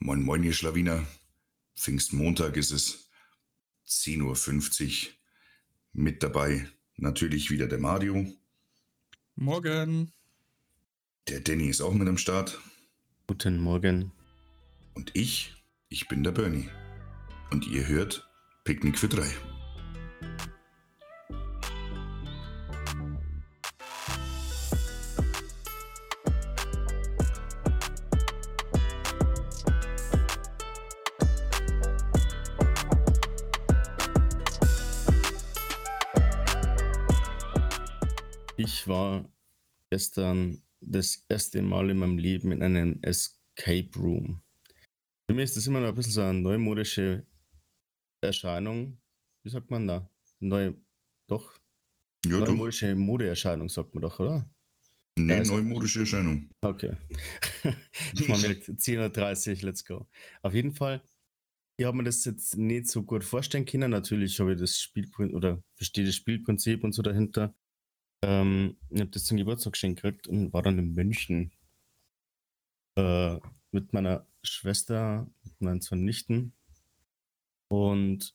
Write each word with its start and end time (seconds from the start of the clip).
Moin 0.00 0.22
Moin, 0.22 0.44
ihr 0.44 0.52
Schlawiner. 0.52 1.04
Pfingstmontag 1.76 2.56
ist 2.56 2.70
es. 2.70 3.10
10.50 3.88 5.06
Uhr. 5.06 5.12
Mit 5.92 6.22
dabei 6.22 6.68
natürlich 6.96 7.50
wieder 7.50 7.66
der 7.66 7.80
Mario. 7.80 8.32
Morgen. 9.34 10.12
Der 11.26 11.40
Danny 11.40 11.66
ist 11.66 11.80
auch 11.80 11.94
mit 11.94 12.08
am 12.08 12.16
Start. 12.16 12.60
Guten 13.26 13.58
Morgen. 13.58 14.12
Und 14.94 15.10
ich, 15.14 15.54
ich 15.88 16.06
bin 16.06 16.22
der 16.22 16.32
Bernie. 16.32 16.68
Und 17.50 17.66
ihr 17.66 17.88
hört 17.88 18.28
Picknick 18.62 18.98
für 18.98 19.08
drei. 19.08 19.30
Gestern 39.98 40.62
das 40.80 41.24
erste 41.28 41.60
Mal 41.60 41.90
in 41.90 41.98
meinem 41.98 42.18
Leben 42.18 42.52
in 42.52 42.62
einem 42.62 43.00
Escape 43.02 43.90
Room. 43.96 44.40
Für 45.28 45.34
mich 45.34 45.44
ist 45.46 45.56
das 45.56 45.66
immer 45.66 45.80
noch 45.80 45.88
ein 45.88 45.94
bisschen 45.96 46.12
so 46.12 46.20
eine 46.22 46.38
neumodische 46.40 47.26
Erscheinung. 48.22 48.96
Wie 49.42 49.50
sagt 49.50 49.68
man 49.72 49.88
da? 49.88 50.08
Neu, 50.38 50.72
doch? 51.28 51.58
Ja. 52.24 52.38
Neumodische 52.38 52.94
Modeerscheinung, 52.94 53.68
sagt 53.68 53.92
man 53.92 54.02
doch, 54.02 54.20
oder? 54.20 54.48
Nee, 55.18 55.40
ist- 55.40 55.48
neumodische 55.50 56.00
Erscheinung. 56.00 56.48
Okay. 56.60 56.96
Man 58.28 58.40
merkt, 58.40 58.68
10.30 58.68 59.56
Uhr, 59.56 59.62
let's 59.64 59.84
go. 59.84 60.06
Auf 60.42 60.54
jeden 60.54 60.72
Fall, 60.74 61.02
ich 61.76 61.86
habe 61.86 61.96
mir 61.96 62.04
das 62.04 62.24
jetzt 62.24 62.56
nicht 62.56 62.86
so 62.86 63.02
gut 63.02 63.24
vorstellen 63.24 63.66
können. 63.66 63.90
Natürlich 63.90 64.38
habe 64.38 64.52
ich 64.52 64.60
das 64.60 64.78
Spielprinzip 64.80 65.34
oder 65.34 65.60
verstehe 65.74 66.04
das 66.06 66.14
Spielprinzip 66.14 66.84
und 66.84 66.92
so 66.92 67.02
dahinter. 67.02 67.52
Ähm, 68.22 68.76
ich 68.90 69.00
habe 69.00 69.10
das 69.10 69.24
zum 69.24 69.36
Geburtstag 69.36 69.74
geschenkt 69.74 70.02
gekriegt 70.02 70.28
und 70.28 70.52
war 70.52 70.62
dann 70.62 70.78
in 70.78 70.94
München 70.94 71.52
äh, 72.96 73.38
mit 73.70 73.92
meiner 73.92 74.26
Schwester, 74.42 75.28
mit 75.44 75.60
meinen 75.60 75.80
zwei 75.80 75.96
Nichten. 75.96 76.52
Und 77.68 78.34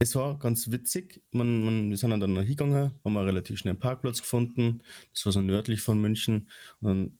es 0.00 0.14
war 0.14 0.38
ganz 0.38 0.70
witzig. 0.70 1.22
Man, 1.32 1.64
man, 1.64 1.90
wir 1.90 1.96
sind 1.96 2.10
dann 2.10 2.32
noch 2.32 2.42
hingegangen, 2.42 2.92
haben 3.04 3.12
wir 3.12 3.26
relativ 3.26 3.58
schnell 3.58 3.72
einen 3.72 3.80
Parkplatz 3.80 4.20
gefunden. 4.20 4.82
Das 5.12 5.24
war 5.26 5.32
so 5.32 5.40
nördlich 5.40 5.80
von 5.80 6.00
München. 6.00 6.48
Und 6.80 6.88
dann 6.88 7.18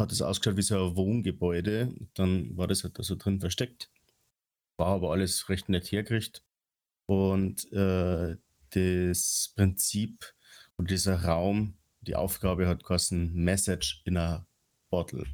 hat 0.00 0.12
es 0.12 0.22
ausgeschaut 0.22 0.56
wie 0.56 0.62
so 0.62 0.88
ein 0.88 0.96
Wohngebäude. 0.96 1.94
Dann 2.14 2.56
war 2.56 2.66
das 2.66 2.84
halt 2.84 2.98
da 2.98 3.02
so 3.02 3.16
drin 3.16 3.40
versteckt. 3.40 3.90
War 4.78 4.88
aber 4.88 5.12
alles 5.12 5.48
recht 5.50 5.68
nett 5.68 5.92
hergerichtet. 5.92 6.44
Und 7.06 7.70
äh, 7.72 8.36
das 8.70 9.52
Prinzip 9.56 10.34
und 10.76 10.90
dieser 10.90 11.24
Raum, 11.24 11.74
die 12.00 12.16
Aufgabe 12.16 12.66
hat 12.66 12.84
geheißen 12.84 13.34
Message 13.34 14.02
in 14.04 14.16
a 14.16 14.46
Bottle. 14.90 15.26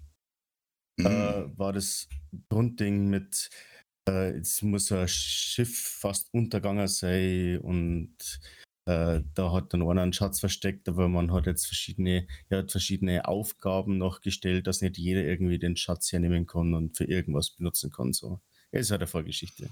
Mhm. 0.97 1.07
Äh, 1.07 1.59
war 1.59 1.73
das 1.73 2.09
Grundding 2.49 3.11
mit, 3.11 3.51
äh, 4.09 4.31
es 4.39 4.63
muss 4.63 4.91
ein 4.93 5.09
Schiff 5.09 5.99
fast 6.01 6.33
untergegangen 6.33 6.89
sein 6.89 7.59
und 7.59 8.17
äh, 8.87 9.23
da 9.35 9.53
hat 9.53 9.73
dann 9.73 9.83
einer 9.83 10.03
einen 10.03 10.13
Schatz 10.13 10.41
versteckt, 10.41 10.89
aber 10.89 11.09
man 11.09 11.33
hat 11.33 11.47
jetzt 11.47 11.67
verschiedene, 11.67 12.27
er 12.48 12.59
hat 12.59 12.71
verschiedene 12.71 13.27
Aufgaben 13.27 13.97
noch 13.97 14.21
gestellt, 14.21 14.67
dass 14.67 14.83
nicht 14.83 14.98
jeder 14.98 15.25
irgendwie 15.25 15.59
den 15.59 15.77
Schatz 15.77 16.13
hernehmen 16.13 16.47
kann 16.47 16.75
und 16.75 16.97
für 16.97 17.05
irgendwas 17.05 17.51
benutzen 17.51 17.91
kann. 17.91 18.13
So. 18.13 18.41
Es 18.71 18.83
ist 18.83 18.91
halt 18.91 19.01
eine 19.01 19.07
Vorgeschichte. 19.07 19.71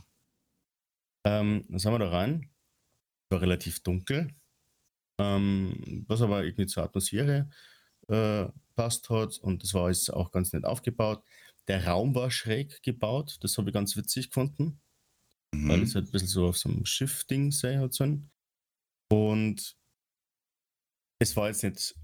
Ähm, 1.24 1.66
dann 1.68 1.78
sind 1.78 1.92
wir 1.92 1.98
da 1.98 2.08
rein. 2.08 2.51
War 3.32 3.40
relativ 3.40 3.82
dunkel. 3.82 4.34
Ähm, 5.18 6.04
was 6.08 6.22
aber 6.22 6.44
irgendwie 6.44 6.66
zur 6.66 6.84
Atmosphäre 6.84 7.50
äh, 8.08 8.46
passt 8.74 9.10
hat 9.10 9.38
und 9.38 9.62
das 9.62 9.74
war 9.74 9.88
jetzt 9.88 10.12
auch 10.12 10.30
ganz 10.30 10.52
nett 10.52 10.64
aufgebaut. 10.64 11.22
Der 11.68 11.86
Raum 11.86 12.14
war 12.14 12.30
schräg 12.30 12.82
gebaut, 12.82 13.38
das 13.40 13.58
habe 13.58 13.70
ich 13.70 13.74
ganz 13.74 13.96
witzig 13.96 14.28
gefunden 14.28 14.80
weil 15.54 15.78
Mhm. 15.78 15.82
es 15.82 15.94
halt 15.94 16.06
ein 16.06 16.12
bisschen 16.12 16.28
so 16.28 16.46
auf 16.48 16.58
so 16.58 16.68
einem 16.68 16.84
Schiff-Ding 16.84 17.52
sein 17.52 17.80
hat 17.80 17.92
sollen. 17.92 18.30
Und 19.10 19.76
es 21.20 21.36
war 21.36 21.48
jetzt 21.48 21.62
nicht 21.62 21.94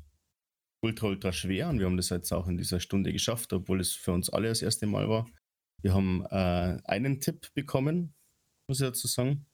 ultra, 0.85 1.09
ultra 1.09 1.33
schwer 1.33 1.69
und 1.71 1.79
wir 1.79 1.87
haben 1.87 1.97
das 1.97 2.11
jetzt 2.11 2.33
auch 2.33 2.47
in 2.47 2.57
dieser 2.59 2.79
Stunde 2.79 3.13
geschafft, 3.13 3.53
obwohl 3.53 3.81
es 3.81 3.93
für 3.93 4.13
uns 4.13 4.31
alle 4.31 4.49
das 4.49 4.63
erste 4.63 4.87
Mal 4.87 5.09
war. 5.09 5.29
Wir 5.83 5.95
haben 5.95 6.25
äh, 6.27 6.79
einen 6.85 7.21
Tipp 7.21 7.53
bekommen, 7.55 8.15
muss 8.69 8.81
ich 8.81 8.87
dazu 8.87 9.09
sagen, 9.09 9.47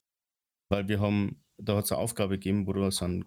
weil 0.71 0.89
wir 0.89 1.01
haben, 1.01 1.44
da 1.59 1.77
hat 1.77 1.85
es 1.85 1.93
eine 1.93 2.01
Aufgabe 2.01 2.39
gegeben, 2.39 2.67
wo 2.67 2.73
du 2.73 2.91
so 2.91 3.05
einen 3.05 3.25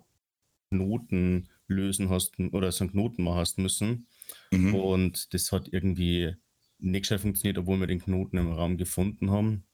Knoten 0.71 1.49
lösen 1.67 2.09
hast 2.09 2.39
oder 2.39 2.71
so 2.71 2.83
einen 2.83 2.91
Knoten 2.91 3.23
machen 3.23 3.39
hast 3.39 3.57
müssen. 3.57 4.07
Mhm. 4.51 4.75
Und 4.75 5.33
das 5.33 5.51
hat 5.51 5.69
irgendwie 5.71 6.35
nicht 6.79 7.03
gescheit 7.03 7.21
funktioniert, 7.21 7.57
obwohl 7.57 7.79
wir 7.79 7.87
den 7.87 8.01
Knoten 8.01 8.37
im 8.37 8.51
Raum 8.51 8.77
gefunden 8.77 9.31
haben. 9.31 9.65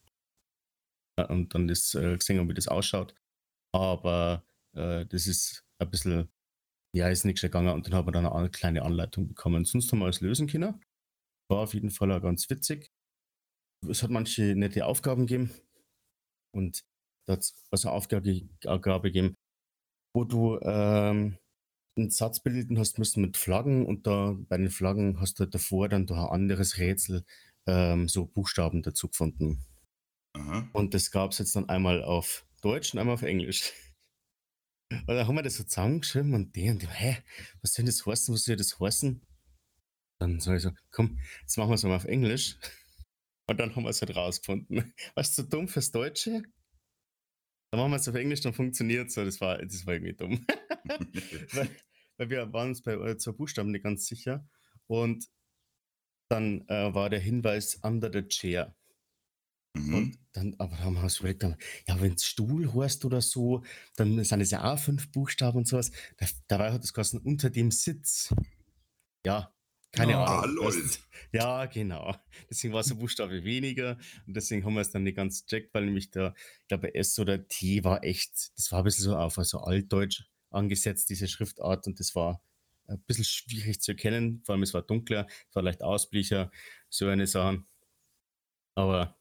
Und 1.29 1.53
dann 1.53 1.67
das 1.67 1.93
äh, 1.93 2.17
gesehen 2.17 2.39
haben, 2.39 2.49
wie 2.49 2.55
das 2.55 2.67
ausschaut. 2.67 3.13
Aber 3.71 4.45
äh, 4.73 5.05
das 5.05 5.27
ist 5.27 5.63
ein 5.79 5.89
bisschen, 5.89 6.29
ja, 6.95 7.09
ist 7.09 7.25
nicht 7.25 7.41
gegangen 7.41 7.73
und 7.73 7.85
dann 7.85 7.93
haben 7.93 8.07
wir 8.07 8.11
dann 8.11 8.25
eine 8.25 8.49
kleine 8.49 8.83
Anleitung 8.83 9.27
bekommen. 9.27 9.65
Sonst 9.65 9.91
haben 9.91 9.99
wir 9.99 10.05
alles 10.05 10.21
lösen 10.21 10.47
können. 10.47 10.81
War 11.49 11.59
auf 11.59 11.73
jeden 11.73 11.91
Fall 11.91 12.11
auch 12.11 12.21
ganz 12.21 12.49
witzig. 12.49 12.91
Es 13.87 14.01
hat 14.01 14.09
manche 14.09 14.55
nette 14.55 14.85
Aufgaben 14.85 15.27
gegeben. 15.27 15.51
Und 16.51 16.83
da 17.25 17.33
hat 17.33 17.39
es 17.41 17.55
also 17.71 17.89
eine 17.89 17.97
Aufgabe, 17.97 18.41
Aufgabe 18.65 19.11
gegeben, 19.11 19.35
wo 20.13 20.23
du 20.23 20.59
ähm, 20.61 21.37
einen 21.97 22.09
Satz 22.09 22.41
bilden 22.41 22.79
hast 22.79 22.99
müssen 22.99 23.21
mit 23.21 23.37
Flaggen 23.37 23.85
und 23.85 24.07
da 24.07 24.35
bei 24.49 24.57
den 24.57 24.69
Flaggen 24.69 25.19
hast 25.19 25.39
du 25.39 25.43
halt 25.43 25.53
davor 25.53 25.89
dann 25.89 26.05
da 26.05 26.25
ein 26.25 26.31
anderes 26.31 26.77
Rätsel, 26.77 27.25
ähm, 27.67 28.07
so 28.07 28.25
Buchstaben 28.25 28.81
dazu 28.81 29.09
gefunden. 29.09 29.65
Aha. 30.33 30.67
Und 30.73 30.93
das 30.93 31.11
gab 31.11 31.31
es 31.31 31.37
jetzt 31.37 31.55
dann 31.55 31.69
einmal 31.69 32.03
auf 32.03 32.45
Deutsch 32.61 32.93
und 32.93 32.99
einmal 32.99 33.15
auf 33.15 33.23
Englisch. 33.23 33.71
Und 34.91 35.15
dann 35.15 35.27
haben 35.27 35.35
wir 35.35 35.41
das 35.41 35.55
so 35.55 35.63
zusammengeschrieben 35.63 36.35
und 36.35 36.55
die 36.55 36.69
und 36.69 36.79
die, 36.83 36.87
hä, 36.87 37.17
was 37.63 37.73
soll 37.73 37.85
das 37.85 38.05
heißen, 38.05 38.31
was 38.31 38.43
soll 38.43 38.57
das 38.57 38.79
heißen? 38.79 39.25
Dann 40.19 40.39
sag 40.39 40.57
ich 40.57 40.61
so, 40.61 40.71
komm, 40.91 41.19
jetzt 41.41 41.57
machen 41.57 41.71
wir 41.71 41.75
es 41.75 41.83
mal 41.83 41.95
auf 41.95 42.05
Englisch. 42.05 42.57
Und 43.49 43.59
dann 43.59 43.75
haben 43.75 43.83
wir 43.83 43.89
es 43.89 44.01
halt 44.01 44.15
rausgefunden. 44.15 44.93
Was 45.15 45.35
so 45.35 45.43
dumm 45.43 45.67
fürs 45.67 45.91
Deutsche? 45.91 46.43
Dann 47.73 47.79
machen 47.79 47.93
wir 47.93 47.95
es 47.95 48.07
auf 48.07 48.13
Englisch, 48.13 48.41
dann 48.41 48.53
funktioniert 48.53 49.07
es. 49.07 49.15
So, 49.15 49.25
das 49.25 49.41
war, 49.41 49.57
das 49.57 49.83
war 49.87 49.95
irgendwie 49.95 50.13
dumm. 50.13 50.45
weil, 51.53 51.69
weil 52.17 52.29
wir 52.29 52.53
waren 52.53 52.69
uns 52.69 52.83
bei 52.83 52.93
äh, 52.93 53.17
zwei 53.17 53.31
Buchstaben 53.31 53.71
nicht 53.71 53.81
ganz 53.83 54.05
sicher. 54.05 54.47
Und 54.85 55.27
dann 56.29 56.67
äh, 56.67 56.93
war 56.93 57.09
der 57.09 57.19
Hinweis 57.19 57.79
under 57.81 58.13
the 58.13 58.27
chair. 58.27 58.75
Mhm. 59.75 59.93
Und 59.95 60.19
dann, 60.33 60.53
aber 60.59 60.75
dann 60.75 60.85
haben 60.85 60.93
wir 60.93 61.01
uns 61.01 61.17
überlegt, 61.17 61.41
dann, 61.41 61.57
ja, 61.87 61.99
wenn 61.99 62.13
es 62.13 62.27
Stuhl 62.27 62.71
heißt 62.71 63.05
oder 63.05 63.21
so, 63.21 63.63
dann 63.95 64.23
sind 64.23 64.41
es 64.41 64.51
ja 64.51 64.71
auch 64.71 64.77
fünf 64.77 65.11
Buchstaben 65.11 65.57
und 65.57 65.67
sowas. 65.67 65.89
Da, 66.17 66.27
dabei 66.49 66.73
hat 66.73 66.83
es 66.83 66.93
geheißen, 66.93 67.21
unter 67.21 67.49
dem 67.49 67.71
Sitz. 67.71 68.35
Ja, 69.25 69.51
keine 69.93 70.17
Ah, 70.17 70.41
Ahnung. 70.41 70.65
Das- 70.65 70.99
Ja, 71.31 71.65
genau. 71.65 72.15
Deswegen 72.49 72.73
war 72.73 72.81
es 72.81 72.91
ein 72.91 72.99
Buchstabe 72.99 73.43
weniger 73.43 73.97
und 74.27 74.35
deswegen 74.35 74.65
haben 74.65 74.73
wir 74.73 74.81
es 74.81 74.91
dann 74.91 75.03
nicht 75.03 75.15
ganz 75.15 75.45
checkt, 75.45 75.73
weil 75.73 75.85
nämlich 75.85 76.11
der, 76.11 76.35
ich 76.61 76.67
glaube, 76.67 76.93
S 76.93 77.17
oder 77.17 77.47
T 77.47 77.83
war 77.83 78.03
echt, 78.03 78.51
das 78.57 78.71
war 78.71 78.79
ein 78.79 78.83
bisschen 78.85 79.05
so 79.05 79.15
auf 79.15 79.37
also 79.39 79.59
altdeutsch 79.59 80.23
angesetzt, 80.51 81.09
diese 81.09 81.27
Schriftart 81.27 81.87
und 81.87 81.99
das 81.99 82.13
war 82.15 82.41
ein 82.87 82.99
bisschen 83.07 83.23
schwierig 83.25 83.81
zu 83.81 83.91
erkennen, 83.93 84.41
vor 84.45 84.53
allem 84.53 84.63
es 84.63 84.73
war 84.73 84.81
dunkler, 84.83 85.25
es 85.49 85.55
war 85.55 85.63
leicht 85.63 85.81
Ausblecher, 85.81 86.51
so 86.89 87.07
eine 87.07 87.25
Sachen. 87.25 87.65
Aber 88.75 89.15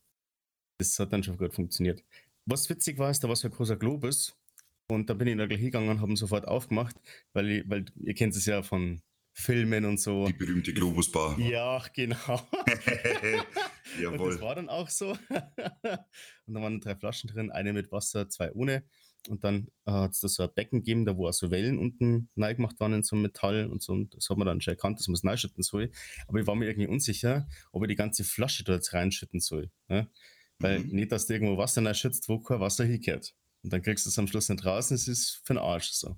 das 0.79 0.99
hat 0.99 1.13
dann 1.13 1.23
schon 1.23 1.37
gut 1.39 1.55
funktioniert. 1.55 2.03
Was 2.47 2.69
witzig 2.69 2.99
war, 2.99 3.11
ist, 3.11 3.23
da 3.23 3.29
war 3.29 3.37
so 3.37 3.47
ein 3.49 3.53
großer 3.55 3.77
Globus 3.77 4.35
und 4.89 5.09
da 5.09 5.15
bin 5.15 5.29
ich 5.29 5.37
da 5.37 5.47
gleich 5.47 5.59
hingegangen 5.61 5.89
und 5.91 6.01
habe 6.01 6.13
ihn 6.13 6.17
sofort 6.17 6.47
aufgemacht, 6.49 6.97
weil, 7.33 7.51
ich, 7.51 7.71
weil 7.71 7.85
ihr 8.01 8.15
kennt 8.15 8.35
es 8.35 8.47
ja 8.47 8.63
von 8.63 9.01
Filmen 9.33 9.85
und 9.87 9.99
so. 10.01 10.27
Die 10.27 10.33
berühmte 10.35 10.73
Globusbar. 10.75 11.39
Ja, 11.39 11.83
genau. 11.95 12.47
Und 13.97 14.03
Jawohl. 14.03 14.31
das 14.33 14.41
war 14.41 14.55
dann 14.55 14.69
auch 14.71 14.89
so. 14.89 15.11
und 16.47 16.55
da 16.55 16.61
waren 16.63 16.81
drei 16.81 16.97
Flaschen 16.97 17.29
drin, 17.29 17.51
eine 17.51 17.73
mit 17.75 17.93
Wasser, 17.93 18.29
zwei 18.29 18.51
ohne. 18.53 18.85
Und 19.29 19.45
dann 19.45 19.69
hat 19.85 20.13
es 20.13 20.21
da 20.21 20.29
so 20.29 20.43
ein 20.45 20.49
Becken 20.55 20.81
gegeben, 20.81 21.05
da 21.05 21.17
wo 21.17 21.29
auch 21.29 21.33
so 21.33 21.51
Wellen 21.51 21.79
unten 21.79 22.31
reingemacht 22.37 22.81
waren 22.81 22.95
in 22.95 23.03
so 23.03 23.17
Metall 23.17 23.67
und 23.67 23.83
so. 23.83 23.93
Und 23.93 24.15
das 24.15 24.31
hat 24.31 24.37
man 24.39 24.47
dann 24.47 24.61
schon 24.63 24.73
erkannt, 24.73 24.99
dass 24.99 25.09
man 25.09 25.15
es 25.15 25.25
reinschütten 25.25 25.63
soll. 25.63 25.91
Aber 26.27 26.41
ich 26.41 26.47
war 26.47 26.55
mir 26.55 26.67
irgendwie 26.69 26.89
unsicher, 26.89 27.47
ob 27.71 27.83
ich 27.83 27.89
die 27.89 27.95
ganze 27.97 28.25
Flasche 28.25 28.65
da 28.65 28.73
jetzt 28.75 28.93
reinschütten 28.95 29.41
soll. 29.41 29.71
Ne? 29.89 30.09
Weil 30.59 30.81
Mhm. 30.81 30.91
nicht, 30.95 31.13
dass 31.13 31.27
du 31.27 31.35
irgendwo 31.35 31.59
Wasser 31.59 31.85
reinschützt, 31.85 32.29
wo 32.29 32.39
kein 32.41 32.61
Wasser 32.61 32.85
hingehört. 32.85 33.35
Und 33.63 33.73
dann 33.73 33.83
kriegst 33.83 34.07
du 34.07 34.09
es 34.11 34.19
am 34.19 34.27
Schluss 34.27 34.49
nicht 34.49 34.65
raus 34.65 34.91
und 34.91 34.95
es 34.97 35.07
ist 35.07 35.43
für 35.45 35.55
den 35.55 35.59
Arsch 35.63 35.91
so. 35.91 36.17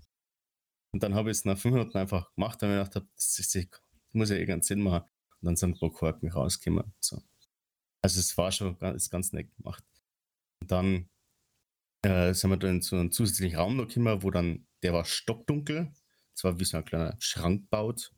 Und 0.94 1.02
dann 1.02 1.16
habe 1.16 1.32
ich 1.32 1.38
es 1.38 1.44
nach 1.44 1.58
fünf 1.58 1.74
Minuten 1.74 1.98
einfach 1.98 2.32
gemacht, 2.36 2.62
weil 2.62 2.68
ich 2.68 2.72
mir 2.72 2.78
gedacht 2.78 2.94
habe, 2.94 3.08
das, 3.16 3.36
ist, 3.40 3.52
das 3.56 3.66
muss 4.12 4.30
ja 4.30 4.36
eh 4.36 4.44
ganz 4.44 4.68
Sinn 4.68 4.80
machen. 4.80 5.02
Und 5.40 5.46
dann 5.46 5.56
sind 5.56 5.70
ein 5.70 5.80
paar 5.80 5.90
Korken 5.90 6.30
rausgekommen. 6.30 6.94
So. 7.00 7.20
Also 8.00 8.20
es 8.20 8.38
war 8.38 8.52
schon 8.52 8.78
ganz, 8.78 9.10
ganz 9.10 9.32
nett 9.32 9.52
gemacht. 9.56 9.82
Und 10.60 10.70
dann 10.70 11.08
äh, 12.02 12.32
sind 12.32 12.50
wir 12.50 12.58
dann 12.58 12.80
zu 12.80 12.94
einem 12.94 13.10
zusätzlichen 13.10 13.58
Raum 13.58 13.76
noch 13.76 13.88
gekommen, 13.88 14.22
wo 14.22 14.30
dann, 14.30 14.68
der 14.84 14.92
war 14.92 15.04
stockdunkel. 15.04 15.92
Es 16.32 16.44
war 16.44 16.60
wie 16.60 16.64
so 16.64 16.76
ein 16.76 16.84
kleiner 16.84 17.16
Schrank 17.18 17.68
baut. 17.70 18.12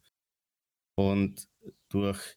Und 0.97 1.49
durch, 1.89 2.37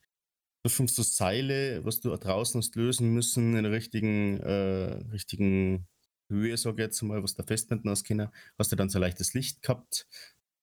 durch 0.64 0.76
so 0.90 1.04
Seile, 1.04 1.84
was 1.84 2.00
du 2.00 2.16
draußen 2.16 2.62
hast 2.62 2.78
lösen 2.78 3.14
müssen, 3.14 3.58
in 3.58 3.64
der 3.64 3.74
richtigen, 3.74 4.40
äh, 4.40 5.04
richtigen 5.12 5.90
Höhe, 6.30 6.56
sage 6.58 6.82
ich 6.82 6.88
jetzt 6.88 7.02
mal, 7.02 7.22
was 7.24 7.36
da 7.36 7.44
festbinden 7.44 7.90
hast 7.90 8.06
können, 8.06 8.30
hast 8.58 8.72
du 8.72 8.76
dann 8.76 8.90
so 8.90 9.00
leichtes 9.00 9.34
Licht 9.34 9.62
gehabt. 9.62 10.08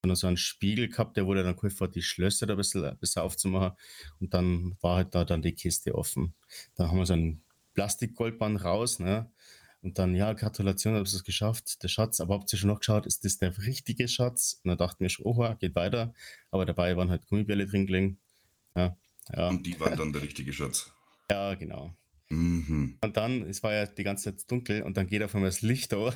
Dann 0.02 0.14
so 0.14 0.26
einen 0.26 0.36
Spiegel 0.36 0.88
gehabt, 0.88 1.16
der 1.16 1.26
wurde 1.26 1.42
dann 1.42 1.56
geholfen 1.56 1.86
hat, 1.86 1.94
die 1.94 2.02
Schlösser 2.02 2.46
da 2.46 2.54
ein 2.54 2.58
bisschen, 2.58 2.84
ein 2.84 2.96
bisschen 2.98 3.22
aufzumachen. 3.22 3.76
Und 4.20 4.34
dann 4.34 4.76
war 4.80 4.96
halt 4.96 5.14
da 5.14 5.24
dann 5.24 5.42
die 5.42 5.52
Kiste 5.52 5.94
offen. 5.94 6.34
Dann 6.76 6.88
haben 6.88 6.98
wir 6.98 7.06
so 7.06 7.14
ein 7.14 7.42
Plastikgoldband 7.74 8.64
raus, 8.64 9.00
ne? 9.00 9.30
Und 9.82 9.98
dann, 9.98 10.14
ja, 10.14 10.32
Gratulation, 10.32 10.94
habt 10.94 11.08
ihr 11.08 11.14
es 11.14 11.24
geschafft, 11.24 11.82
der 11.82 11.88
Schatz. 11.88 12.20
Aber 12.20 12.34
habt 12.34 12.52
ihr 12.52 12.58
schon 12.58 12.70
noch 12.70 12.80
geschaut, 12.80 13.06
ist 13.06 13.24
das 13.24 13.38
der 13.38 13.56
richtige 13.58 14.08
Schatz? 14.08 14.60
Und 14.64 14.68
dann 14.68 14.78
dachten 14.78 15.00
wir 15.00 15.08
schon, 15.08 15.26
oha, 15.26 15.54
geht 15.54 15.74
weiter. 15.74 16.12
Aber 16.50 16.66
dabei 16.66 16.96
waren 16.96 17.10
halt 17.10 17.26
Gummibälle 17.26 17.66
drin 17.66 17.86
gelegen. 17.86 18.18
Ja, 18.74 18.96
ja. 19.32 19.48
Und 19.48 19.64
die 19.64 19.78
waren 19.78 19.96
dann 19.96 20.12
der 20.12 20.22
richtige 20.22 20.52
Schatz. 20.52 20.90
Ja, 21.30 21.54
genau. 21.54 21.94
Mhm. 22.28 22.99
Und 23.00 23.17
dann, 23.17 23.43
es 23.43 23.62
war 23.62 23.73
ja 23.73 23.87
die 23.87 24.02
ganze 24.02 24.37
Zeit 24.37 24.50
dunkel 24.50 24.82
und 24.82 24.96
dann 24.96 25.06
geht 25.06 25.23
auf 25.23 25.34
einmal 25.34 25.50
das 25.50 25.62
Licht 25.62 25.93
da. 25.93 26.14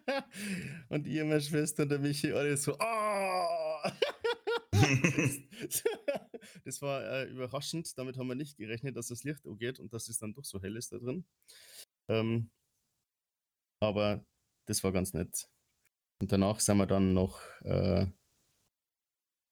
und 0.88 1.06
ihr, 1.06 1.24
meine 1.24 1.40
Schwester 1.40 1.82
und 1.84 1.88
der 1.88 1.98
Michi, 1.98 2.32
alle 2.32 2.56
so, 2.56 2.76
oh! 2.78 3.90
das 6.64 6.80
war 6.82 7.02
äh, 7.04 7.24
überraschend. 7.30 7.96
Damit 7.98 8.16
haben 8.16 8.28
wir 8.28 8.34
nicht 8.34 8.56
gerechnet, 8.56 8.96
dass 8.96 9.08
das 9.08 9.24
Licht 9.24 9.42
geht 9.58 9.80
und 9.80 9.92
dass 9.92 10.08
es 10.08 10.18
dann 10.18 10.32
doch 10.32 10.44
so 10.44 10.62
hell 10.62 10.76
ist 10.76 10.92
da 10.92 10.98
drin. 10.98 11.24
Ähm, 12.08 12.50
aber 13.82 14.24
das 14.66 14.84
war 14.84 14.92
ganz 14.92 15.12
nett. 15.14 15.48
Und 16.20 16.30
danach 16.30 16.60
sind 16.60 16.76
wir 16.76 16.86
dann 16.86 17.14
noch 17.14 17.40
äh, 17.62 18.06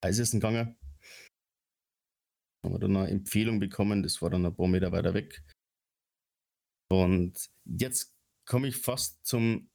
Eisessen 0.01 0.41
gegangen. 0.41 0.77
Haben 2.65 2.75
wir 2.75 2.79
dann 2.79 2.97
eine 2.97 3.11
Empfehlung 3.11 3.59
bekommen, 3.59 4.03
das 4.03 4.21
war 4.21 4.31
dann 4.31 4.45
ein 4.47 4.55
paar 4.55 4.69
Meter 4.69 4.93
weiter 4.93 5.15
weg. 5.15 5.43
Und 6.89 7.51
jetzt 7.65 8.15
komme 8.47 8.69
ich 8.69 8.77
fast 8.77 9.27
zum 9.27 9.71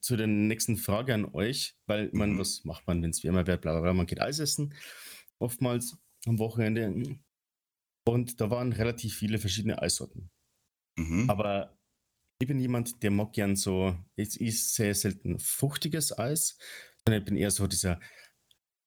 zu 0.00 0.16
der 0.16 0.26
nächsten 0.26 0.76
Frage 0.76 1.14
an 1.14 1.26
euch, 1.34 1.76
weil 1.86 2.10
man, 2.12 2.32
mhm. 2.32 2.38
was 2.38 2.64
macht 2.64 2.86
man, 2.86 3.02
wenn 3.02 3.10
es 3.10 3.22
wärmer 3.22 3.46
wird, 3.46 3.60
bla, 3.60 3.72
bla, 3.72 3.80
bla, 3.82 3.92
man 3.92 4.06
geht 4.06 4.20
Eis 4.20 4.38
essen, 4.38 4.74
oftmals 5.38 5.98
am 6.26 6.38
Wochenende. 6.38 7.18
Und 8.06 8.40
da 8.40 8.50
waren 8.50 8.72
relativ 8.72 9.16
viele 9.16 9.38
verschiedene 9.38 9.80
Eissorten. 9.80 10.30
Mhm. 10.96 11.28
Aber 11.28 11.78
ich 12.40 12.48
bin 12.48 12.58
jemand, 12.58 13.02
der 13.02 13.10
mag 13.10 13.32
gern 13.32 13.56
so, 13.56 13.96
ich 14.16 14.40
ist 14.40 14.74
sehr 14.74 14.94
selten 14.94 15.38
fruchtiges 15.38 16.18
Eis, 16.18 16.56
sondern 17.04 17.20
ich 17.20 17.26
bin 17.26 17.36
eher 17.36 17.50
so 17.50 17.66
dieser 17.66 18.00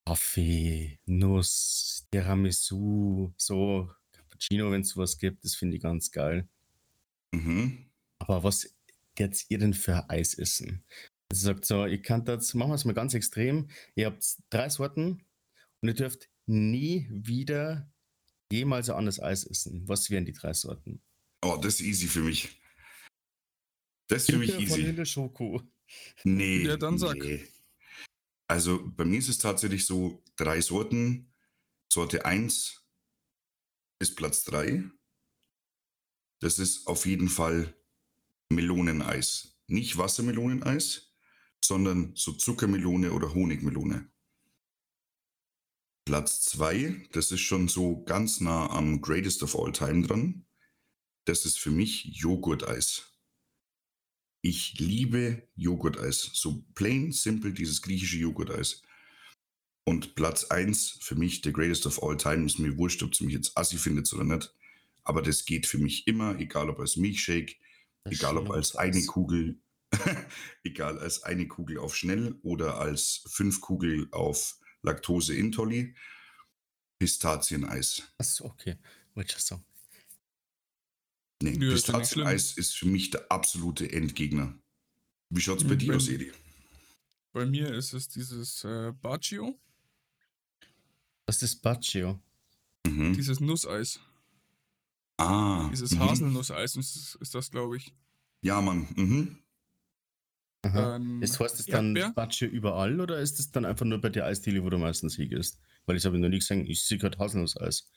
Kaffee, 0.06 0.98
Nuss, 1.06 2.06
Tiramisu, 2.10 3.32
so 3.36 3.90
Cappuccino, 4.12 4.70
wenn 4.70 4.82
es 4.82 4.90
sowas 4.90 5.18
gibt, 5.18 5.44
das 5.44 5.54
finde 5.54 5.76
ich 5.76 5.82
ganz 5.82 6.10
geil. 6.10 6.48
Mhm. 7.34 7.90
Aber 8.18 8.44
was 8.44 8.74
jetzt 9.18 9.50
ihr 9.50 9.58
denn 9.58 9.74
für 9.74 10.08
Eis 10.10 10.34
essen? 10.34 10.84
Also 11.30 11.46
sagt 11.46 11.64
so, 11.64 11.86
ihr 11.86 12.00
könnt 12.00 12.28
das, 12.28 12.54
machen 12.54 12.70
wir 12.70 12.74
es 12.74 12.84
mal 12.84 12.94
ganz 12.94 13.14
extrem. 13.14 13.68
Ihr 13.94 14.06
habt 14.06 14.24
drei 14.50 14.68
Sorten 14.68 15.24
und 15.80 15.88
ihr 15.88 15.94
dürft 15.94 16.28
nie 16.46 17.08
wieder 17.10 17.90
jemals 18.50 18.88
ein 18.88 18.96
anderes 18.96 19.20
Eis 19.20 19.44
essen. 19.44 19.88
Was 19.88 20.10
wären 20.10 20.24
die 20.24 20.32
drei 20.32 20.52
Sorten? 20.52 21.02
Oh, 21.42 21.56
das 21.60 21.74
ist 21.74 21.80
easy 21.82 22.06
für 22.06 22.20
mich. 22.20 22.60
Das 24.08 24.22
ist 24.22 24.30
für 24.30 24.38
mich 24.38 24.58
easy. 24.58 24.82
Vanille 24.82 25.06
Schoko. 25.06 25.62
Nee. 26.24 26.64
Ja, 26.64 26.76
dann 26.76 26.98
sag. 26.98 27.16
Nee. 27.16 27.46
Also 28.48 28.86
bei 28.90 29.04
mir 29.04 29.18
ist 29.18 29.28
es 29.28 29.38
tatsächlich 29.38 29.86
so, 29.86 30.22
drei 30.36 30.60
Sorten. 30.60 31.32
Sorte 31.92 32.24
1 32.24 32.84
ist 34.00 34.16
Platz 34.16 34.44
3. 34.44 34.84
Das 36.40 36.58
ist 36.58 36.86
auf 36.86 37.06
jeden 37.06 37.28
Fall 37.28 37.74
Meloneneis. 38.50 39.58
Nicht 39.66 39.96
Wassermeloneneis, 39.96 41.14
sondern 41.64 42.12
so 42.14 42.32
Zuckermelone 42.32 43.12
oder 43.12 43.34
Honigmelone. 43.34 44.10
Platz 46.04 46.42
2, 46.42 47.08
das 47.12 47.32
ist 47.32 47.40
schon 47.40 47.68
so 47.68 48.04
ganz 48.04 48.40
nah 48.40 48.68
am 48.68 49.00
Greatest 49.00 49.42
of 49.42 49.58
All 49.58 49.72
Time 49.72 50.06
dran. 50.06 50.44
Das 51.24 51.46
ist 51.46 51.58
für 51.58 51.70
mich 51.70 52.04
Joghurteis. 52.04 53.14
Ich 54.42 54.78
liebe 54.78 55.48
Joghurteis. 55.56 56.30
So 56.34 56.62
plain, 56.74 57.12
simple, 57.12 57.54
dieses 57.54 57.80
griechische 57.80 58.18
Joghurteis. 58.18 58.82
Und 59.84 60.14
Platz 60.14 60.44
1 60.44 60.98
für 61.00 61.14
mich, 61.14 61.40
the 61.42 61.52
greatest 61.52 61.86
of 61.86 62.02
all 62.02 62.16
time, 62.16 62.44
ist 62.44 62.58
mir 62.58 62.76
wurscht, 62.76 63.02
ob 63.02 63.12
es 63.12 63.22
mich 63.22 63.32
jetzt 63.32 63.56
assi 63.56 63.78
findet 63.78 64.12
oder 64.12 64.24
nicht. 64.24 64.54
Aber 65.04 65.22
das 65.22 65.44
geht 65.44 65.66
für 65.66 65.78
mich 65.78 66.06
immer, 66.06 66.38
egal 66.38 66.70
ob 66.70 66.80
als 66.80 66.96
Milchshake, 66.96 67.56
das 68.04 68.14
egal 68.14 68.38
ob 68.38 68.50
als 68.50 68.74
eine 68.74 69.04
Kugel, 69.04 69.60
egal 70.64 70.98
als 70.98 71.22
eine 71.22 71.46
Kugel 71.46 71.78
auf 71.78 71.94
schnell 71.94 72.38
oder 72.42 72.78
als 72.78 73.22
fünf 73.28 73.60
Kugel 73.60 74.08
auf 74.10 74.58
Laktose 74.82 75.34
Intolli. 75.34 75.94
Pistazieneis. 76.98 78.02
Achso, 78.18 78.46
okay. 78.46 78.76
Wollte 79.14 79.34
ich 79.36 79.42
sagen. 79.42 79.64
Nee, 81.42 81.56
Nö, 81.56 81.72
Pistazieneis 81.72 82.50
ist, 82.52 82.58
ist 82.58 82.76
für 82.76 82.86
mich 82.86 83.10
der 83.10 83.30
absolute 83.30 83.90
Endgegner. 83.90 84.58
Wie 85.30 85.40
schaut 85.40 85.58
es 85.58 85.64
bei, 85.64 85.70
bei 85.70 85.76
dir 85.76 85.96
aus, 85.96 86.08
Edi? 86.08 86.32
Bei 87.32 87.44
mir 87.44 87.74
ist 87.74 87.92
es 87.92 88.08
dieses 88.08 88.64
äh, 88.64 88.92
Baccio. 88.92 89.58
Was 91.26 91.42
ist 91.42 91.56
Baccio? 91.62 92.20
Mhm. 92.86 93.14
Dieses 93.14 93.40
Nusseis. 93.40 94.00
Ah. 95.16 95.68
Dieses 95.70 95.92
mhm. 95.92 96.00
Haselnusseis 96.00 96.76
ist, 96.76 97.16
ist 97.20 97.34
das, 97.34 97.50
glaube 97.50 97.76
ich. 97.76 97.94
Ja, 98.42 98.60
Mann. 98.60 98.88
Mhm. 98.96 99.38
Ähm, 100.64 101.22
ist, 101.22 101.38
heißt 101.38 101.60
es 101.60 101.66
dann 101.66 101.94
Baccio 102.14 102.48
überall 102.48 103.00
oder 103.00 103.18
ist 103.20 103.38
es 103.38 103.50
dann 103.50 103.64
einfach 103.64 103.84
nur 103.84 104.00
bei 104.00 104.08
der 104.08 104.24
Eisdiele, 104.24 104.64
wo 104.64 104.70
du 104.70 104.78
meistens 104.78 105.16
hingehst? 105.16 105.58
Weil 105.86 105.96
ich 105.96 106.06
habe 106.06 106.18
noch 106.18 106.28
nie 106.28 106.38
gesehen, 106.38 106.66
ich 106.66 106.82
sehe 106.84 106.98
gerade 106.98 107.18
Haselnusseis. 107.18 107.90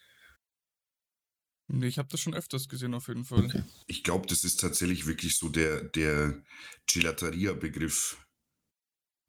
Nee, 1.70 1.88
ich 1.88 1.98
habe 1.98 2.08
das 2.10 2.22
schon 2.22 2.34
öfters 2.34 2.70
gesehen, 2.70 2.94
auf 2.94 3.08
jeden 3.08 3.26
Fall. 3.26 3.46
Okay. 3.46 3.64
Ich 3.88 4.04
glaube, 4.04 4.28
das 4.28 4.44
ist 4.44 4.60
tatsächlich 4.60 5.06
wirklich 5.06 5.38
so 5.38 5.50
der, 5.50 5.84
der 5.84 6.42
Gelateria-Begriff. 6.88 8.18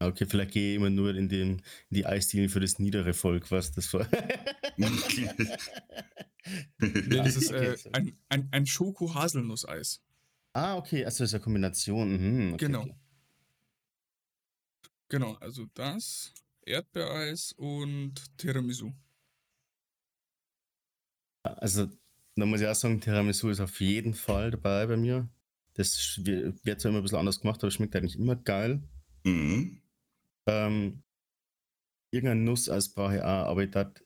Okay, 0.01 0.25
vielleicht 0.25 0.51
gehe 0.51 0.71
ich 0.71 0.75
immer 0.77 0.89
nur 0.89 1.13
in, 1.13 1.27
den, 1.27 1.57
in 1.57 1.61
die 1.89 2.05
Eisdielen 2.05 2.47
für 2.47 2.61
das 2.61 2.79
niedere 2.79 3.13
Volk, 3.13 3.51
was 3.51 3.73
das 3.73 3.93
war. 3.93 4.05
das 7.09 7.35
ist 7.35 7.51
äh, 7.51 7.75
ein, 7.91 8.17
ein, 8.29 8.47
ein 8.51 8.65
Schoko-Haselnusseis. 8.65 10.01
Ah, 10.53 10.77
okay, 10.77 11.03
also 11.03 11.23
das 11.23 11.31
ist 11.31 11.33
eine 11.33 11.43
Kombination. 11.43 12.11
Mhm, 12.11 12.53
okay, 12.53 12.65
genau. 12.65 12.83
Okay. 12.83 12.95
Genau, 15.09 15.33
also 15.35 15.65
das, 15.73 16.33
Erdbeereis 16.65 17.51
und 17.57 18.37
Tiramisu. 18.37 18.93
Also 21.43 21.89
da 22.35 22.45
muss 22.45 22.61
ich 22.61 22.67
auch 22.67 22.75
sagen, 22.75 23.01
Tiramisu 23.01 23.49
ist 23.49 23.59
auf 23.59 23.81
jeden 23.81 24.13
Fall 24.13 24.51
dabei 24.51 24.85
bei 24.85 24.95
mir. 24.95 25.27
Das 25.73 26.19
wird 26.23 26.79
zwar 26.79 26.89
immer 26.89 26.99
ein 26.99 27.03
bisschen 27.03 27.17
anders 27.17 27.41
gemacht, 27.41 27.61
aber 27.63 27.71
schmeckt 27.71 27.95
eigentlich 27.95 28.17
immer 28.17 28.35
geil. 28.35 28.81
Mhm. 29.25 29.81
Ähm, 30.49 31.03
irgendein 32.11 32.43
Nusseis 32.43 32.89
brauche 32.93 33.17
ich 33.17 33.21
auch, 33.21 33.47
aber 33.47 33.63
ich, 33.63 33.71
dat, 33.71 34.03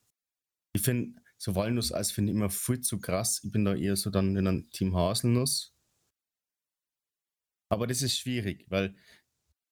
ich 0.76 0.82
finde, 0.82 1.22
so 1.38 1.56
Walnusseis 1.56 2.12
finde 2.12 2.32
ich 2.32 2.38
immer 2.38 2.50
viel 2.50 2.82
zu 2.82 3.00
krass. 3.00 3.42
Ich 3.44 3.52
bin 3.52 3.66
da 3.66 3.76
eher 3.76 3.96
so 3.96 4.10
dann 4.10 4.36
in 4.36 4.48
einem 4.48 4.70
Team 4.72 4.96
Haselnuss. 4.96 5.74
Aber 7.70 7.88
das 7.88 8.02
ist 8.02 8.18
schwierig, 8.18 8.66
weil 8.70 8.96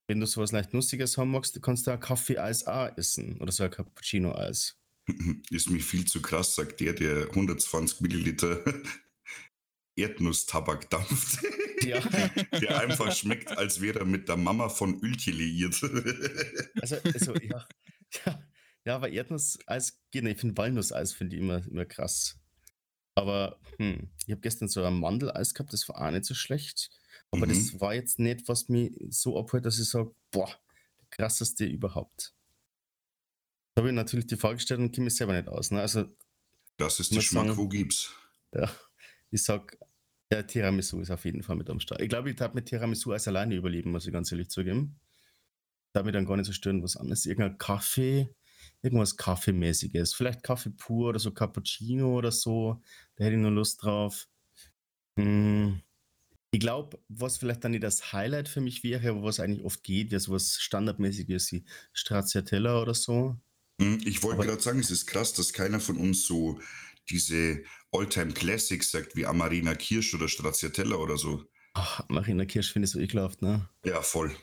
wenn 0.08 0.20
du 0.20 0.26
sowas 0.26 0.52
leicht 0.52 0.74
Nussiges 0.74 1.18
haben 1.18 1.32
magst, 1.32 1.62
kannst 1.62 1.88
du 1.88 1.92
auch 1.92 2.00
Kaffee-Eis 2.00 2.68
auch 2.68 2.98
essen 2.98 3.40
oder 3.40 3.52
so 3.52 3.64
ein 3.64 3.72
Cappuccino-Eis. 3.72 4.78
Ist 5.50 5.70
mir 5.70 5.80
viel 5.80 6.06
zu 6.06 6.22
krass, 6.22 6.56
sagt 6.56 6.80
der, 6.80 6.94
der 6.94 7.28
120 7.30 8.02
Milliliter 8.02 8.64
Erdnusstabak 9.96 10.90
dampft. 10.90 11.44
Ja. 11.84 12.00
der 12.60 12.80
einfach 12.80 13.12
schmeckt, 13.16 13.58
als 13.58 13.82
wäre 13.82 14.00
er 14.00 14.06
mit 14.06 14.28
der 14.28 14.38
Mama 14.38 14.70
von 14.70 15.02
Ölche 15.04 15.32
liiert. 15.32 15.82
also, 16.82 16.98
also 17.04 17.36
ja. 17.36 17.68
ja. 18.26 18.44
Ja, 18.84 18.96
aber 18.96 19.10
Erdnusseis 19.10 20.00
geht 20.10 20.24
nicht. 20.24 20.34
Ich 20.34 20.40
finde 20.40 20.58
Walnusseis 20.58 21.14
finde 21.14 21.36
ich 21.36 21.42
immer, 21.42 21.66
immer 21.68 21.86
krass. 21.86 22.40
Aber 23.14 23.60
hm, 23.78 24.10
ich 24.26 24.32
habe 24.32 24.42
gestern 24.42 24.68
so 24.68 24.84
ein 24.84 25.00
Mandeleis 25.00 25.54
gehabt, 25.54 25.72
das 25.72 25.88
war 25.88 26.02
auch 26.02 26.12
nicht 26.12 26.26
so 26.26 26.34
schlecht. 26.34 26.90
Aber 27.30 27.46
mhm. 27.46 27.50
das 27.50 27.80
war 27.80 27.94
jetzt 27.94 28.18
nicht, 28.18 28.48
was 28.48 28.70
mich 28.70 28.92
so 29.10 29.40
abholt, 29.40 29.66
dass 29.66 29.80
ich 29.80 29.88
sage, 29.88 30.16
boah, 30.32 30.50
der 31.00 31.08
krasseste 31.12 31.66
überhaupt 31.66 32.34
habe 33.78 33.90
ich 33.90 33.96
natürlich 33.96 34.28
die 34.28 34.38
Frage 34.38 34.56
gestellt 34.56 34.80
und 34.80 34.92
kenne 34.92 35.06
mich 35.06 35.16
selber 35.16 35.34
nicht 35.34 35.48
aus. 35.48 35.72
Ne? 35.72 35.82
Also, 35.82 36.06
Das 36.78 37.00
ist 37.00 37.14
der 37.14 37.22
Schmack, 37.22 37.48
sagen- 37.48 37.58
wo 37.58 37.68
gibt's. 37.68 38.14
Ja, 38.54 38.70
ich 39.30 39.44
sag, 39.44 39.78
der 40.32 40.48
Tiramisu 40.48 41.02
ist 41.02 41.12
auf 41.12 41.26
jeden 41.26 41.44
Fall 41.44 41.56
mit 41.58 41.70
am 41.70 41.80
Start. 41.80 42.02
Ich 42.02 42.10
glaube, 42.10 42.30
ich 42.30 42.36
darf 42.38 42.54
mit 42.54 42.66
Tiramisu 42.68 43.12
als 43.12 43.28
alleine 43.28 43.56
überleben, 43.56 43.92
muss 43.92 44.08
ich 44.08 44.14
ganz 44.14 44.32
ehrlich 44.32 44.50
zugeben. 44.50 45.00
Da 45.94 46.04
mir 46.04 46.12
dann 46.14 46.26
gar 46.26 46.38
nicht 46.38 46.48
so 46.48 46.54
stören, 46.54 46.84
was 46.84 46.96
anderes. 46.96 47.26
Irgendein 47.26 47.58
Kaffee, 47.58 48.30
irgendwas 48.82 49.18
Kaffeemäßiges. 49.18 50.14
Vielleicht 50.14 50.44
Kaffee 50.44 50.70
pur 50.72 51.10
oder 51.10 51.20
so 51.20 51.32
Cappuccino 51.32 52.18
oder 52.18 52.32
so. 52.32 52.82
Da 53.16 53.26
hätte 53.26 53.36
ich 53.36 53.42
nur 53.42 53.52
Lust 53.52 53.84
drauf. 53.84 54.28
Hm. 55.18 55.82
Ich 56.52 56.60
glaube, 56.60 57.00
was 57.10 57.38
vielleicht 57.38 57.64
dann 57.64 57.72
nicht 57.72 57.84
das 57.84 58.14
Highlight 58.14 58.50
für 58.50 58.62
mich 58.62 58.84
wäre, 58.84 59.10
aber 59.10 59.24
was 59.24 59.40
eigentlich 59.40 59.64
oft 59.64 59.84
geht, 59.84 60.12
wäre 60.12 60.20
sowas 60.20 60.58
Standardmäßiges 60.60 61.52
wie 61.54 61.66
Stracciatella 61.94 62.82
oder 62.82 62.94
so. 62.94 63.38
Hm, 63.82 64.00
Ich 64.06 64.24
wollte 64.24 64.46
gerade 64.48 64.62
sagen, 64.62 64.80
es 64.80 64.92
ist 64.92 65.08
krass, 65.08 65.34
dass 65.34 65.54
keiner 65.54 65.80
von 65.80 65.98
uns 65.98 66.24
so 66.26 66.60
diese 67.12 67.64
Alltime 67.92 68.34
Classics 68.34 68.92
sagt 68.92 69.16
wie 69.16 69.26
Amarena 69.26 69.76
Kirsch 69.76 70.14
oder 70.14 70.28
Stracciatella 70.28 70.96
oder 70.96 71.18
so. 71.18 71.44
Ach, 71.74 72.04
Marina 72.10 72.46
Kirsch 72.46 72.72
finde 72.74 72.86
ich 72.86 72.92
so 72.92 73.00
ekelhaft, 73.00 73.42
ne? 73.42 73.70
Ja, 73.86 74.02
voll. 74.02 74.36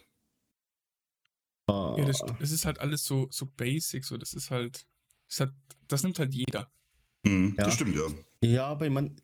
Ah. 1.67 1.95
Ja, 1.99 2.05
das, 2.07 2.23
das 2.39 2.51
ist 2.51 2.65
halt 2.65 2.79
alles 2.81 3.05
so, 3.05 3.29
so 3.31 3.47
basic, 3.47 4.05
so 4.05 4.17
das 4.17 4.33
ist 4.33 4.51
halt, 4.51 4.87
das, 5.29 5.41
halt, 5.41 5.53
das 5.89 6.03
nimmt 6.03 6.19
halt 6.19 6.35
jeder. 6.35 6.71
Hm, 7.27 7.55
Ja. 7.59 7.65
Das 7.65 7.75
stimmt, 7.75 7.97
ja. 7.97 8.07
Ja, 8.41 8.67
aber 8.67 8.87
ich 8.87 8.93
meine, 8.93 9.15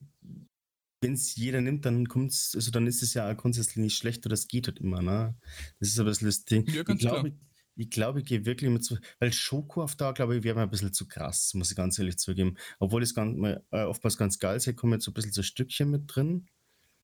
wenn 1.00 1.14
es 1.14 1.34
jeder 1.36 1.60
nimmt, 1.60 1.84
dann 1.84 2.08
kommt's, 2.08 2.54
also 2.54 2.70
dann 2.70 2.86
ist 2.86 3.02
es 3.02 3.14
ja 3.14 3.30
auch 3.30 3.36
grundsätzlich 3.36 3.76
nicht 3.76 3.96
schlecht 3.96 4.24
oder 4.26 4.34
es 4.34 4.48
geht 4.48 4.66
halt 4.66 4.78
immer, 4.80 5.02
ne? 5.02 5.36
Das 5.78 5.90
ist 5.90 6.04
bisschen 6.04 6.26
das 6.28 6.44
Ding. 6.44 6.66
Ja, 6.68 6.82
ganz 6.82 7.00
ich 7.00 7.06
glaube, 7.08 7.30
klar. 7.30 7.40
Ich, 7.76 7.90
glaube, 7.90 8.20
ich 8.20 8.26
gehe 8.26 8.44
wirklich 8.46 8.70
mit 8.70 8.84
so, 8.84 8.96
weil 9.18 9.32
Schoko 9.32 9.82
auf 9.82 9.96
da, 9.96 10.12
glaube 10.12 10.36
ich, 10.36 10.44
wäre 10.44 10.54
mir 10.56 10.62
ein 10.62 10.70
bisschen 10.70 10.92
zu 10.92 11.06
krass, 11.08 11.54
muss 11.54 11.70
ich 11.70 11.76
ganz 11.76 11.98
ehrlich 11.98 12.18
zugeben. 12.18 12.56
Obwohl 12.78 13.02
es 13.02 13.14
ganz, 13.14 13.36
mal, 13.36 13.64
äh, 13.72 13.82
oftmals 13.82 14.16
ganz 14.16 14.38
geil 14.38 14.56
ist, 14.56 14.76
kommen 14.76 14.92
jetzt 14.94 15.04
so 15.04 15.10
ein 15.10 15.14
bisschen 15.14 15.32
so 15.32 15.42
Stückchen 15.42 15.90
mit 15.90 16.02
drin. 16.06 16.48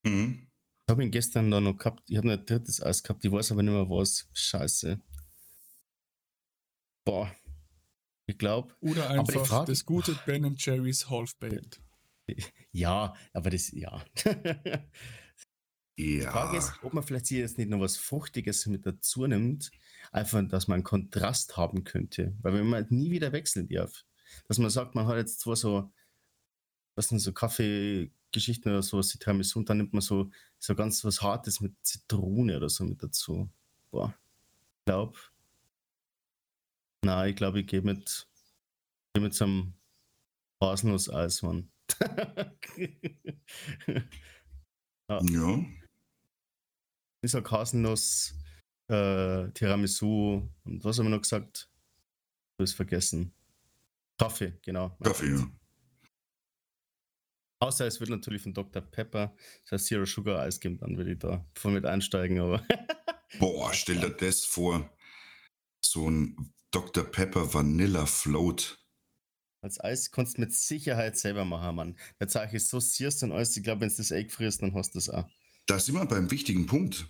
Mhm. 0.05 0.47
Ich 0.87 0.91
habe 0.93 1.05
ihn 1.05 1.11
gestern 1.11 1.51
da 1.51 1.61
noch 1.61 1.77
gehabt, 1.77 2.03
ich 2.09 2.17
habe 2.17 2.27
noch 2.29 2.35
ein 2.39 2.47
drittes 2.47 2.83
Eis 2.83 3.03
gehabt, 3.03 3.25
ich 3.25 3.31
weiß 3.31 3.53
aber 3.53 3.63
nicht 3.63 3.73
mehr 3.73 3.89
was. 3.89 4.29
Scheiße. 4.33 5.01
Boah. 7.05 7.35
Ich 8.27 8.39
glaube, 8.39 8.75
Oder 8.81 9.11
einfach 9.11 9.45
Frage- 9.47 9.73
das 9.73 9.85
gute 9.85 10.17
Ben 10.27 10.55
Jerry's 10.57 11.11
Half-Baked. 11.11 11.81
ja, 12.73 13.15
aber 13.33 13.51
das, 13.51 13.73
ja. 13.73 14.05
Die 15.99 16.21
Frage 16.23 16.57
ist, 16.57 16.69
Ja. 16.69 16.79
ob 16.85 16.95
man 16.95 17.03
vielleicht 17.05 17.27
hier 17.27 17.41
jetzt 17.41 17.59
nicht 17.59 17.69
noch 17.69 17.81
was 17.81 17.97
Fruchtiges 17.97 18.67
mit 18.67 18.87
dazu 18.87 19.27
nimmt, 19.27 19.71
einfach, 20.11 20.47
dass 20.49 20.69
man 20.69 20.77
einen 20.77 20.85
Kontrast 20.85 21.57
haben 21.57 21.85
könnte. 21.85 22.35
Weil 22.43 22.55
wenn 22.55 22.67
man 22.69 22.87
nie 22.91 23.11
wieder 23.11 23.33
wechseln 23.33 23.69
darf, 23.69 24.05
dass 24.49 24.59
man 24.59 24.71
sagt, 24.71 24.95
man 24.95 25.07
hat 25.07 25.17
jetzt 25.17 25.41
zwar 25.41 25.57
so, 25.57 25.93
was 26.95 27.09
sind 27.09 27.19
so 27.21 27.33
Kaffeegeschichten 27.33 28.71
oder 28.71 28.83
sowas, 28.83 29.09
die 29.09 29.19
Tiramisu, 29.19 29.59
und 29.59 29.71
dann 29.71 29.79
nimmt 29.79 29.93
man 29.93 30.03
so, 30.03 30.31
so 30.59 30.75
ganz 30.75 31.05
was 31.05 31.23
Hartes 31.23 31.61
mit 31.61 31.75
Zitrone 31.83 32.57
oder 32.57 32.69
so 32.69 32.85
mit 32.85 33.03
dazu. 33.03 33.51
Boah, 33.91 34.15
ich 34.81 34.85
glaube, 34.87 35.19
na, 37.05 37.27
ich 37.27 37.37
glaube, 37.37 37.61
ich 37.61 37.67
gehe 37.67 37.83
mit, 37.83 38.29
geh 39.15 39.21
mit 39.23 39.35
so 39.35 39.45
einem 39.45 39.75
Haselnuss-Eis, 40.63 41.43
Mann. 41.43 41.71
Ja. 45.09 45.59
Ich 47.23 47.33
sag 47.33 47.51
Haselnuss, 47.51 48.33
äh, 48.91 49.51
Tiramisu 49.53 50.49
und 50.65 50.85
was 50.85 50.99
haben 50.99 51.07
wir 51.07 51.11
noch 51.11 51.23
gesagt? 51.23 51.69
Du 52.59 52.63
hast 52.65 52.75
vergessen. 52.75 53.33
Kaffee, 54.19 54.53
genau. 54.63 54.97
Kaffee, 55.03 55.31
ja. 55.31 55.47
Außer 57.63 57.87
es 57.87 58.01
wird 58.01 58.11
natürlich 58.11 58.43
von 58.43 58.55
Dr. 58.55 58.83
Pepper, 58.83 59.35
das 59.63 59.73
heißt 59.73 59.87
Zero 59.87 60.07
Sugar 60.07 60.41
Eis 60.41 60.61
geben, 60.61 60.79
dann 60.79 60.97
würde 60.97 61.13
ich 61.13 61.19
da 61.19 61.45
voll 61.55 61.73
mit 61.73 61.85
einsteigen, 61.85 62.41
aber 62.41 62.65
Boah, 63.39 63.73
stell 63.73 64.01
dir 64.01 64.11
das 64.11 64.45
vor. 64.45 64.91
So 65.85 66.11
ein 66.11 66.53
Dr. 66.71 67.05
Pepper 67.05 67.53
Vanilla 67.55 68.07
Float. 68.07 68.79
als 69.63 69.79
Eis 69.81 70.11
kannst 70.11 70.37
du 70.37 70.41
mit 70.41 70.53
Sicherheit 70.55 71.17
selber 71.17 71.45
machen, 71.45 71.77
Mann. 71.77 71.99
Der 72.19 72.29
Zeug 72.29 72.53
ist 72.55 72.69
so 72.69 72.81
sierst 72.81 73.23
und 73.23 73.33
alles, 73.33 73.57
ich 73.57 73.63
glaube, 73.63 73.83
wenn 73.83 73.89
du 73.89 73.97
das 73.97 74.11
Egg 74.11 74.31
frisst, 74.31 74.63
dann 74.63 74.75
hast 74.75 74.95
du 74.95 74.99
das 74.99 75.09
auch. 75.11 75.29
Da 75.67 75.79
sind 75.79 75.95
wir 75.95 76.05
beim 76.07 76.31
wichtigen 76.31 76.67
Punkt. 76.67 77.07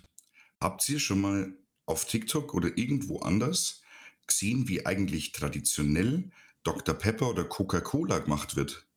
Habt 0.59 0.87
ihr 0.89 0.99
schon 0.99 1.21
mal 1.21 1.53
auf 1.91 2.05
TikTok 2.05 2.53
oder 2.53 2.77
irgendwo 2.77 3.19
anders 3.19 3.81
gesehen, 4.27 4.67
wie 4.67 4.85
eigentlich 4.85 5.31
traditionell 5.31 6.31
Dr. 6.63 6.95
Pepper 6.95 7.29
oder 7.29 7.43
Coca-Cola 7.43 8.19
gemacht 8.19 8.55
wird? 8.55 8.87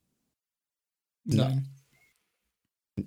Nein. 1.24 1.68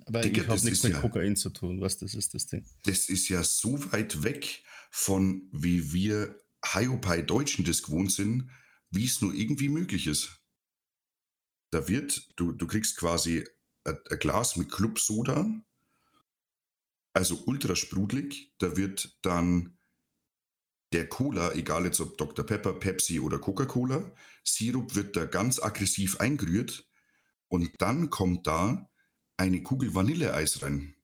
Aber 0.06 0.22
Digga, 0.22 0.42
ich 0.42 0.48
habe 0.48 0.56
das 0.56 0.64
nichts 0.64 0.80
ist 0.80 0.84
mit 0.84 0.94
ja- 0.94 1.02
Kokain 1.02 1.36
zu 1.36 1.50
tun, 1.50 1.80
was 1.80 1.98
das 1.98 2.14
ist, 2.14 2.34
das 2.34 2.48
Ding. 2.48 2.66
Das 2.84 3.08
ist 3.10 3.30
ja 3.30 3.44
so 3.44 3.92
weit 3.92 4.24
weg 4.24 4.64
von, 4.92 5.48
wie 5.52 5.94
wir 5.94 6.38
Hiopai 6.66 7.22
Deutschen 7.22 7.64
das 7.64 7.84
gewohnt 7.84 8.12
sind, 8.12 8.50
wie 8.90 9.06
es 9.06 9.22
nur 9.22 9.34
irgendwie 9.34 9.70
möglich 9.70 10.08
ist. 10.08 10.42
Da 11.72 11.88
wird, 11.88 12.30
du, 12.36 12.52
du 12.52 12.68
kriegst 12.68 12.98
quasi 12.98 13.46
ein, 13.86 13.98
ein 14.10 14.20
Glas 14.20 14.56
mit 14.58 14.72
Clubsoda, 14.72 15.50
also 17.14 17.44
ultra 17.46 17.76
sprudelig. 17.76 18.54
Da 18.58 18.76
wird 18.76 19.18
dann 19.22 19.77
der 20.94 21.08
Cola, 21.08 21.54
egal 21.54 21.86
jetzt 21.86 22.00
ob 22.00 22.18
Dr. 22.18 22.46
Pepper, 22.46 22.74
Pepsi 22.74 23.20
oder 23.20 23.40
Coca-Cola, 23.40 24.12
Sirup 24.44 24.96
wird 24.96 25.16
da 25.16 25.26
ganz 25.26 25.62
aggressiv 25.62 26.20
eingerührt 26.20 26.88
und 27.50 27.72
dann 27.80 28.10
kommt 28.10 28.48
da 28.48 28.90
eine 29.38 29.62
Kugel 29.64 29.94
Vanilleeis 29.94 30.62
rein. 30.62 30.96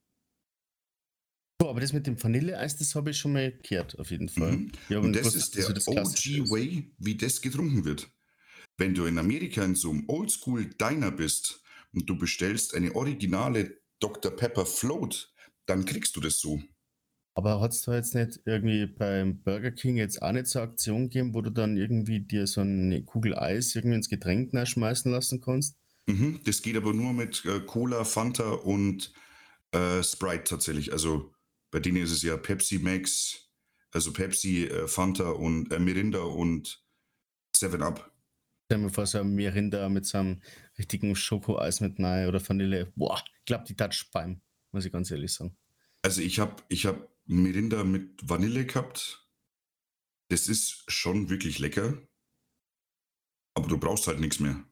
So, 1.61 1.69
aber 1.69 1.79
das 1.79 1.93
mit 1.93 2.07
dem 2.07 2.21
Vanilleeis, 2.21 2.77
das 2.77 2.95
habe 2.95 3.11
ich 3.11 3.17
schon 3.17 3.33
mal 3.33 3.51
gehört, 3.51 3.97
auf 3.99 4.11
jeden 4.11 4.29
Fall. 4.29 4.51
Mhm. 4.53 4.71
Ja, 4.89 4.99
Und 4.99 5.13
das 5.13 5.35
ist 5.35 5.55
der 5.55 5.69
ist. 5.69 5.87
OG-Way, 5.87 6.93
wie 6.97 7.15
das 7.15 7.41
getrunken 7.41 7.85
wird. 7.85 8.11
Wenn 8.77 8.95
du 8.95 9.05
in 9.05 9.17
Amerika 9.17 9.63
in 9.63 9.75
so 9.75 9.91
einem 9.91 10.09
Oldschool-Diner 10.09 11.11
bist 11.11 11.61
und 11.93 12.09
du 12.09 12.17
bestellst 12.17 12.73
eine 12.73 12.95
originale 12.95 13.81
Dr. 13.99 14.31
Pepper 14.35 14.65
Float, 14.65 15.33
dann 15.65 15.85
kriegst 15.85 16.15
du 16.15 16.21
das 16.21 16.39
so. 16.39 16.61
Aber 17.35 17.61
hat 17.61 17.71
es 17.71 17.81
da 17.81 17.95
jetzt 17.95 18.13
nicht 18.13 18.39
irgendwie 18.45 18.85
beim 18.85 19.41
Burger 19.41 19.71
King 19.71 19.97
jetzt 19.97 20.21
auch 20.21 20.31
nicht 20.31 20.47
so 20.47 20.59
eine 20.59 20.69
Aktion 20.69 21.03
gegeben, 21.09 21.33
wo 21.33 21.41
du 21.41 21.49
dann 21.49 21.77
irgendwie 21.77 22.19
dir 22.19 22.45
so 22.45 22.61
eine 22.61 23.03
Kugel 23.03 23.37
Eis 23.37 23.75
irgendwie 23.75 23.95
ins 23.95 24.09
Getränk 24.09 24.51
schmeißen 24.67 25.11
lassen 25.11 25.41
kannst? 25.41 25.75
Mhm. 26.05 26.41
Das 26.45 26.61
geht 26.61 26.77
aber 26.77 26.93
nur 26.93 27.13
mit 27.13 27.43
äh, 27.45 27.59
Cola, 27.61 28.03
Fanta 28.03 28.51
und 28.51 29.13
äh, 29.71 30.03
Sprite 30.03 30.43
tatsächlich. 30.43 30.91
Also 30.91 31.33
bei 31.71 31.79
denen 31.79 32.03
ist 32.03 32.11
es 32.11 32.21
ja 32.21 32.37
Pepsi 32.37 32.77
Max, 32.77 33.49
also 33.91 34.13
Pepsi, 34.13 34.65
äh, 34.65 34.87
Fanta 34.87 35.29
und 35.29 35.71
äh, 35.71 35.79
Mirinda 35.79 36.19
und 36.19 36.83
7 37.55 37.81
Up. 37.81 38.11
Stell 38.65 38.77
mir 38.77 38.89
vor, 38.89 39.05
so 39.05 39.19
ein 39.19 39.33
Mirinda 39.33 39.89
mit 39.89 40.05
so 40.05 40.19
einem 40.19 40.41
richtigen 40.77 41.15
Schokoeis 41.15 41.81
mit 41.81 41.99
Nei 41.99 42.27
oder 42.27 42.47
Vanille. 42.47 42.91
Boah, 42.95 43.23
ich 43.39 43.45
glaube, 43.45 43.65
die 43.67 43.75
Touch 43.75 44.09
beim, 44.11 44.41
muss 44.71 44.85
ich 44.85 44.91
ganz 44.91 45.09
ehrlich 45.09 45.33
sagen. 45.33 45.57
Also 46.01 46.21
ich 46.21 46.39
habe 46.39 46.61
ich 46.69 46.85
hab 46.85 47.12
Mirinda 47.25 47.83
mit 47.83 48.19
Vanille 48.27 48.65
gehabt. 48.65 49.27
Das 50.29 50.47
ist 50.47 50.83
schon 50.87 51.29
wirklich 51.29 51.59
lecker. 51.59 52.01
Aber 53.55 53.67
du 53.67 53.77
brauchst 53.77 54.07
halt 54.07 54.19
nichts 54.19 54.39
mehr. 54.39 54.63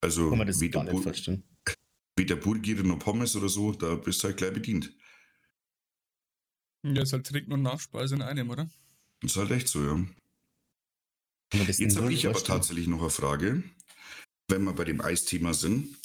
Also 0.00 0.30
Kann 0.30 0.38
man 0.38 0.46
das 0.46 0.60
weder, 0.60 0.84
gar 0.84 0.92
nicht 0.92 1.26
Bur 1.26 1.38
weder 2.16 2.36
Burger 2.36 2.82
noch 2.82 2.98
Pommes 2.98 3.36
oder 3.36 3.48
so, 3.48 3.72
da 3.72 3.94
bist 3.94 4.22
du 4.22 4.28
halt 4.28 4.36
gleich 4.36 4.52
bedient. 4.52 4.94
Ja, 6.82 7.02
ist 7.02 7.12
halt 7.12 7.26
Trinken 7.26 7.52
und 7.52 7.62
Nachspeise 7.62 8.14
in 8.14 8.22
einem, 8.22 8.50
oder? 8.50 8.68
Das 9.20 9.32
ist 9.32 9.36
halt 9.36 9.50
echt 9.52 9.68
so, 9.68 9.82
ja. 9.82 10.06
Jetzt 11.54 11.96
habe 11.96 12.12
ich 12.12 12.26
aber 12.26 12.42
tatsächlich 12.42 12.86
noch 12.86 13.00
eine 13.00 13.10
Frage. 13.10 13.62
Wenn 14.48 14.64
wir 14.64 14.74
bei 14.74 14.84
dem 14.84 15.00
Eisthema 15.00 15.54
sind, 15.54 15.96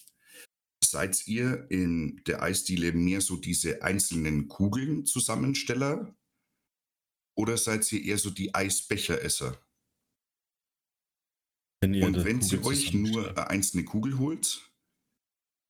seid 0.83 1.27
ihr 1.27 1.69
in 1.69 2.23
der 2.25 2.41
Eisdiele 2.41 2.91
mehr 2.93 3.21
so 3.21 3.35
diese 3.37 3.81
einzelnen 3.83 4.47
Kugeln 4.47 5.05
Zusammensteller 5.05 6.15
oder 7.37 7.57
seid 7.57 7.91
ihr 7.91 8.03
eher 8.03 8.17
so 8.17 8.29
die 8.29 8.53
Eisbecheresser? 8.55 9.61
Wenn 11.81 11.93
ihr 11.93 12.05
Und 12.05 12.25
wenn 12.25 12.41
sie 12.41 12.57
Kugel 12.57 12.69
euch 12.71 12.93
nur 12.93 13.29
eine 13.29 13.49
einzelne 13.49 13.85
Kugel 13.85 14.17
holt, 14.17 14.69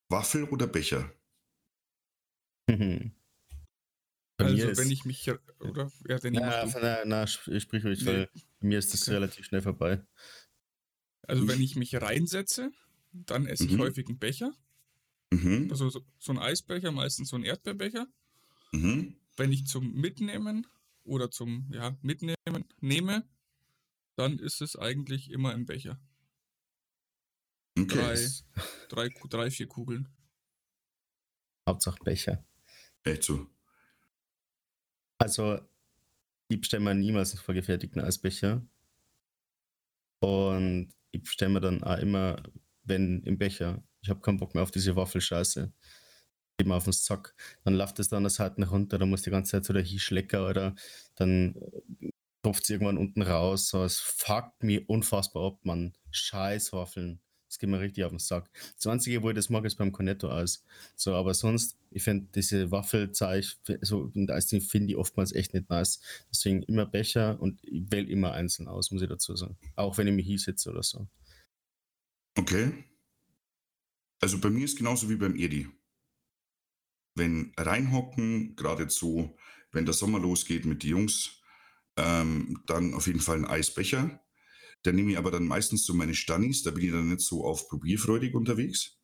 Waffel 0.09 0.43
oder 0.45 0.67
Becher? 0.67 1.11
Mhm. 2.69 3.15
Also 4.37 4.77
wenn 4.77 4.91
ich 4.91 5.03
mich, 5.03 5.29
oder? 5.59 5.91
Ja, 6.07 6.15
ich 6.23 6.31
na, 6.31 6.65
du. 6.65 6.79
na, 6.79 7.03
na, 7.03 7.23
sp- 7.27 7.59
sprich 7.59 7.83
ruhig, 7.83 7.99
Nee. 8.01 8.05
weil 8.07 8.29
bei 8.61 8.67
mir 8.67 8.79
ist 8.79 8.93
das 8.93 9.01
Okay. 9.01 9.11
relativ 9.15 9.45
schnell 9.45 9.61
vorbei. 9.61 10.05
Also 11.27 11.47
wenn 11.47 11.59
ich 11.61 11.75
mich 11.75 11.93
reinsetze, 11.95 12.71
dann 13.11 13.47
esse 13.47 13.65
ich 13.65 13.71
Mhm. 13.73 13.79
häufig 13.79 14.07
einen 14.07 14.19
Becher. 14.19 14.53
Mhm. 15.31 15.67
Also 15.69 15.89
so, 15.89 16.05
so 16.17 16.31
ein 16.31 16.39
Eisbecher, 16.39 16.91
meistens 16.91 17.29
so 17.29 17.35
ein 17.35 17.43
Erdbeerbecher. 17.43 18.07
Mhm. 18.71 19.15
Wenn 19.37 19.51
ich 19.51 19.65
zum 19.67 19.93
Mitnehmen 19.93 20.67
oder 21.03 21.31
zum 21.31 21.69
ja, 21.71 21.97
Mitnehmen 22.01 22.65
nehme, 22.81 23.27
dann 24.15 24.37
ist 24.39 24.61
es 24.61 24.75
eigentlich 24.75 25.31
immer 25.31 25.53
im 25.53 25.65
Becher. 25.65 25.99
Okay. 27.77 27.95
Drei, 27.95 28.27
drei, 28.89 29.09
drei, 29.29 29.51
vier 29.51 29.67
Kugeln. 29.67 30.09
Hauptsache 31.67 32.03
Becher. 32.03 32.43
Echt 33.03 33.23
so. 33.23 33.47
Also, 35.19 35.59
ich 36.47 36.59
bestelle 36.59 36.83
mir 36.83 36.95
niemals 36.95 37.31
einen 37.31 37.41
vorgefertigten 37.41 38.01
Eisbecher. 38.01 38.65
Und 40.19 40.93
ich 41.11 41.21
bestelle 41.21 41.51
mir 41.51 41.61
dann 41.61 41.83
auch 41.83 41.99
immer, 41.99 42.41
wenn 42.83 43.23
im 43.23 43.37
Becher, 43.37 43.83
ich 44.01 44.09
habe 44.09 44.21
keinen 44.21 44.37
Bock 44.37 44.53
mehr 44.53 44.63
auf 44.63 44.71
diese 44.71 44.95
Waffelscheiße, 44.95 45.71
eben 46.59 46.71
auf 46.71 46.83
den 46.85 46.93
Sack, 46.93 47.35
dann 47.63 47.75
läuft 47.75 47.99
es 47.99 48.09
dann 48.09 48.17
an 48.17 48.23
der 48.23 48.29
Seite 48.31 48.67
runter, 48.67 48.97
dann 48.97 49.09
muss 49.09 49.21
die 49.21 49.31
ganze 49.31 49.51
Zeit 49.51 49.65
so 49.65 49.73
der 49.73 49.83
hinschlecken 49.83 50.41
oder 50.41 50.75
dann 51.15 51.55
tropft 52.43 52.63
es 52.63 52.69
irgendwann 52.69 52.97
unten 52.97 53.21
raus. 53.21 53.69
So, 53.69 53.83
es 53.83 53.99
fuckt 53.99 54.63
mich 54.63 54.87
unfassbar 54.87 55.45
ab, 55.45 55.59
man. 55.63 55.93
Scheiß 56.11 56.73
Waffeln. 56.73 57.21
Das 57.47 57.57
geht 57.57 57.69
mir 57.69 57.79
richtig 57.79 58.03
auf 58.03 58.11
den 58.11 58.19
Sack. 58.19 58.49
Das 58.75 58.85
Einzige, 58.85 59.23
wo 59.23 59.29
ich 59.29 59.35
das 59.35 59.49
mag, 59.49 59.65
ist 59.65 59.75
beim 59.75 59.91
Cornetto 59.91 60.29
aus. 60.29 60.63
So, 60.95 61.15
aber 61.15 61.33
sonst, 61.33 61.79
ich 61.89 62.03
finde 62.03 62.27
diese 62.35 62.69
Waffelzeug, 62.69 63.57
so 63.81 64.11
und 64.13 64.63
finde 64.63 64.91
ich 64.91 64.95
oftmals 64.95 65.33
echt 65.33 65.55
nicht 65.55 65.67
nice. 65.67 65.99
Deswegen 66.31 66.61
immer 66.63 66.85
Becher 66.85 67.41
und 67.41 67.59
ich 67.63 67.91
wähle 67.91 68.07
immer 68.07 68.33
einzeln 68.33 68.67
aus, 68.67 68.91
muss 68.91 69.01
ich 69.01 69.09
dazu 69.09 69.35
sagen. 69.35 69.57
Auch 69.75 69.97
wenn 69.97 70.07
ich 70.07 70.13
mich 70.13 70.27
hinsetze 70.27 70.69
oder 70.69 70.83
so. 70.83 71.07
Okay. 72.37 72.83
Also 74.21 74.39
bei 74.39 74.49
mir 74.49 74.65
ist 74.65 74.77
genauso 74.77 75.09
wie 75.09 75.15
beim 75.15 75.35
Edi. 75.35 75.69
Wenn 77.15 77.53
reinhocken, 77.57 78.55
gerade 78.55 78.89
so, 78.89 79.37
wenn 79.71 79.85
der 79.85 79.93
Sommer 79.93 80.19
losgeht 80.19 80.65
mit 80.65 80.83
den 80.83 80.91
Jungs, 80.91 81.41
ähm, 81.97 82.61
dann 82.65 82.93
auf 82.93 83.07
jeden 83.07 83.19
Fall 83.19 83.37
ein 83.37 83.45
Eisbecher. 83.45 84.21
Da 84.83 84.91
nehme 84.91 85.11
ich 85.11 85.17
aber 85.17 85.31
dann 85.31 85.45
meistens 85.45 85.85
so 85.85 85.93
meine 85.93 86.15
Stannis, 86.15 86.63
da 86.63 86.71
bin 86.71 86.85
ich 86.85 86.91
dann 86.91 87.09
nicht 87.09 87.21
so 87.21 87.43
auf 87.43 87.67
probierfreudig 87.67 88.33
unterwegs. 88.33 88.97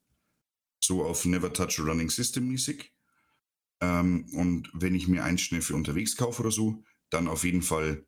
So 0.79 1.03
auf 1.03 1.25
Never 1.25 1.51
Touch 1.51 1.79
Running 1.79 2.09
System 2.09 2.47
mäßig. 2.47 2.93
Ähm, 3.81 4.29
und 4.33 4.69
wenn 4.73 4.95
ich 4.95 5.07
mir 5.07 5.23
einen 5.23 5.37
schnell 5.37 5.61
für 5.61 5.75
unterwegs 5.75 6.15
kaufe 6.15 6.41
oder 6.41 6.51
so, 6.51 6.83
dann 7.09 7.27
auf 7.27 7.43
jeden 7.43 7.61
Fall 7.61 8.07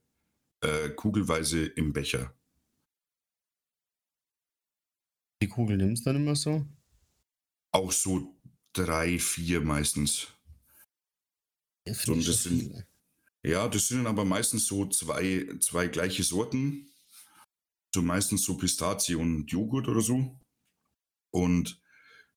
äh, 0.61 0.89
kugelweise 0.89 1.65
im 1.65 1.93
Becher. 1.93 2.33
Die 5.41 5.47
Kugel 5.47 5.77
nimmst 5.77 6.05
du 6.05 6.11
dann 6.11 6.21
immer 6.21 6.35
so? 6.35 6.65
Auch 7.77 7.91
so 7.91 8.35
drei, 8.73 9.19
vier 9.19 9.61
meistens. 9.61 10.29
Ja, 11.85 11.93
So, 11.93 12.15
das 12.15 12.41
sind-. 12.41 12.85
Ja, 13.43 13.67
das 13.67 13.87
sind 13.87 14.07
aber 14.07 14.25
meistens 14.25 14.65
so 14.65 14.89
zwei, 14.89 15.47
zwei 15.59 15.87
gleiche 15.87 16.23
Sorten. 16.23 16.89
So 17.93 18.01
meistens 18.01 18.43
so 18.43 18.57
Pistazie 18.57 19.13
und 19.13 19.45
Joghurt 19.51 19.87
oder 19.87 20.01
so. 20.01 20.39
Und 21.29 21.79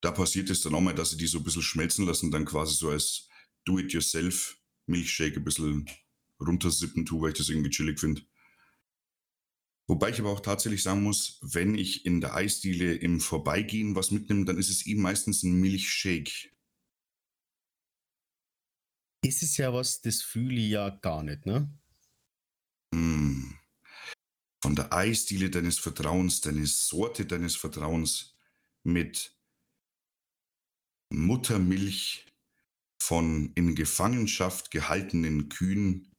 da 0.02 0.10
passiert 0.10 0.50
es 0.50 0.60
dann 0.60 0.74
auch 0.74 0.82
mal, 0.82 0.94
dass 0.94 1.10
sie 1.10 1.16
die 1.16 1.26
so 1.26 1.38
ein 1.38 1.44
bisschen 1.44 1.62
schmelzen 1.62 2.04
lassen, 2.04 2.30
dann 2.30 2.44
quasi 2.44 2.74
so 2.74 2.90
als 2.90 3.26
Do-it-yourself 3.64 4.58
Milchshake 4.86 5.36
ein 5.38 5.44
bisschen 5.44 5.88
runtersippen 6.38 7.06
tue, 7.06 7.22
weil 7.22 7.32
ich 7.32 7.38
das 7.38 7.48
irgendwie 7.48 7.70
chillig 7.70 7.98
finde. 7.98 8.22
Wobei 9.90 10.10
ich 10.10 10.20
aber 10.20 10.30
auch 10.30 10.38
tatsächlich 10.38 10.84
sagen 10.84 11.02
muss, 11.02 11.40
wenn 11.42 11.74
ich 11.74 12.06
in 12.06 12.20
der 12.20 12.36
Eisdiele 12.36 12.94
im 12.94 13.18
Vorbeigehen 13.18 13.96
was 13.96 14.12
mitnehme, 14.12 14.44
dann 14.44 14.56
ist 14.56 14.70
es 14.70 14.86
eben 14.86 15.02
meistens 15.02 15.42
ein 15.42 15.54
Milchshake. 15.54 16.52
Das 19.24 19.42
ist 19.42 19.56
ja 19.56 19.74
was, 19.74 20.00
das 20.00 20.22
fühle 20.22 20.60
ich 20.60 20.70
ja 20.70 20.90
gar 20.90 21.24
nicht, 21.24 21.44
ne? 21.44 21.76
Mm. 22.94 23.54
Von 24.62 24.76
der 24.76 24.92
Eisdiele 24.92 25.50
deines 25.50 25.80
Vertrauens, 25.80 26.40
deine 26.40 26.68
Sorte 26.68 27.26
deines 27.26 27.56
Vertrauens 27.56 28.36
mit 28.84 29.36
Muttermilch 31.12 32.28
von 33.02 33.52
in 33.56 33.74
Gefangenschaft 33.74 34.70
gehaltenen 34.70 35.48
Kühen 35.48 36.09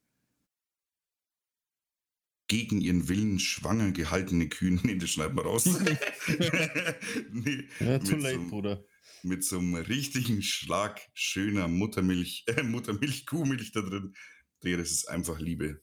gegen 2.52 2.82
ihren 2.82 3.08
Willen 3.08 3.40
schwanger 3.40 3.94
gehaltene 3.94 4.50
Kühen. 4.50 4.82
Nee, 4.84 4.98
das 4.98 5.12
schneiden 5.12 5.38
wir 5.38 5.44
raus. 5.44 5.66
nee, 7.32 7.64
Ja, 7.80 7.98
mit 7.98 8.06
too 8.06 8.18
late, 8.18 8.42
so, 8.42 8.50
Bruder. 8.50 8.84
mit 9.24 9.46
so 9.46 9.58
einem 9.60 9.76
richtigen 9.76 10.42
Schlag 10.42 11.00
schöner 11.14 11.70
Muttermilch, 11.70 12.44
äh, 12.48 12.62
Muttermilch, 12.64 13.26
Kuhmilch 13.26 13.72
da 13.72 13.80
drin. 13.80 14.14
Digga, 14.62 14.78
das 14.78 14.92
ist 14.92 15.08
einfach 15.08 15.40
Liebe. 15.40 15.82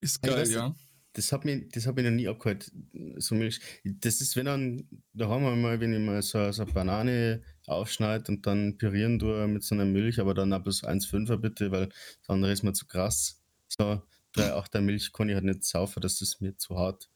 Ist 0.00 0.22
geil, 0.22 0.46
du, 0.46 0.50
ja. 0.50 0.74
Das 1.12 1.30
hat 1.30 1.44
mich, 1.44 1.68
das 1.70 1.86
hab 1.86 1.98
ich 1.98 2.04
noch 2.04 2.10
nie 2.10 2.26
abgehört. 2.26 2.72
So 3.18 3.34
Milch. 3.34 3.60
Das 3.84 4.22
ist, 4.22 4.34
wenn 4.34 4.46
dann, 4.46 4.88
da 5.12 5.28
haben 5.28 5.44
wir 5.44 5.54
mal, 5.56 5.78
wenn 5.78 5.92
ich 5.92 6.00
mal 6.00 6.22
so, 6.22 6.50
so 6.52 6.62
eine 6.62 6.72
Banane 6.72 7.42
aufschneide 7.66 8.32
und 8.32 8.46
dann 8.46 8.78
pürieren 8.78 9.18
tue 9.18 9.46
mit 9.46 9.62
so 9.62 9.74
einer 9.74 9.84
Milch, 9.84 10.20
aber 10.20 10.32
dann 10.32 10.54
ab 10.54 10.64
bis 10.64 10.82
1,5er 10.82 11.36
bitte, 11.36 11.70
weil 11.70 11.88
das 11.88 12.28
andere 12.28 12.50
ist 12.50 12.62
mir 12.62 12.72
zu 12.72 12.86
krass. 12.86 13.42
So 13.68 14.02
3,8er 14.34 14.80
Milch 14.80 15.12
kann 15.12 15.28
ich 15.28 15.34
halt 15.34 15.44
nicht 15.44 15.64
saufen, 15.64 16.00
das 16.00 16.20
ist 16.20 16.40
mir 16.40 16.56
zu 16.56 16.76
hart. 16.76 17.10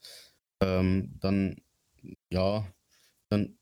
Ähm, 0.60 1.16
dann, 1.20 1.56
ja, 2.30 2.66
dann 3.30 3.58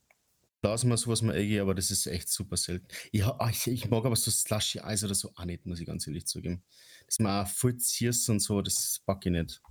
lassen 0.63 0.89
wir 0.89 0.97
sowas 0.97 1.23
mal 1.23 1.35
eingehen, 1.37 1.61
aber 1.61 1.75
das 1.75 1.91
ist 1.91 2.07
echt 2.07 2.29
super 2.29 2.57
selten. 2.57 2.89
Ha- 3.15 3.37
ah, 3.39 3.51
ich, 3.51 3.67
ich 3.67 3.89
mag 3.89 4.05
aber 4.05 4.17
so 4.17 4.31
Slushy 4.31 4.81
Eis 4.81 5.05
oder 5.05 5.15
so 5.15 5.33
auch 5.35 5.45
nicht, 5.45 5.67
muss 5.67 5.81
ich 5.81 5.87
ganz 5.87 6.07
ehrlich 6.07 6.27
zugeben. 6.27 6.63
Das 7.07 7.19
mal 7.19 7.47
voll 7.47 7.77
und 8.29 8.41
so, 8.41 8.63
das 8.63 9.01
pack 9.07 9.27
ich 9.27 9.33
nicht. 9.33 9.63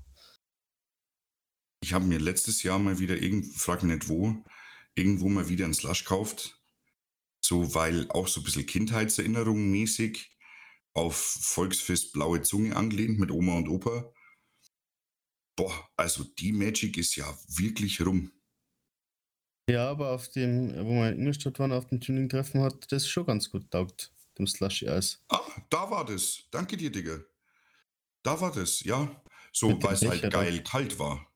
Ich 1.83 1.93
habe 1.93 2.05
mir 2.05 2.19
letztes 2.19 2.63
Jahr 2.63 2.79
mal 2.79 2.99
wieder, 2.99 3.21
irgend, 3.21 3.45
frag 3.53 3.83
nicht 3.83 4.09
wo, 4.09 4.43
irgendwo 4.95 5.29
mal 5.29 5.49
wieder 5.49 5.65
einen 5.65 5.73
Slush 5.73 6.03
gekauft. 6.03 6.59
So, 7.43 7.75
weil 7.75 8.09
auch 8.09 8.27
so 8.27 8.41
ein 8.41 8.43
bisschen 8.43 8.65
Kindheitserinnerungen 8.65 9.69
mäßig 9.69 10.34
auf 10.95 11.15
Volksfest 11.15 12.13
Blaue 12.13 12.41
Zunge 12.41 12.75
angelehnt 12.75 13.19
mit 13.19 13.29
Oma 13.29 13.57
und 13.57 13.67
Opa. 13.67 14.11
Boah, 15.55 15.89
also 15.95 16.23
die 16.23 16.51
Magic 16.51 16.97
ist 16.97 17.15
ja 17.15 17.25
wirklich 17.47 18.03
rum. 18.03 18.31
Ja, 19.69 19.89
aber 19.89 20.11
auf 20.11 20.29
dem, 20.29 20.73
wo 20.85 20.91
wir 20.95 21.09
in 21.09 21.19
Ingolstadt 21.19 21.59
waren, 21.59 21.71
auf 21.71 21.87
dem 21.87 21.99
Tuning-Treffen, 21.99 22.61
hat 22.61 22.91
das 22.91 23.07
schon 23.07 23.25
ganz 23.25 23.49
gut 23.49 23.69
taugt, 23.71 24.13
dem 24.37 24.47
Slushy-Eis. 24.47 25.23
Ah, 25.29 25.41
da 25.69 25.89
war 25.89 26.05
das. 26.05 26.43
Danke 26.51 26.77
dir, 26.77 26.91
Digga. 26.91 27.19
Da 28.23 28.39
war 28.39 28.51
das, 28.51 28.81
ja. 28.83 29.23
So, 29.51 29.81
weil 29.81 29.93
es 29.93 30.05
halt 30.05 30.31
geil 30.31 30.63
kalt 30.63 30.99
war. 30.99 31.27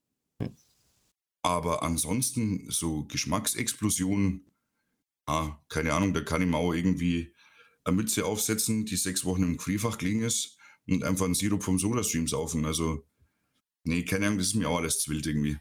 Aber 1.41 1.83
ansonsten 1.83 2.69
so 2.69 3.05
Geschmacksexplosionen, 3.05 4.51
ah, 5.25 5.57
keine 5.69 5.93
Ahnung, 5.93 6.13
da 6.13 6.21
kann 6.21 6.41
ich 6.41 6.47
mir 6.47 6.57
auch 6.57 6.73
irgendwie 6.73 7.33
eine 7.89 7.97
Mütze 7.97 8.25
aufsetzen, 8.25 8.85
die 8.85 8.95
sechs 8.95 9.25
Wochen 9.25 9.43
im 9.43 9.57
Gefrierfach 9.57 9.97
gelegen 9.97 10.23
ist 10.23 10.57
und 10.87 11.03
einfach 11.03 11.25
einen 11.25 11.35
Sirup 11.35 11.63
vom 11.63 11.77
Sodastream 11.79 12.27
saufen. 12.27 12.65
Also, 12.65 13.05
nee, 13.83 14.03
keine 14.03 14.27
Ahnung, 14.27 14.39
das 14.39 14.47
ist 14.47 14.55
mir 14.55 14.69
auch 14.69 14.77
alles 14.77 14.99
zu 14.99 15.11
wild 15.11 15.25
irgendwie. 15.25 15.57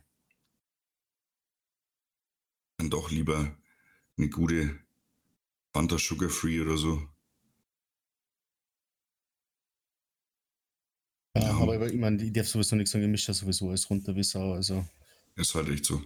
Dann 2.78 2.90
doch 2.90 3.10
lieber 3.10 3.56
eine 4.16 4.28
gute 4.30 4.78
Fanta 5.72 5.98
Sugar 5.98 6.30
Free 6.30 6.60
oder 6.60 6.76
so. 6.76 7.02
Ja, 11.36 11.42
Ja. 11.42 11.56
aber 11.58 11.86
ich 11.92 11.98
meine, 11.98 12.22
ich 12.22 12.32
darf 12.32 12.48
sowieso 12.48 12.76
nichts 12.76 12.90
sagen, 12.90 13.04
ich 13.04 13.10
mische 13.10 13.28
ja 13.28 13.34
sowieso 13.34 13.68
alles 13.68 13.88
runter 13.90 14.14
wie 14.16 14.22
Sau, 14.24 14.52
also. 14.54 14.84
Ist 15.36 15.54
halt 15.54 15.68
echt 15.68 15.84
so. 15.84 16.02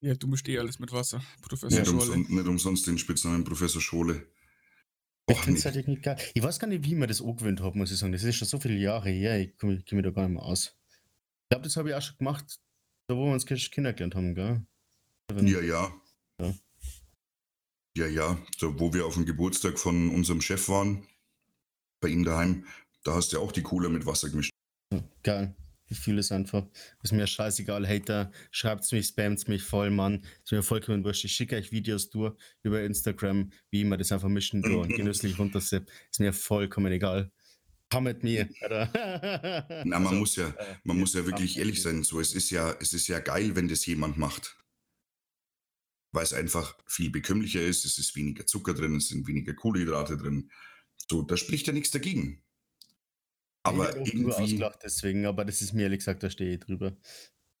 Ja, 0.00 0.14
du 0.14 0.28
mischst 0.28 0.48
eh 0.48 0.58
alles 0.58 0.78
mit 0.78 0.92
Wasser. 0.92 1.20
Professor 1.42 1.70
Nicht, 1.76 1.86
Scholle. 1.88 2.02
umsonst, 2.02 2.30
nicht 2.30 2.46
umsonst 2.46 2.86
den 2.86 2.98
Spitznamen 2.98 3.42
Professor 3.42 3.80
Schole. 3.82 4.28
Ich 5.28 5.38
finde 5.38 5.58
es 5.58 5.64
halt 5.64 5.76
irgendwie 5.76 6.00
geil. 6.00 6.16
Ich 6.34 6.42
weiß 6.42 6.58
gar 6.58 6.66
nicht, 6.68 6.84
wie 6.84 6.94
mir 6.94 7.06
das 7.06 7.20
angewöhnt 7.20 7.60
habe, 7.60 7.76
muss 7.76 7.90
ich 7.92 7.98
sagen. 7.98 8.12
Das 8.12 8.22
ist 8.22 8.36
schon 8.36 8.48
so 8.48 8.58
viele 8.58 8.74
Jahre 8.76 9.10
her, 9.10 9.38
ich 9.40 9.56
komme 9.58 9.82
komm 9.88 10.02
da 10.02 10.10
gar 10.10 10.22
nicht 10.28 10.34
mehr 10.36 10.42
aus. 10.44 10.74
Ich 11.44 11.48
glaube, 11.50 11.64
das 11.64 11.76
habe 11.76 11.90
ich 11.90 11.94
auch 11.94 12.02
schon 12.02 12.16
gemacht, 12.18 12.60
da 13.08 13.16
wo 13.16 13.26
wir 13.26 13.32
uns 13.32 13.46
kennengelernt 13.46 14.14
haben, 14.14 14.34
gell? 14.34 14.62
Wenn- 15.32 15.46
Ja, 15.46 15.60
ja. 15.60 15.92
Ja. 16.40 16.54
Ja, 17.96 18.06
ja. 18.06 18.38
So, 18.56 18.78
wo 18.78 18.92
wir 18.94 19.06
auf 19.06 19.14
dem 19.14 19.26
Geburtstag 19.26 19.78
von 19.78 20.10
unserem 20.10 20.40
Chef 20.40 20.68
waren, 20.68 21.06
bei 22.00 22.08
ihm 22.08 22.24
daheim, 22.24 22.64
da 23.02 23.14
hast 23.14 23.32
du 23.32 23.36
ja 23.36 23.42
auch 23.42 23.52
die 23.52 23.62
Cola 23.62 23.88
mit 23.88 24.06
Wasser 24.06 24.30
gemischt. 24.30 24.52
Geil. 25.22 25.54
Ich 25.88 25.98
fühle 25.98 26.20
es 26.20 26.30
einfach. 26.32 26.66
Ist 27.02 27.12
mir 27.12 27.26
scheißegal, 27.26 27.86
Hater. 27.88 28.30
Schreibt's 28.50 28.92
mich, 28.92 29.06
spammt 29.06 29.48
mich 29.48 29.62
voll, 29.62 29.90
Mann. 29.90 30.24
Ist 30.44 30.52
mir 30.52 30.62
vollkommen 30.62 31.02
wurscht. 31.04 31.24
Ich 31.24 31.32
schicke 31.32 31.56
euch 31.56 31.72
Videos 31.72 32.10
durch 32.10 32.34
über 32.62 32.82
Instagram, 32.82 33.50
wie 33.70 33.80
ich 33.80 33.86
mir 33.86 33.96
das 33.96 34.12
einfach 34.12 34.28
mischen 34.28 34.62
tue 34.64 34.78
und 34.78 34.94
genüsslich 34.94 35.38
runtersepp. 35.38 35.90
Ist 36.10 36.20
mir 36.20 36.32
vollkommen 36.32 36.92
egal. 36.92 37.30
Kommt 37.90 38.22
mir. 38.22 38.48
Alter. 38.60 39.66
Na, 39.84 39.98
man 39.98 40.08
Also, 40.08 40.18
muss 40.18 40.36
ja, 40.36 40.48
äh, 40.48 40.76
man 40.84 40.96
ja, 40.96 41.00
muss 41.00 41.14
ja 41.14 41.24
wirklich 41.24 41.58
ehrlich 41.58 41.80
sein. 41.80 42.02
So, 42.02 42.20
es 42.20 42.34
ist 42.34 42.50
ja, 42.50 42.76
es 42.80 42.92
ist 42.92 43.08
ja 43.08 43.18
geil, 43.20 43.56
wenn 43.56 43.68
das 43.68 43.86
jemand 43.86 44.18
macht. 44.18 44.56
Weil 46.12 46.24
es 46.24 46.32
einfach 46.32 46.76
viel 46.86 47.10
bekömmlicher 47.10 47.62
ist, 47.62 47.84
es 47.84 47.98
ist 47.98 48.14
weniger 48.16 48.46
Zucker 48.46 48.74
drin, 48.74 48.96
es 48.96 49.08
sind 49.08 49.26
weniger 49.26 49.54
Kohlenhydrate 49.54 50.16
drin. 50.16 50.50
So, 51.10 51.22
da 51.22 51.36
spricht 51.36 51.66
ja 51.66 51.72
nichts 51.72 51.90
dagegen. 51.90 52.42
Ich 53.72 53.80
Aber 53.80 53.92
drüber 53.92 54.06
irgendwie. 54.06 54.32
ausgelacht 54.32 54.80
deswegen, 54.82 55.26
aber 55.26 55.44
das 55.44 55.62
ist 55.62 55.72
mir 55.72 55.82
ehrlich 55.82 56.00
gesagt, 56.00 56.22
da 56.22 56.30
stehe 56.30 56.54
ich 56.54 56.60
drüber. 56.60 56.96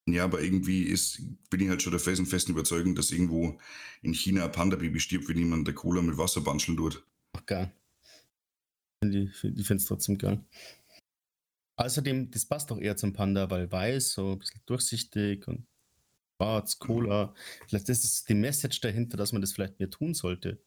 Ja, 0.06 0.24
aber 0.24 0.40
irgendwie 0.40 0.84
ist, 0.84 1.20
bin 1.50 1.60
ich 1.60 1.68
halt 1.68 1.82
schon 1.82 1.92
der 1.92 2.00
felsenfesten 2.00 2.54
Überzeugung, 2.54 2.94
dass 2.94 3.10
irgendwo 3.10 3.58
in 4.00 4.14
China 4.14 4.44
ein 4.44 4.52
Panda-Baby 4.52 5.00
stirbt, 5.00 5.28
wenn 5.28 5.36
jemand 5.36 5.66
der 5.66 5.74
Cola 5.74 6.00
mit 6.00 6.16
Wasser 6.16 6.40
banscheln 6.40 6.78
tut. 6.78 7.04
Ach, 7.36 7.44
geil. 7.44 7.72
Ich, 9.02 9.44
ich 9.44 9.66
finde 9.66 9.74
es 9.74 9.84
trotzdem 9.84 10.16
geil. 10.16 10.42
Außerdem, 11.76 12.30
das 12.30 12.46
passt 12.46 12.72
auch 12.72 12.78
eher 12.78 12.96
zum 12.96 13.12
Panda, 13.12 13.50
weil 13.50 13.70
weiß, 13.70 14.12
so 14.14 14.32
ein 14.32 14.38
bisschen 14.38 14.62
durchsichtig 14.66 15.46
und 15.46 15.66
schwarz, 16.36 16.78
Cola. 16.78 17.34
Vielleicht 17.66 17.88
ist 17.88 18.04
es 18.04 18.24
die 18.24 18.34
Message 18.34 18.80
dahinter, 18.80 19.16
dass 19.16 19.32
man 19.32 19.42
das 19.42 19.52
vielleicht 19.52 19.78
mehr 19.78 19.90
tun 19.90 20.14
sollte. 20.14 20.58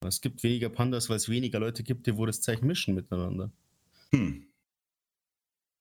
Es 0.00 0.20
gibt 0.20 0.42
weniger 0.42 0.68
Pandas, 0.68 1.08
weil 1.08 1.16
es 1.16 1.28
weniger 1.28 1.60
Leute 1.60 1.82
gibt, 1.82 2.06
die 2.06 2.16
wo 2.16 2.26
das 2.26 2.40
Zeichen 2.40 2.66
mischen 2.66 2.94
miteinander. 2.94 3.50
Hm. 4.10 4.46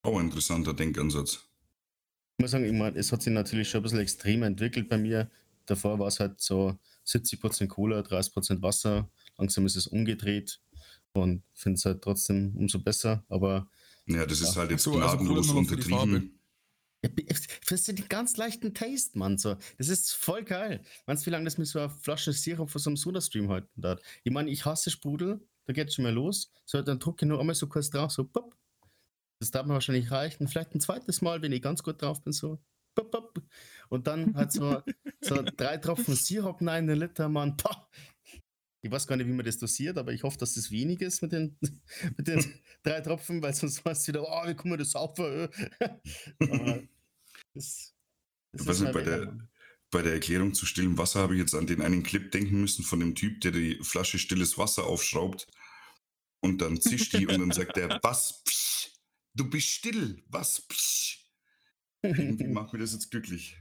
Auch 0.04 0.20
ein 0.20 0.26
interessanter 0.26 0.74
Denkansatz. 0.74 1.40
Ich 2.38 2.42
muss 2.44 2.52
sagen, 2.52 2.66
ich 2.66 2.74
mein, 2.74 2.96
es 2.96 3.12
hat 3.12 3.22
sich 3.22 3.32
natürlich 3.34 3.70
schon 3.70 3.80
ein 3.80 3.84
bisschen 3.84 4.00
extremer 4.00 4.48
entwickelt 4.48 4.90
bei 4.90 4.98
mir. 4.98 5.30
Davor 5.66 5.98
war 6.00 6.08
es 6.08 6.20
halt 6.20 6.42
so 6.42 6.78
70% 7.08 7.68
Cola, 7.68 8.02
30% 8.02 8.62
Wasser. 8.62 9.10
Langsam 9.38 9.66
ist 9.66 9.78
es 9.78 9.88
umgedreht 9.88 10.60
und 11.14 11.44
finde 11.54 11.78
es 11.78 11.86
halt 11.86 12.02
trotzdem 12.02 12.56
umso 12.58 12.80
besser. 12.80 13.24
Aber 13.30 13.70
Ja, 14.08 14.26
das 14.26 14.42
ist 14.42 14.56
Ja. 14.56 14.62
halt 14.62 14.72
jetzt 14.72 14.84
So, 14.84 14.92
also 15.00 15.18
gnadenlos 15.18 15.48
die 15.48 15.54
untertrieben. 15.54 16.40
das 17.02 17.72
ist 17.72 17.88
den 17.88 18.10
ganz 18.10 18.36
leichten 18.36 18.74
Taste, 18.74 19.18
Mann. 19.18 19.38
So. 19.38 19.56
Das 19.78 19.88
ist 19.88 20.12
voll 20.14 20.44
geil. 20.44 20.84
Meinst 21.06 21.24
du, 21.24 21.28
wie 21.28 21.32
lange 21.32 21.46
das 21.46 21.58
mit 21.58 21.68
so 21.68 21.80
einer 21.80 21.90
Flasche 21.90 22.34
Sirup 22.34 22.70
von 22.70 22.82
so 22.82 22.90
einem 22.90 22.98
Soda-Stream 22.98 23.48
halten 23.50 23.84
hat? 23.84 24.02
Ich 24.24 24.34
meine, 24.34 24.50
ich 24.52 24.66
hasse 24.66 24.92
Sprudel, 24.92 25.40
da 25.66 25.72
geht 25.72 25.94
schon 25.94 26.04
mal 26.04 26.14
los. 26.14 26.52
So, 26.66 26.82
dann 26.82 27.00
drücke 27.00 27.24
ich 27.26 27.30
nur 27.30 27.40
einmal 27.40 27.56
so 27.56 27.68
kurz 27.68 27.90
drauf, 27.90 28.12
so 28.12 28.26
pop. 28.26 28.54
Das 29.44 29.52
darf 29.52 29.66
mir 29.66 29.74
wahrscheinlich 29.74 30.10
reichen. 30.10 30.48
Vielleicht 30.48 30.74
ein 30.74 30.80
zweites 30.80 31.22
Mal, 31.22 31.42
wenn 31.42 31.52
ich 31.52 31.62
ganz 31.62 31.84
gut 31.84 32.02
drauf 32.02 32.24
bin, 32.24 32.32
so. 32.32 32.60
Und 33.90 34.08
dann 34.08 34.36
halt 34.36 34.52
so, 34.54 34.82
so 35.20 35.42
drei 35.42 35.78
Tropfen 35.78 36.16
Sirup 36.16 36.62
rein, 36.62 36.90
einen 36.90 36.98
Liter, 36.98 37.28
Mann. 37.28 37.58
Ich 38.82 38.92
weiß 38.92 39.06
gar 39.08 39.16
nicht, 39.18 39.28
wie 39.28 39.34
man 39.34 39.46
das 39.46 39.58
dosiert, 39.58 39.98
aber 39.98 40.14
ich 40.14 40.24
hoffe, 40.24 40.38
dass 40.38 40.54
das 40.54 40.72
wenig 40.72 41.02
ist 41.02 41.22
mit 41.22 41.32
den, 41.34 41.58
mit 42.18 42.28
den 42.28 42.62
drei 42.84 43.02
Tropfen, 43.02 43.42
weil 43.42 43.54
sonst 43.54 43.84
weißt 43.84 44.08
du 44.08 44.12
wieder, 44.14 44.24
oh, 44.24 44.48
wie 44.48 44.56
kann 44.56 44.70
man 44.70 44.80
das 44.80 44.96
auf? 44.96 45.20
aber 45.20 45.50
das, 47.54 47.94
das 48.54 48.80
nicht, 48.80 48.82
mal 48.82 48.94
bei 48.94 49.02
der- 49.04 49.26
Mann. 49.26 49.50
Bei 49.92 50.02
der 50.02 50.14
Erklärung 50.14 50.56
zu 50.56 50.66
stillem 50.66 50.98
Wasser 50.98 51.20
habe 51.20 51.36
ich 51.36 51.40
jetzt 51.40 51.54
an 51.54 51.68
den 51.68 51.80
einen 51.82 52.02
Clip 52.02 52.32
denken 52.32 52.60
müssen 52.62 52.84
von 52.84 53.00
dem 53.00 53.14
Typ, 53.14 53.42
der 53.42 53.52
die 53.52 53.78
Flasche 53.84 54.18
stilles 54.18 54.58
Wasser 54.58 54.86
aufschraubt 54.88 55.46
und 56.42 56.62
dann 56.62 56.82
zischt 56.82 57.14
die 57.14 57.28
und 57.28 57.40
dann 57.40 57.52
sagt 57.52 57.78
er, 57.78 58.00
was 58.02 58.44
psch, 58.44 58.63
du 59.34 59.50
bist 59.50 59.68
still, 59.68 60.22
was 60.28 60.62
psch. 60.68 61.26
Irgendwie 62.02 62.48
macht 62.48 62.74
mir 62.74 62.80
das 62.80 62.94
jetzt 62.94 63.10
glücklich. 63.12 63.58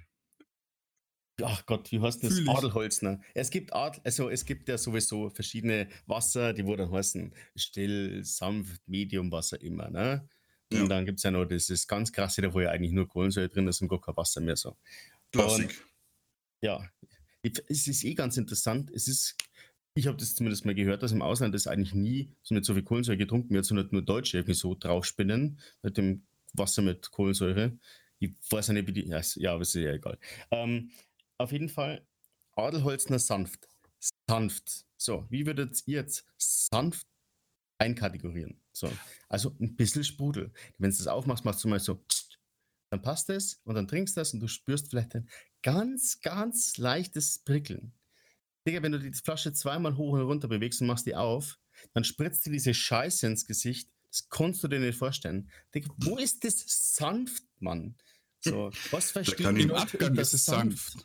Ach 1.43 1.65
Gott, 1.67 1.91
wie 1.91 2.01
heißt 2.01 2.23
das? 2.23 2.47
Adelholzner. 2.47 3.21
Es 3.35 3.51
gibt 3.51 3.73
Ad, 3.73 4.01
also 4.05 4.29
es 4.29 4.45
gibt 4.45 4.69
ja 4.69 4.77
sowieso 4.79 5.31
verschiedene 5.31 5.89
Wasser, 6.07 6.53
die 6.53 6.65
wo 6.65 6.77
dann 6.77 6.91
heißen 6.93 7.35
still, 7.57 8.23
sanft, 8.25 8.87
Medium, 8.87 9.33
Wasser 9.33 9.61
immer, 9.61 9.91
ne? 9.91 10.29
Und 10.71 10.79
Ja. 10.79 10.87
dann 10.89 11.05
gibt 11.05 11.19
es 11.19 11.23
ja 11.25 11.31
noch 11.31 11.45
dieses 11.47 11.87
ganz 11.87 12.13
krasse, 12.13 12.43
da 12.43 12.53
wo 12.53 12.61
ja 12.61 12.71
eigentlich 12.71 12.93
nur 12.93 13.09
Kohlensäure 13.09 13.49
drin 13.49 13.67
ist 13.67 13.81
und 13.81 13.89
gar 13.89 14.01
kein 14.01 14.17
Wasser 14.17 14.41
mehr 14.41 14.57
so. 14.57 14.77
Klassik. 15.33 15.85
Ja, 16.61 16.89
ich- 17.43 17.63
es 17.69 17.89
ist 17.89 18.05
eh 18.05 18.15
ganz 18.15 18.37
interessant. 18.37 18.91
Es 18.91 19.09
ist, 19.09 19.35
ich 19.95 20.07
habe 20.07 20.17
das 20.17 20.35
zumindest 20.35 20.65
mal 20.65 20.75
gehört, 20.75 21.03
dass 21.03 21.13
im 21.13 21.23
Ausland 21.23 21.55
das 21.55 21.67
eigentlich 21.67 21.95
nie 21.95 22.35
so 22.43 22.55
mit 22.55 22.65
so 22.65 22.75
viel 22.75 22.83
Kohlensäure 22.83 23.19
getrunken 23.19 23.55
wird, 23.55 23.65
sondern 23.65 23.89
nur 23.91 24.03
Deutsche 24.03 24.39
irgendwie 24.39 24.55
so 24.55 24.75
draufspinnen 24.75 25.59
mit 25.83 25.97
dem 25.99 26.27
Wasser 26.55 26.83
mit 26.83 27.11
Kohlensäure. 27.11 27.79
Ich 28.19 28.33
weiß 28.51 28.69
nicht, 28.69 28.87
wie 28.87 28.93
die, 28.93 29.09
ja 29.09 29.53
aber 29.53 29.63
ist 29.63 29.75
ja 29.75 29.93
egal. 29.93 30.19
Ähm, 30.51 30.91
auf 31.39 31.53
jeden 31.53 31.69
Fall 31.69 32.07
Adelholzner 32.57 33.19
sanft. 33.19 33.69
Sanft. 34.29 34.87
So, 34.97 35.27
wie 35.29 35.47
würdet 35.47 35.83
ihr 35.87 36.01
jetzt 36.01 36.27
sanft 36.39 37.07
einkategorieren? 37.79 38.61
So, 38.73 38.91
also 39.29 39.55
ein 39.61 39.77
bisschen 39.77 40.05
Sprudel. 40.05 40.53
Wenn 40.79 40.91
du 40.91 40.97
das 40.97 41.07
aufmachst, 41.07 41.45
machst 41.45 41.65
du 41.65 41.69
mal 41.69 41.81
so, 41.81 42.03
dann 42.91 43.03
passt 43.03 43.29
es 43.31 43.61
und 43.65 43.75
dann 43.75 43.89
trinkst 43.89 44.17
du 44.17 44.21
das 44.21 44.33
und 44.33 44.41
du 44.41 44.49
spürst 44.49 44.91
vielleicht 44.91 45.15
ein 45.15 45.29
ganz, 45.63 46.21
ganz 46.21 46.79
leichtes 46.79 47.41
Prickeln. 47.41 47.93
Digga, 48.67 48.83
wenn 48.83 48.93
du 48.93 48.99
die 49.01 49.13
Flasche 49.13 49.53
zweimal 49.53 49.97
hoch 49.97 50.13
und 50.13 50.21
runter 50.21 50.49
bewegst 50.49 50.81
und 50.81 50.87
machst 50.87 51.07
die 51.07 51.15
auf, 51.17 51.59
dann 51.95 52.05
spritzt 52.05 52.47
dir 52.47 52.53
diese 52.53 52.75
Scheiße 52.75 53.27
ins 53.27 53.45
Gesicht. 53.45 53.89
Das 54.11 54.29
kannst 54.29 54.63
du 54.63 54.69
dir 54.69 54.79
nicht 54.79 54.99
vorstellen. 54.99 55.51
Digga, 55.75 55.91
wo 55.99 56.17
ist 56.19 56.45
das 56.45 56.63
sanft, 56.95 57.45
Mann? 57.59 57.97
So, 58.41 58.71
was 58.91 59.11
versteht 59.11 59.41
ich- 59.41 59.65
Im 59.65 59.71
Abgang 59.73 60.15
ist 60.17 60.35
es 60.35 60.45
sanft. 60.45 60.97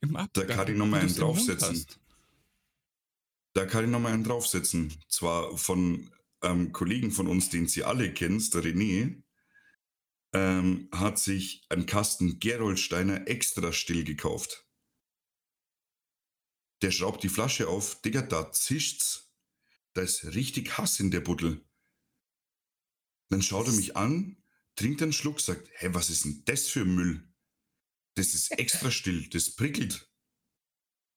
Im 0.00 0.16
Abgang. 0.16 0.46
kann 0.48 0.68
ich 0.68 0.76
noch 0.76 0.86
mal 0.86 1.00
wie 1.02 1.06
einen 1.06 1.14
draufsetzen. 1.16 1.86
Da 3.54 3.66
kann 3.66 3.84
ich 3.84 3.90
noch 3.90 4.00
mal 4.00 4.12
einen 4.12 4.24
draufsetzen. 4.24 4.92
Zwar 5.08 5.56
von 5.56 6.10
einem 6.40 6.72
Kollegen 6.72 7.10
von 7.12 7.26
uns, 7.28 7.50
den 7.50 7.68
Sie 7.68 7.84
alle 7.84 8.12
kennst, 8.12 8.54
der 8.54 8.62
René, 8.62 9.22
ähm, 10.32 10.88
hat 10.92 11.18
sich 11.18 11.64
einen 11.68 11.86
Kasten 11.86 12.38
Geroldsteiner 12.40 13.28
extra 13.28 13.72
still 13.72 14.02
gekauft. 14.04 14.66
Der 16.82 16.90
schraubt 16.90 17.22
die 17.22 17.28
Flasche 17.28 17.68
auf, 17.68 18.02
Digga, 18.02 18.22
da 18.22 18.50
zischt's. 18.50 19.32
Da 19.94 20.02
ist 20.02 20.24
richtig 20.34 20.78
Hass 20.78 21.00
in 21.00 21.10
der 21.10 21.20
Buddel. 21.20 21.64
Dann 23.28 23.42
schaut 23.42 23.66
er 23.66 23.72
mich 23.72 23.96
an, 23.96 24.42
trinkt 24.74 25.00
einen 25.02 25.12
Schluck, 25.12 25.40
sagt, 25.40 25.68
hä, 25.74 25.90
was 25.92 26.10
ist 26.10 26.24
denn 26.24 26.42
das 26.44 26.66
für 26.66 26.84
Müll? 26.84 27.28
Das 28.14 28.34
ist 28.34 28.50
extra 28.58 28.90
still, 28.90 29.28
das 29.28 29.54
prickelt. 29.54 30.10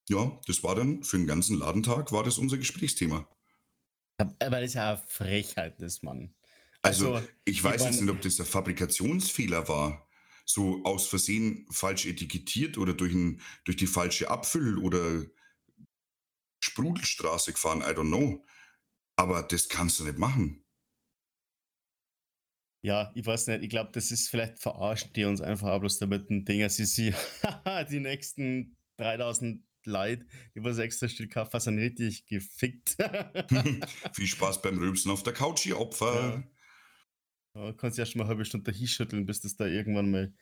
Ja, 0.07 0.39
das 0.45 0.63
war 0.63 0.75
dann 0.75 1.03
für 1.03 1.17
den 1.17 1.27
ganzen 1.27 1.57
Ladentag 1.57 2.11
war 2.11 2.23
das 2.23 2.37
unser 2.37 2.57
Gesprächsthema. 2.57 3.27
Weil 4.17 4.63
es 4.63 4.75
ja 4.75 4.93
eine 4.93 5.03
Frechheit 5.07 5.79
ist, 5.81 6.03
Mann. 6.03 6.33
Also, 6.81 7.15
Also, 7.15 7.27
ich 7.43 7.63
weiß 7.63 7.83
jetzt 7.83 8.01
nicht, 8.01 8.11
ob 8.11 8.21
das 8.21 8.39
ein 8.39 8.45
Fabrikationsfehler 8.45 9.67
war. 9.67 10.07
So 10.45 10.83
aus 10.85 11.07
Versehen 11.07 11.65
falsch 11.71 12.05
etikettiert 12.05 12.77
oder 12.77 12.93
durch, 12.93 13.13
ein, 13.13 13.41
durch 13.63 13.77
die 13.77 13.87
falsche 13.87 14.29
Abfüll- 14.29 14.77
oder 14.77 15.25
Sprudelstraße 16.65 17.53
gefahren, 17.53 17.81
I 17.81 17.93
don't 17.93 18.07
know. 18.07 18.45
Aber 19.15 19.43
das 19.43 19.69
kannst 19.69 19.99
du 19.99 20.03
nicht 20.03 20.17
machen. 20.17 20.65
Ja, 22.83 23.11
ich 23.15 23.25
weiß 23.25 23.47
nicht, 23.47 23.63
ich 23.63 23.69
glaube, 23.69 23.89
das 23.93 24.11
ist 24.11 24.29
vielleicht 24.29 24.59
verarschen 24.59 25.11
die 25.13 25.25
uns 25.25 25.41
einfach 25.41 25.69
auch 25.69 25.79
bloß 25.79 25.97
damit 25.97 26.29
ein 26.29 26.45
Ding, 26.45 26.67
sie 26.69 26.85
sie 26.85 27.15
die 27.89 27.99
nächsten 27.99 28.77
3000 28.97 29.65
Leute, 29.85 30.25
die 30.53 30.63
was 30.63 30.77
extra 30.77 31.07
Stück 31.07 31.31
kaufen, 31.31 31.59
sind 31.59 31.79
richtig 31.79 32.25
gefickt. 32.27 32.95
Viel 34.13 34.27
Spaß 34.27 34.61
beim 34.61 34.77
Rülpsen 34.77 35.11
auf 35.11 35.23
der 35.23 35.33
Couch, 35.33 35.65
ihr 35.65 35.79
Opfer. 35.79 36.43
Ja, 37.55 37.73
kannst 37.73 37.97
erst 37.97 38.15
mal 38.15 38.23
eine 38.23 38.29
halbe 38.29 38.45
Stunde 38.45 38.71
hinschütteln, 38.71 39.25
bis 39.25 39.41
das 39.41 39.55
da 39.55 39.65
irgendwann 39.65 40.11
mal 40.11 40.33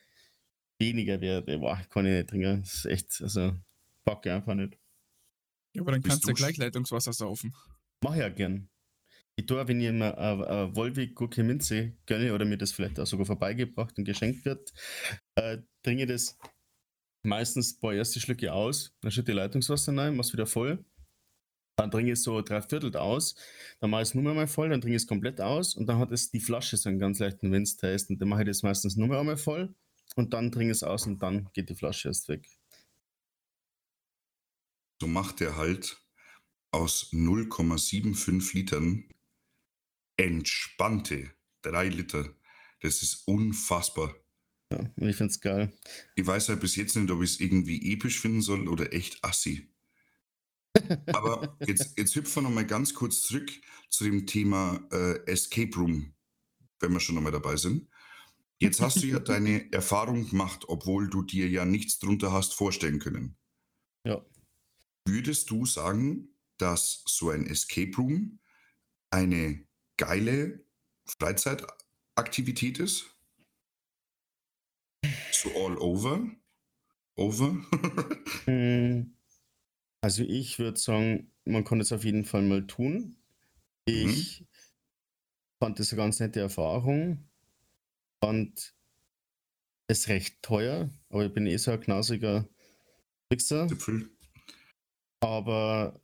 weniger 0.78 1.20
wird. 1.20 1.46
Boah, 1.46 1.80
kann 1.90 2.06
ich 2.06 2.12
nicht 2.12 2.28
trinken. 2.28 2.60
Das 2.62 2.74
ist 2.74 2.84
echt, 2.86 3.22
also, 3.22 3.56
fuck 4.06 4.26
einfach 4.26 4.54
nicht. 4.54 4.76
Ja, 5.74 5.82
aber 5.82 5.92
dann 5.92 6.02
Bist 6.02 6.12
kannst 6.12 6.24
du 6.24 6.28
ja 6.28 6.34
gleich 6.34 6.56
Leitungswasser 6.56 7.12
saufen. 7.12 7.54
Mach 8.02 8.16
ja 8.16 8.28
gern. 8.28 8.68
Ich 9.36 9.46
tue, 9.46 9.66
wenn 9.66 9.80
ich 9.80 9.90
mir 9.90 10.14
eine, 10.14 10.16
eine 10.16 10.76
Volvic 10.76 11.16
Gurke 11.16 11.42
Minze 11.42 11.96
gönne 12.06 12.32
oder 12.32 12.44
mir 12.44 12.56
das 12.56 12.70
vielleicht 12.70 13.00
auch 13.00 13.06
sogar 13.06 13.26
vorbeigebracht 13.26 13.98
und 13.98 14.04
geschenkt 14.04 14.44
wird, 14.44 14.72
äh, 15.34 15.58
trinke 15.82 16.04
ich 16.04 16.08
das 16.08 16.38
meistens 17.24 17.74
ein 17.74 17.80
paar 17.80 17.94
erste 17.94 18.20
Schlücke 18.20 18.52
aus, 18.52 18.94
dann 19.00 19.10
schütte 19.10 19.32
ich 19.32 19.36
Leitungswasser 19.36 19.96
rein, 19.96 20.14
mach's 20.14 20.32
wieder 20.32 20.46
voll. 20.46 20.84
Dann 21.76 21.90
trinke 21.90 22.12
ich 22.12 22.22
so 22.22 22.40
drei 22.40 22.62
Viertel 22.62 22.96
aus, 22.96 23.34
dann 23.80 23.90
mache 23.90 24.02
ich 24.02 24.08
es 24.10 24.14
nur 24.14 24.30
einmal 24.30 24.46
voll, 24.46 24.68
dann 24.68 24.80
trinke 24.80 24.94
ich 24.94 25.02
es 25.02 25.08
komplett 25.08 25.40
aus 25.40 25.74
und 25.74 25.86
dann 25.86 25.98
hat 25.98 26.12
es 26.12 26.30
die 26.30 26.38
Flasche 26.38 26.76
so 26.76 26.88
einen 26.88 27.00
ganz 27.00 27.18
leichten 27.18 27.50
Winztaste 27.50 28.12
und 28.12 28.20
dann 28.20 28.28
mache 28.28 28.42
ich 28.42 28.48
das 28.48 28.62
meistens 28.62 28.94
nur 28.94 29.18
einmal 29.18 29.36
voll 29.36 29.74
und 30.14 30.32
dann 30.32 30.52
trinke 30.52 30.70
ich 30.70 30.76
es 30.76 30.82
aus 30.84 31.08
und 31.08 31.20
dann 31.20 31.48
geht 31.52 31.70
die 31.70 31.74
Flasche 31.74 32.08
erst 32.08 32.28
weg. 32.28 32.46
So 35.00 35.06
macht 35.06 35.40
er 35.40 35.56
halt 35.56 36.00
aus 36.70 37.12
0,75 37.12 38.54
Litern 38.54 39.08
entspannte 40.16 41.30
3 41.62 41.88
Liter. 41.88 42.34
Das 42.80 43.02
ist 43.02 43.26
unfassbar. 43.26 44.14
Ja, 44.72 44.80
ich 44.96 45.16
finde 45.16 45.30
es 45.30 45.40
geil. 45.40 45.72
Ich 46.14 46.26
weiß 46.26 46.48
halt 46.48 46.60
bis 46.60 46.76
jetzt 46.76 46.96
nicht, 46.96 47.10
ob 47.10 47.22
ich 47.22 47.30
es 47.30 47.40
irgendwie 47.40 47.92
episch 47.92 48.20
finden 48.20 48.42
soll 48.42 48.68
oder 48.68 48.92
echt 48.92 49.24
assi. 49.24 49.72
Aber 51.06 51.56
jetzt, 51.66 51.96
jetzt 51.98 52.14
hüpfen 52.16 52.42
wir 52.42 52.48
nochmal 52.48 52.66
ganz 52.66 52.94
kurz 52.94 53.22
zurück 53.22 53.50
zu 53.88 54.04
dem 54.04 54.26
Thema 54.26 54.86
äh, 54.90 55.24
Escape 55.30 55.74
Room, 55.76 56.14
wenn 56.80 56.92
wir 56.92 57.00
schon 57.00 57.14
nochmal 57.14 57.32
dabei 57.32 57.56
sind. 57.56 57.88
Jetzt 58.58 58.80
hast 58.80 59.02
du 59.02 59.06
ja 59.06 59.18
deine 59.20 59.72
Erfahrung 59.72 60.28
gemacht, 60.28 60.64
obwohl 60.68 61.08
du 61.08 61.22
dir 61.22 61.48
ja 61.48 61.64
nichts 61.64 61.98
drunter 61.98 62.32
hast 62.32 62.54
vorstellen 62.54 62.98
können. 62.98 63.36
Ja. 64.04 64.24
Würdest 65.06 65.50
du 65.50 65.66
sagen, 65.66 66.34
dass 66.56 67.02
so 67.06 67.30
ein 67.30 67.46
Escape 67.46 67.94
Room 67.96 68.38
eine 69.10 69.66
geile 69.96 70.64
Freizeitaktivität 71.04 72.78
ist? 72.78 73.14
So 75.32 75.50
all 75.50 75.76
over? 75.78 76.26
Over? 77.16 77.56
Hm, 78.46 79.16
also 80.02 80.22
ich 80.22 80.58
würde 80.58 80.78
sagen, 80.78 81.32
man 81.44 81.64
kann 81.64 81.78
das 81.78 81.92
auf 81.92 82.04
jeden 82.04 82.24
Fall 82.24 82.42
mal 82.42 82.66
tun. 82.66 83.16
Mhm. 83.88 84.08
Ich 84.08 84.44
fand 85.58 85.78
das 85.78 85.92
eine 85.92 86.02
ganz 86.02 86.20
nette 86.20 86.40
Erfahrung. 86.40 87.26
Fand 88.22 88.74
es 89.86 90.08
recht 90.08 90.42
teuer, 90.42 90.90
aber 91.08 91.26
ich 91.26 91.32
bin 91.32 91.46
eh 91.46 91.56
so 91.56 91.70
ein 91.70 91.80
knausiger 91.80 92.48
Fixer. 93.30 93.68
Zipfel. 93.68 94.13
Aber 95.24 96.00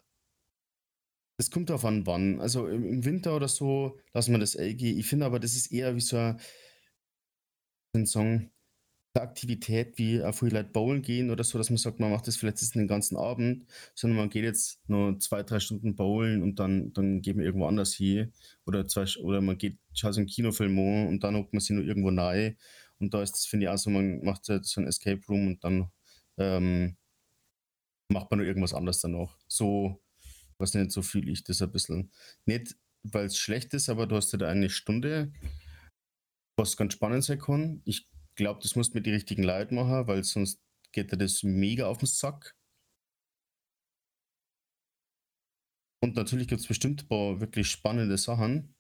es 1.39 1.51
kommt 1.51 1.69
darauf 1.69 1.85
an, 1.85 2.07
wann. 2.07 2.41
Also 2.41 2.67
im, 2.69 3.05
Winter 3.05 3.37
oder 3.37 3.49
so 3.49 3.99
lassen 4.15 4.33
wir 4.33 4.39
das 4.39 4.55
eh 4.55 4.75
gehen. 4.75 4.99
Ich 4.99 5.07
finde 5.07 5.27
aber, 5.27 5.39
das 5.41 5.55
ist 5.57 5.73
eher 5.73 5.95
wie 5.95 6.01
so 6.01 6.17
ein 6.17 8.07
Song, 8.07 8.51
eine 9.15 9.23
Aktivität 9.25 9.99
wie 9.99 10.23
auf 10.23 10.39
viele 10.39 10.53
Leute 10.53 10.71
bowlen 10.71 11.03
gehen 11.03 11.31
oder 11.31 11.45
so, 11.45 11.59
dass 11.59 11.69
man 11.69 11.77
sagt, 11.77 12.01
man 12.01 12.11
macht 12.11 12.29
das 12.29 12.37
vielleicht 12.37 12.63
jetzt 12.63 12.75
den 12.77 12.89
ganzen 12.89 13.17
Abend, 13.17 13.67
sondern 13.95 14.19
man 14.19 14.31
geht 14.31 14.45
jetzt 14.45 14.81
nur 14.89 15.19
zwei, 15.19 15.43
drei 15.43 15.61
Stunden 15.61 15.97
bowlen 15.97 16.43
und 16.43 16.59
dann, 16.59 16.93
dann 16.95 17.21
geht 17.21 17.37
man 17.37 17.45
irgendwo 17.45 17.67
anders 17.67 17.93
hin 17.95 18.33
oder, 18.67 18.87
zwei, 18.87 19.05
oder 19.23 19.41
man 19.43 19.59
geht, 19.59 19.79
schaut 19.93 20.15
so 20.15 20.21
einen 20.21 20.29
Kinofilm 20.29 20.79
an 20.79 21.09
und 21.09 21.25
dann 21.25 21.37
hockt 21.37 21.53
man 21.53 21.61
sich 21.61 21.71
nur 21.71 21.85
irgendwo 21.85 22.11
nahe 22.11 22.57
und 23.01 23.13
da 23.13 23.23
ist 23.23 23.33
das, 23.33 23.47
finde 23.47 23.67
ich, 23.67 23.71
auch 23.71 23.79
so, 23.79 23.91
man 23.91 24.23
macht 24.25 24.49
halt 24.49 24.65
so 24.65 24.81
ein 24.81 24.87
Escape 24.87 25.21
Room 25.29 25.49
und 25.49 25.65
dann 25.65 25.91
ähm, 26.39 26.97
macht 28.11 28.31
man 28.31 28.39
nur 28.39 28.47
irgendwas 28.47 28.75
anderes 28.75 29.01
danach. 29.01 29.39
So, 29.47 30.03
was 30.59 30.75
nicht, 30.75 30.91
so 30.91 31.03
fühle 31.03 31.31
ich 31.31 31.45
das 31.45 31.63
ein 31.63 31.73
bisschen. 31.73 32.13
Nicht, 32.45 32.77
weil 33.03 33.27
es 33.27 33.39
schlecht 33.39 33.73
ist, 33.75 33.89
aber 33.89 34.07
du 34.07 34.17
hast 34.17 34.33
da 34.33 34.49
eine 34.49 34.69
Stunde, 34.69 35.33
was 36.57 36.77
ganz 36.77 36.93
spannend 36.93 37.25
sein 37.25 37.39
kann. 37.39 37.83
Ich 37.85 38.09
glaube, 38.35 38.61
das 38.63 38.77
musst 38.77 38.93
du 38.93 38.99
mit 38.99 39.07
die 39.07 39.13
richtigen 39.13 39.43
Leuten 39.43 39.77
machen, 39.77 40.07
weil 40.07 40.25
sonst 40.25 40.63
geht 40.93 41.13
dir 41.13 41.17
das 41.17 41.43
mega 41.43 41.87
auf 41.87 41.99
den 41.99 42.07
Sack. 42.07 42.57
Und 46.03 46.17
natürlich 46.17 46.49
gibt 46.49 46.61
es 46.61 46.67
bestimmt 46.67 47.03
ein 47.03 47.09
paar 47.09 47.41
wirklich 47.41 47.69
spannende 47.69 48.17
Sachen. 48.19 48.75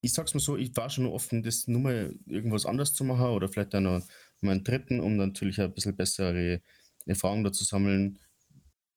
Ich 0.00 0.12
sag's 0.12 0.34
mal 0.34 0.40
so, 0.40 0.56
ich 0.56 0.76
war 0.76 0.90
schon 0.90 1.06
offen, 1.06 1.42
das 1.42 1.66
nur 1.66 1.80
mal 1.80 2.18
irgendwas 2.26 2.66
anderes 2.66 2.94
zu 2.94 3.02
machen 3.02 3.26
oder 3.26 3.48
vielleicht 3.48 3.74
auch 3.74 3.80
noch 3.80 4.06
mal 4.40 4.52
einen 4.52 4.64
dritten, 4.64 5.00
um 5.00 5.16
natürlich 5.16 5.60
ein 5.60 5.74
bisschen 5.74 5.96
bessere 5.96 6.62
Erfahrungen 7.08 7.44
dazu 7.44 7.64
sammeln, 7.64 8.18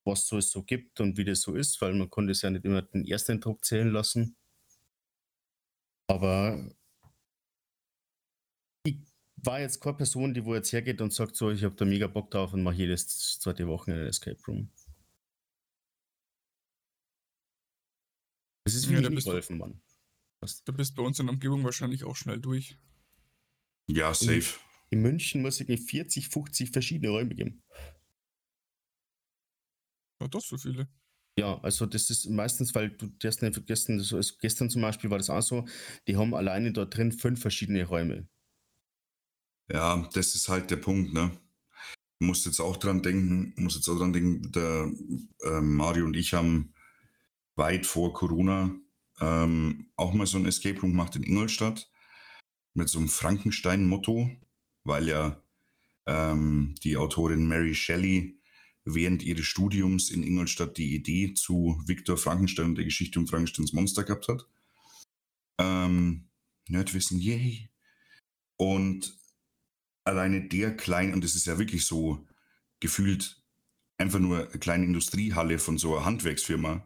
was 0.03 0.25
so 0.27 0.37
es 0.37 0.49
so 0.51 0.63
gibt 0.63 0.99
und 0.99 1.17
wie 1.17 1.25
das 1.25 1.41
so 1.41 1.55
ist, 1.55 1.79
weil 1.81 1.93
man 1.93 2.09
konnte 2.09 2.31
es 2.31 2.41
ja 2.41 2.49
nicht 2.49 2.65
immer 2.65 2.81
den 2.81 3.05
ersten 3.05 3.33
Eindruck 3.33 3.63
zählen 3.63 3.91
lassen. 3.91 4.35
Aber 6.07 6.69
ich 8.83 8.97
war 9.37 9.61
jetzt 9.61 9.79
keine 9.79 9.97
Person, 9.97 10.33
die 10.33 10.43
wo 10.43 10.55
jetzt 10.55 10.73
hergeht 10.73 11.01
und 11.01 11.13
sagt 11.13 11.35
so, 11.35 11.51
ich 11.51 11.63
habe 11.63 11.75
da 11.75 11.85
mega 11.85 12.07
Bock 12.07 12.31
drauf 12.31 12.53
und 12.53 12.63
mache 12.63 12.75
jedes 12.75 13.39
zweite 13.39 13.67
Wochenende 13.67 14.03
ein 14.03 14.09
Escape 14.09 14.41
Room. 14.47 14.69
Es 18.65 18.75
ist 18.75 18.89
wie 18.89 18.95
Ja, 18.95 19.09
Golfen, 19.09 19.57
Mann. 19.57 19.81
Du 20.65 20.73
bist 20.73 20.95
bei 20.95 21.03
uns 21.03 21.19
in 21.19 21.27
der 21.27 21.33
Umgebung 21.33 21.63
wahrscheinlich 21.63 22.03
auch 22.03 22.15
schnell 22.15 22.39
durch. 22.39 22.77
Ja, 23.87 24.13
safe. 24.13 24.59
In 24.89 25.01
München 25.01 25.41
muss 25.41 25.59
ich 25.59 25.67
mir 25.67 25.77
40, 25.77 26.29
50 26.29 26.71
verschiedene 26.71 27.11
Räume 27.11 27.35
geben. 27.35 27.63
Ja, 30.21 30.27
doch 30.27 30.41
so 30.41 30.57
viele. 30.57 30.87
Ja, 31.37 31.59
also 31.61 31.85
das 31.85 32.09
ist 32.09 32.29
meistens, 32.29 32.75
weil 32.75 32.89
du 32.91 33.07
darfst 33.07 33.41
nicht 33.41 33.55
vergessen, 33.55 33.97
das 33.97 34.11
ist, 34.11 34.39
gestern 34.39 34.69
zum 34.69 34.81
Beispiel 34.81 35.09
war 35.09 35.17
das 35.17 35.29
auch 35.29 35.41
so, 35.41 35.65
die 36.07 36.17
haben 36.17 36.35
alleine 36.35 36.71
dort 36.71 36.95
drin 36.95 37.11
fünf 37.11 37.41
verschiedene 37.41 37.85
Räume. 37.85 38.27
Ja, 39.71 40.07
das 40.13 40.35
ist 40.35 40.49
halt 40.49 40.69
der 40.69 40.75
Punkt, 40.75 41.13
ne? 41.13 41.31
Du 42.19 42.27
musst 42.27 42.45
jetzt 42.45 42.59
auch 42.59 42.77
dran 42.77 43.01
denken, 43.01 43.53
muss 43.55 43.75
jetzt 43.75 43.87
auch 43.87 43.97
dran 43.97 44.13
denken, 44.13 44.51
der 44.51 44.91
ähm, 45.43 45.75
Mario 45.75 46.05
und 46.05 46.15
ich 46.15 46.33
haben 46.33 46.73
weit 47.55 47.85
vor 47.87 48.13
Corona 48.13 48.75
ähm, 49.19 49.89
auch 49.95 50.13
mal 50.13 50.27
so 50.27 50.37
ein 50.37 50.45
Escape 50.45 50.79
Room 50.81 50.91
gemacht 50.91 51.15
in 51.15 51.23
Ingolstadt 51.23 51.89
mit 52.73 52.89
so 52.89 52.99
einem 52.99 53.09
Frankenstein-Motto, 53.09 54.29
weil 54.83 55.07
ja 55.07 55.41
ähm, 56.05 56.75
die 56.83 56.97
Autorin 56.97 57.47
Mary 57.47 57.73
Shelley 57.73 58.40
während 58.83 59.23
ihres 59.23 59.45
Studiums 59.45 60.09
in 60.09 60.23
Ingolstadt 60.23 60.77
die 60.77 60.95
Idee 60.95 61.33
zu 61.33 61.81
Viktor 61.85 62.17
Frankenstein 62.17 62.67
und 62.67 62.75
der 62.75 62.85
Geschichte 62.85 63.19
um 63.19 63.27
Frankensteins 63.27 63.73
Monster 63.73 64.03
gehabt 64.03 64.27
hat. 64.27 64.47
Ähm, 65.59 66.29
Nerdwissen, 66.67 67.19
yay. 67.19 67.69
Und 68.57 69.17
alleine 70.03 70.47
der 70.47 70.75
kleine, 70.75 71.13
und 71.13 71.23
das 71.23 71.35
ist 71.35 71.45
ja 71.45 71.59
wirklich 71.59 71.85
so 71.85 72.25
gefühlt 72.79 73.41
einfach 73.97 74.19
nur 74.19 74.49
eine 74.49 74.59
kleine 74.59 74.85
Industriehalle 74.85 75.59
von 75.59 75.77
so 75.77 75.95
einer 75.95 76.05
Handwerksfirma, 76.05 76.85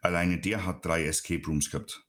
alleine 0.00 0.40
der 0.40 0.64
hat 0.64 0.84
drei 0.84 1.04
Escape 1.04 1.44
Rooms 1.46 1.70
gehabt. 1.70 2.06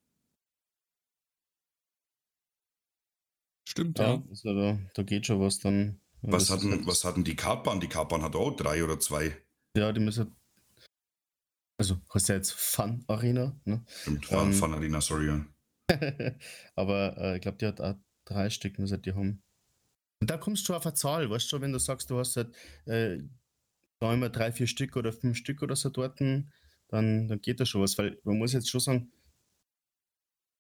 Stimmt, 3.67 3.99
Ja, 3.99 4.13
ja. 4.13 4.23
also 4.29 4.53
da, 4.53 4.79
da 4.93 5.03
geht 5.03 5.25
schon 5.25 5.39
was 5.39 5.59
dann. 5.59 5.99
Was 6.31 6.49
hatten, 6.49 6.71
halt- 6.71 6.88
was 6.88 7.03
hatten 7.03 7.23
die 7.23 7.35
Kartbahn? 7.35 7.79
Die 7.79 7.88
Kartbahn 7.88 8.21
hat 8.23 8.35
auch 8.35 8.51
drei 8.55 8.83
oder 8.83 8.99
zwei. 8.99 9.35
Ja, 9.77 9.91
die 9.91 9.99
müssen. 9.99 10.35
Also, 11.77 11.97
heißt 12.13 12.29
ja 12.29 12.35
jetzt 12.35 12.51
Fun 12.53 13.03
Arena, 13.07 13.53
ne? 13.65 13.83
Stimmt, 14.01 14.31
Ähm, 14.31 14.39
ähm, 14.39 14.53
Fun 14.53 14.73
Arena, 14.73 15.01
sorry. 15.01 15.27
Ja. 15.27 15.45
Aber 16.75 17.17
äh, 17.17 17.35
ich 17.35 17.41
glaube, 17.41 17.57
die 17.57 17.65
hat 17.65 17.81
auch 17.81 17.95
drei 18.23 18.49
Stück, 18.49 18.79
müssen 18.79 19.01
die 19.01 19.13
haben. 19.13 19.43
Und 20.21 20.29
da 20.29 20.38
kommst 20.38 20.67
du 20.69 20.73
auf 20.73 20.85
eine 20.85 20.93
Zahl, 20.95 21.29
weißt 21.29 21.51
du, 21.51 21.61
wenn 21.61 21.73
du 21.73 21.79
sagst, 21.79 22.09
du 22.09 22.17
hast 22.17 22.38
halt 22.38 22.55
äh, 22.85 23.19
da 23.99 24.13
immer 24.13 24.29
drei, 24.29 24.51
vier 24.51 24.67
Stück 24.67 24.95
oder 24.95 25.11
fünf 25.11 25.38
Stück 25.38 25.61
oder 25.61 25.75
so 25.75 25.89
dort, 25.89 26.19
dann, 26.21 26.49
dann 26.89 27.41
geht 27.41 27.59
da 27.59 27.65
schon 27.65 27.81
was, 27.81 27.97
weil 27.97 28.17
man 28.23 28.38
muss 28.38 28.53
jetzt 28.53 28.69
schon 28.69 28.79
sagen, 28.79 29.11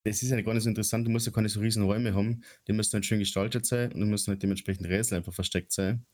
das 0.05 0.21
ist 0.21 0.29
ja 0.29 0.39
gar 0.41 0.53
nicht 0.53 0.63
so 0.63 0.69
interessant, 0.69 1.05
du 1.07 1.11
musst 1.11 1.25
ja 1.25 1.31
keine 1.31 1.49
so 1.49 1.59
riesen 1.59 1.83
Räume 1.83 2.13
haben, 2.13 2.43
die 2.67 2.73
müssen 2.73 2.93
halt 2.93 3.05
schön 3.05 3.19
gestaltet 3.19 3.65
sein 3.65 3.91
und 3.91 4.09
müssen 4.09 4.31
halt 4.31 4.43
dementsprechend 4.43 4.87
Rätsel 4.87 5.17
einfach 5.17 5.33
versteckt 5.33 5.71
sein. 5.71 6.05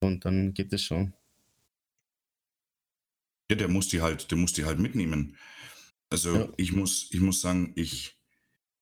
Und 0.00 0.24
dann 0.24 0.54
geht 0.54 0.72
das 0.72 0.82
schon. 0.82 1.12
Ja, 3.50 3.56
der 3.56 3.68
muss 3.68 3.88
die 3.88 4.00
halt, 4.00 4.30
der 4.30 4.38
muss 4.38 4.52
die 4.52 4.64
halt 4.64 4.78
mitnehmen. 4.78 5.36
Also 6.08 6.34
Ja. 6.34 6.52
ich 6.56 6.72
muss, 6.72 7.08
ich 7.10 7.20
muss 7.20 7.40
sagen, 7.40 7.72
ich 7.74 8.16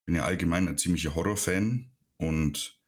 bin 0.07 0.17
ja 0.17 0.25
allgemein 0.25 0.69
ein 0.69 0.79
ziemlicher 0.79 1.15
Horrorfan 1.15 1.91
und 2.19 2.79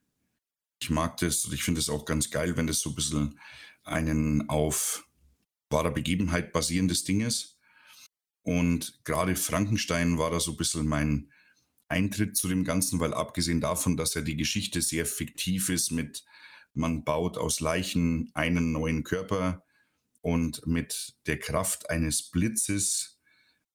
ich 0.83 0.91
mag 0.91 1.17
das 1.19 1.45
und 1.45 1.55
ich 1.55 1.63
finde 1.63 1.81
es 1.81 1.89
auch 1.91 2.05
ganz 2.05 2.31
geil, 2.31 2.57
wenn 2.57 2.67
das 2.67 2.81
so 2.81 2.91
ein 2.91 2.95
bisschen 2.95 3.39
einen 3.85 4.49
auf 4.49 5.07
wahrer 5.71 5.91
Begebenheit 5.91 6.53
basierendes 6.53 7.05
Ding 7.05 7.21
ist. 7.21 7.60
Und 8.43 9.01
gerade 9.05 9.37
Frankenstein 9.37 10.19
war 10.19 10.31
da 10.31 10.41
so 10.41 10.53
ein 10.53 10.57
bisschen 10.57 10.87
mein 10.87 11.31
Eintritt 11.89 12.37
zu 12.37 12.49
dem 12.49 12.65
Ganzen, 12.65 13.01
weil 13.01 13.15
abgesehen 13.15 13.61
davon, 13.61 13.97
dass 13.97 14.15
ja 14.15 14.23
die 14.23 14.37
Geschichte 14.37 14.81
sehr 14.83 15.07
fiktiv 15.07 15.69
ist 15.69 15.91
mit 15.91 16.25
man 16.73 17.03
baut 17.03 17.37
aus 17.37 17.59
Leichen 17.59 18.31
einen 18.33 18.71
neuen 18.71 19.03
Körper, 19.03 19.65
und 20.23 20.67
mit 20.67 21.15
der 21.27 21.39
Kraft 21.39 21.91
eines 21.91 22.31
Blitzes 22.31 23.19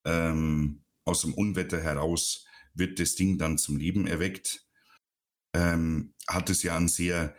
ähm, 0.05 0.83
aus 1.03 1.21
dem 1.21 1.33
Unwetter 1.33 1.81
heraus 1.81 2.45
wird 2.73 2.99
das 2.99 3.15
Ding 3.15 3.37
dann 3.37 3.57
zum 3.57 3.77
Leben 3.77 4.05
erweckt. 4.05 4.65
Ähm, 5.53 6.13
hat 6.27 6.49
es 6.49 6.63
ja 6.63 6.75
einen 6.75 6.87
sehr 6.87 7.35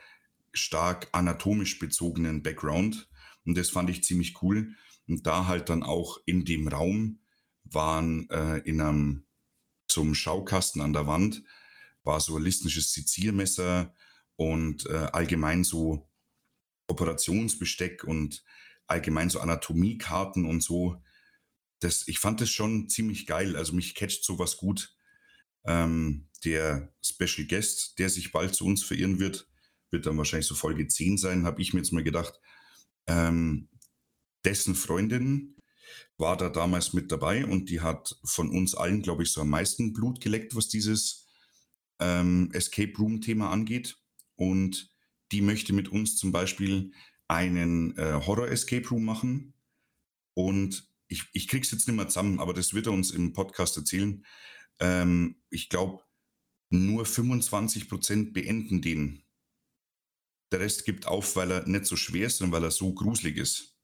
stark 0.52 1.08
anatomisch 1.12 1.78
bezogenen 1.78 2.42
Background 2.42 3.08
und 3.44 3.56
das 3.56 3.70
fand 3.70 3.90
ich 3.90 4.02
ziemlich 4.02 4.42
cool. 4.42 4.74
Und 5.08 5.26
da 5.26 5.46
halt 5.46 5.68
dann 5.68 5.82
auch 5.82 6.18
in 6.26 6.44
dem 6.44 6.68
Raum 6.68 7.20
waren 7.64 8.28
äh, 8.30 8.58
in 8.58 8.80
einem 8.80 9.26
zum 9.88 10.14
Schaukasten 10.14 10.80
an 10.80 10.92
der 10.92 11.06
Wand 11.06 11.42
war 12.02 12.20
so 12.20 12.36
ein 12.36 12.42
listisches 12.42 12.92
Seziermesser 12.92 13.94
und 14.36 14.86
äh, 14.86 15.08
allgemein 15.12 15.64
so 15.64 16.08
Operationsbesteck 16.88 18.04
und 18.04 18.44
allgemein 18.86 19.28
so 19.28 19.40
Anatomiekarten 19.40 20.46
und 20.46 20.62
so. 20.62 21.02
Das, 21.80 22.06
ich 22.06 22.18
fand 22.20 22.40
das 22.40 22.50
schon 22.50 22.88
ziemlich 22.88 23.26
geil. 23.26 23.56
Also 23.56 23.72
mich 23.74 23.94
catcht 23.94 24.24
sowas 24.24 24.56
gut. 24.56 24.94
Ähm, 25.64 26.28
der 26.44 26.94
Special 27.02 27.46
Guest, 27.48 27.98
der 27.98 28.08
sich 28.08 28.30
bald 28.30 28.54
zu 28.54 28.64
uns 28.64 28.84
verirren 28.84 29.18
wird, 29.18 29.48
wird 29.90 30.06
dann 30.06 30.16
wahrscheinlich 30.16 30.46
so 30.46 30.54
Folge 30.54 30.86
10 30.86 31.18
sein, 31.18 31.44
habe 31.44 31.60
ich 31.60 31.74
mir 31.74 31.80
jetzt 31.80 31.92
mal 31.92 32.04
gedacht. 32.04 32.40
Ähm, 33.08 33.68
dessen 34.44 34.74
Freundin 34.74 35.56
war 36.18 36.36
da 36.36 36.48
damals 36.48 36.92
mit 36.92 37.12
dabei 37.12 37.44
und 37.44 37.68
die 37.70 37.80
hat 37.80 38.18
von 38.24 38.48
uns 38.50 38.74
allen, 38.74 39.02
glaube 39.02 39.22
ich, 39.22 39.32
so 39.32 39.42
am 39.42 39.50
meisten 39.50 39.92
Blut 39.92 40.20
geleckt, 40.20 40.54
was 40.54 40.68
dieses 40.68 41.26
ähm, 42.00 42.50
Escape 42.52 42.92
Room-Thema 42.98 43.50
angeht. 43.50 43.98
Und 44.36 44.90
die 45.32 45.42
möchte 45.42 45.72
mit 45.72 45.88
uns 45.88 46.16
zum 46.16 46.32
Beispiel 46.32 46.92
einen 47.28 47.96
äh, 47.98 48.20
Horror-Escape 48.24 48.88
Room 48.88 49.04
machen. 49.04 49.54
Und 50.34 50.88
ich, 51.08 51.24
ich 51.32 51.48
krieg's 51.48 51.70
jetzt 51.70 51.86
nicht 51.86 51.96
mehr 51.96 52.08
zusammen, 52.08 52.40
aber 52.40 52.54
das 52.54 52.74
wird 52.74 52.86
er 52.86 52.92
uns 52.92 53.10
im 53.10 53.32
Podcast 53.32 53.76
erzählen. 53.76 54.24
Ähm, 54.80 55.42
ich 55.50 55.68
glaube, 55.68 56.02
nur 56.70 57.04
25% 57.04 58.32
beenden 58.32 58.82
den. 58.82 59.22
Der 60.52 60.60
Rest 60.60 60.84
gibt 60.84 61.06
auf, 61.06 61.36
weil 61.36 61.50
er 61.50 61.66
nicht 61.66 61.86
so 61.86 61.96
schwer 61.96 62.26
ist, 62.26 62.38
sondern 62.38 62.60
weil 62.60 62.68
er 62.68 62.70
so 62.70 62.92
gruselig 62.92 63.36
ist. 63.36 63.75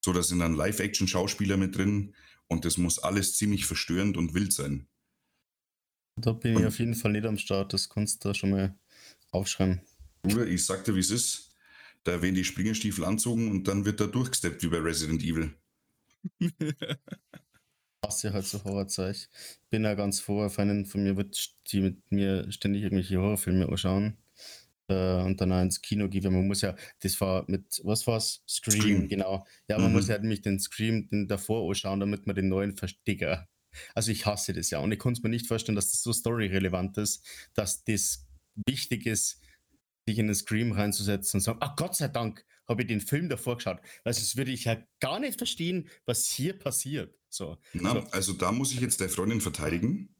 So, 0.00 0.12
da 0.12 0.22
sind 0.22 0.38
dann 0.38 0.54
Live-Action-Schauspieler 0.54 1.56
mit 1.56 1.76
drin 1.76 2.14
und 2.46 2.64
das 2.64 2.78
muss 2.78 2.98
alles 2.98 3.36
ziemlich 3.36 3.66
verstörend 3.66 4.16
und 4.16 4.34
wild 4.34 4.52
sein. 4.52 4.88
Da 6.16 6.32
bin 6.32 6.58
ich 6.58 6.66
auf 6.66 6.78
jeden 6.78 6.94
Fall 6.94 7.12
nicht 7.12 7.26
am 7.26 7.38
Start, 7.38 7.72
das 7.72 7.88
kannst 7.88 8.24
du 8.24 8.28
da 8.28 8.34
schon 8.34 8.50
mal 8.50 8.78
aufschreiben. 9.30 9.80
Bruder, 10.22 10.46
ich 10.46 10.64
sagte, 10.64 10.94
wie 10.94 11.00
es 11.00 11.10
ist. 11.10 11.54
Da 12.04 12.22
werden 12.22 12.34
die 12.34 12.44
Springerstiefel 12.44 13.04
anzogen 13.04 13.50
und 13.50 13.68
dann 13.68 13.84
wird 13.84 14.00
da 14.00 14.06
durchgesteppt 14.06 14.62
wie 14.62 14.68
bei 14.68 14.78
Resident 14.78 15.22
Evil. 15.22 15.54
hasse 18.02 18.32
halt 18.32 18.46
so 18.46 18.62
Horrorzeug. 18.64 19.28
Bin 19.70 19.84
ja 19.84 19.94
ganz 19.94 20.20
froh, 20.20 20.42
auf 20.42 20.58
einen 20.58 20.86
von 20.86 21.02
mir 21.02 21.16
wird 21.16 21.54
die 21.68 21.80
mit 21.80 22.10
mir 22.10 22.50
ständig 22.50 22.82
irgendwelche 22.82 23.18
Horrorfilme 23.18 23.68
anschauen 23.68 24.16
äh, 24.90 25.22
und 25.22 25.40
dann 25.40 25.52
auch 25.52 25.62
ins 25.62 25.80
Kino 25.80 26.08
gehen. 26.08 26.32
Man 26.32 26.46
muss 26.46 26.62
ja, 26.62 26.74
das 27.00 27.20
war 27.20 27.44
mit, 27.48 27.80
was 27.84 28.06
war's? 28.06 28.42
Scream, 28.48 28.80
Scream. 28.80 29.08
genau. 29.08 29.46
Ja, 29.68 29.78
man 29.78 29.88
mhm. 29.88 29.96
muss 29.96 30.08
ja 30.08 30.18
nämlich 30.18 30.42
den 30.42 30.58
Scream 30.58 31.08
den 31.08 31.28
davor 31.28 31.68
anschauen, 31.68 32.00
damit 32.00 32.26
man 32.26 32.36
den 32.36 32.48
neuen 32.48 32.76
verstecker. 32.76 33.48
Also 33.94 34.10
ich 34.10 34.26
hasse 34.26 34.52
das 34.52 34.70
ja 34.70 34.80
und 34.80 34.90
ich 34.90 34.98
konnte 34.98 35.22
mir 35.22 35.28
nicht 35.28 35.46
vorstellen, 35.46 35.76
dass 35.76 35.92
das 35.92 36.02
so 36.02 36.12
storyrelevant 36.12 36.98
ist, 36.98 37.24
dass 37.54 37.84
das 37.84 38.26
wichtig 38.66 39.06
ist, 39.06 39.40
sich 40.08 40.18
in 40.18 40.26
den 40.26 40.34
Scream 40.34 40.72
reinzusetzen 40.72 41.38
und 41.38 41.42
sagen, 41.42 41.58
ach 41.62 41.76
Gott 41.76 41.94
sei 41.94 42.08
Dank 42.08 42.44
habe 42.68 42.82
ich 42.82 42.88
den 42.88 43.00
Film 43.00 43.28
davor 43.28 43.56
geschaut, 43.56 43.80
weil 44.04 44.14
sonst 44.14 44.36
würde 44.36 44.50
ich 44.50 44.64
ja 44.64 44.76
gar 45.00 45.20
nicht 45.20 45.38
verstehen, 45.38 45.88
was 46.04 46.26
hier 46.26 46.58
passiert. 46.58 47.16
So. 47.28 47.58
Na, 47.72 47.92
so. 47.92 48.00
Also 48.10 48.32
da 48.32 48.52
muss 48.52 48.72
ich 48.72 48.80
jetzt 48.80 49.00
der 49.00 49.08
Freundin 49.08 49.40
verteidigen, 49.40 50.14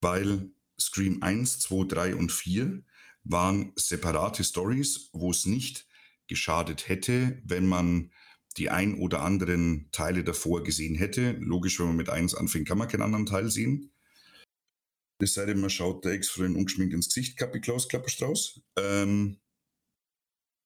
weil 0.00 0.50
Scream 0.80 1.22
1, 1.22 1.60
2, 1.60 1.84
3 1.86 2.16
und 2.16 2.32
4 2.32 2.82
waren 3.24 3.72
separate 3.76 4.44
Stories, 4.44 5.10
wo 5.12 5.30
es 5.30 5.46
nicht 5.46 5.86
geschadet 6.28 6.88
hätte, 6.88 7.40
wenn 7.44 7.66
man 7.66 8.12
die 8.56 8.70
ein 8.70 8.98
oder 8.98 9.22
anderen 9.22 9.88
Teile 9.92 10.24
davor 10.24 10.62
gesehen 10.62 10.94
hätte. 10.94 11.32
Logisch, 11.32 11.78
wenn 11.78 11.86
man 11.86 11.96
mit 11.96 12.10
1 12.10 12.34
anfängt, 12.34 12.68
kann 12.68 12.78
man 12.78 12.88
keinen 12.88 13.02
anderen 13.02 13.26
Teil 13.26 13.50
sehen. 13.50 13.92
Es 15.18 15.34
sei 15.34 15.46
denn, 15.46 15.60
man 15.60 15.70
schaut 15.70 16.04
der 16.04 16.12
Ex-Freundin 16.12 16.56
ungeschminkt 16.56 16.94
ins 16.94 17.06
Gesicht, 17.06 17.38
Kappi 17.38 17.60
Klaus 17.60 17.88
Klapperstrauß. 17.88 18.60
Ähm, 18.78 19.38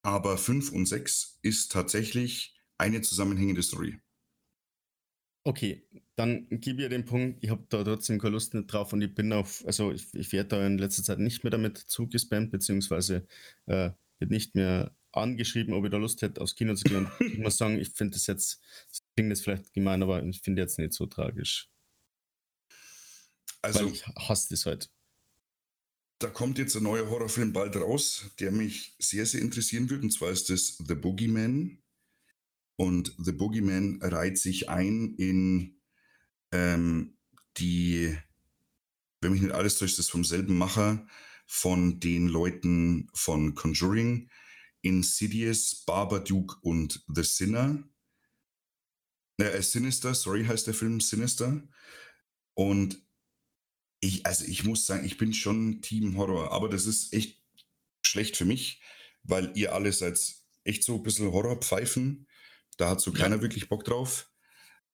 aber 0.03 0.39
5 0.39 0.73
und 0.73 0.87
6 0.87 1.41
ist 1.43 1.73
tatsächlich 1.73 2.57
eine 2.79 3.03
zusammenhängende 3.03 3.63
Story. 3.63 4.01
Okay, 5.47 5.87
dann 6.17 6.49
gebe 6.51 6.83
ich 6.83 6.89
den 6.89 7.05
Punkt, 7.05 7.39
ich 7.41 7.51
habe 7.51 7.65
da 7.69 7.85
trotzdem 7.85 8.19
keine 8.19 8.33
Lust 8.33 8.53
nicht 8.53 8.67
drauf 8.67 8.93
und 8.93 9.01
ich 9.01 9.15
bin 9.15 9.33
auf, 9.33 9.65
also 9.65 9.93
ich, 9.93 10.13
ich 10.13 10.33
werde 10.33 10.49
da 10.49 10.67
in 10.67 10.77
letzter 10.77 11.05
Zeit 11.05 11.21
nicht 11.21 11.45
mehr 11.45 11.53
damit 11.53 11.79
zugespammt, 11.79 12.51
beziehungsweise 12.51 13.29
äh, 13.67 13.91
wird 14.19 14.33
nicht 14.33 14.57
mehr 14.57 14.93
angeschrieben, 15.13 15.73
ob 15.73 15.85
ich 15.85 15.93
da 15.93 15.99
Lust 15.99 16.21
hätte, 16.23 16.41
aufs 16.41 16.57
Kino 16.57 16.75
zu 16.75 16.83
gehen. 16.83 17.07
Und 17.07 17.11
ich 17.21 17.39
muss 17.39 17.59
sagen, 17.59 17.79
ich 17.79 17.91
finde 17.91 18.15
das 18.15 18.27
jetzt, 18.27 18.61
das 18.89 19.05
klingt 19.15 19.31
jetzt 19.31 19.45
vielleicht 19.45 19.73
gemein, 19.73 20.03
aber 20.03 20.21
ich 20.25 20.41
finde 20.41 20.63
jetzt 20.63 20.81
nicht 20.81 20.95
so 20.95 21.07
tragisch. 21.07 21.71
Also, 23.63 23.85
Weil 23.85 23.93
ich 23.93 24.05
hasse 24.05 24.49
das 24.51 24.67
halt. 24.67 24.91
Da 26.19 26.29
kommt 26.29 26.59
jetzt 26.59 26.75
ein 26.75 26.83
neuer 26.83 27.09
Horrorfilm 27.09 27.53
bald 27.53 27.77
raus, 27.77 28.33
der 28.41 28.51
mich 28.51 28.97
sehr, 28.99 29.27
sehr 29.27 29.43
interessieren 29.43 29.89
wird, 29.91 30.03
und 30.03 30.11
zwar 30.11 30.33
ist 30.33 30.51
das 30.51 30.77
The 30.79 30.97
Boogeyman. 30.97 31.79
Und 32.77 33.15
The 33.19 33.33
Boogeyman 33.33 34.01
reiht 34.03 34.39
sich 34.39 34.69
ein 34.69 35.15
in 35.15 35.81
ähm, 36.53 37.17
die, 37.57 38.17
wenn 39.21 39.33
mich 39.33 39.43
nicht 39.43 39.55
alles 39.55 39.79
täuscht, 39.79 39.99
ist 39.99 40.11
vom 40.11 40.25
selben 40.25 40.57
Macher 40.57 41.07
von 41.47 42.01
den 42.01 42.29
Leuten 42.29 43.09
von 43.15 43.55
Conjuring, 43.55 44.31
Insidious, 44.83 45.85
Babadook 45.87 46.59
und 46.63 47.05
The 47.09 47.23
Sinner. 47.23 47.83
Äh, 49.39 49.63
Sinister, 49.63 50.15
sorry, 50.15 50.45
heißt 50.45 50.67
der 50.67 50.75
Film 50.75 51.01
Sinister. 51.01 51.63
Und 52.55 53.03
ich, 54.01 54.27
also 54.27 54.45
ich 54.45 54.65
muss 54.65 54.87
sagen, 54.87 55.05
ich 55.05 55.19
bin 55.19 55.33
schon 55.33 55.83
Team 55.83 56.17
Horror, 56.17 56.53
aber 56.53 56.69
das 56.69 56.87
ist 56.87 57.13
echt 57.13 57.41
schlecht 58.03 58.37
für 58.37 58.45
mich, 58.45 58.81
weil 59.23 59.53
ihr 59.57 59.75
alle 59.75 59.93
seid 59.93 60.19
echt 60.65 60.85
so 60.85 60.97
ein 60.97 61.03
bisschen 61.03 61.33
Horrorpfeifen. 61.33 62.27
Da 62.77 62.91
hat 62.91 63.01
so 63.01 63.13
ja. 63.13 63.19
keiner 63.19 63.43
wirklich 63.43 63.69
Bock 63.69 63.85
drauf. 63.85 64.31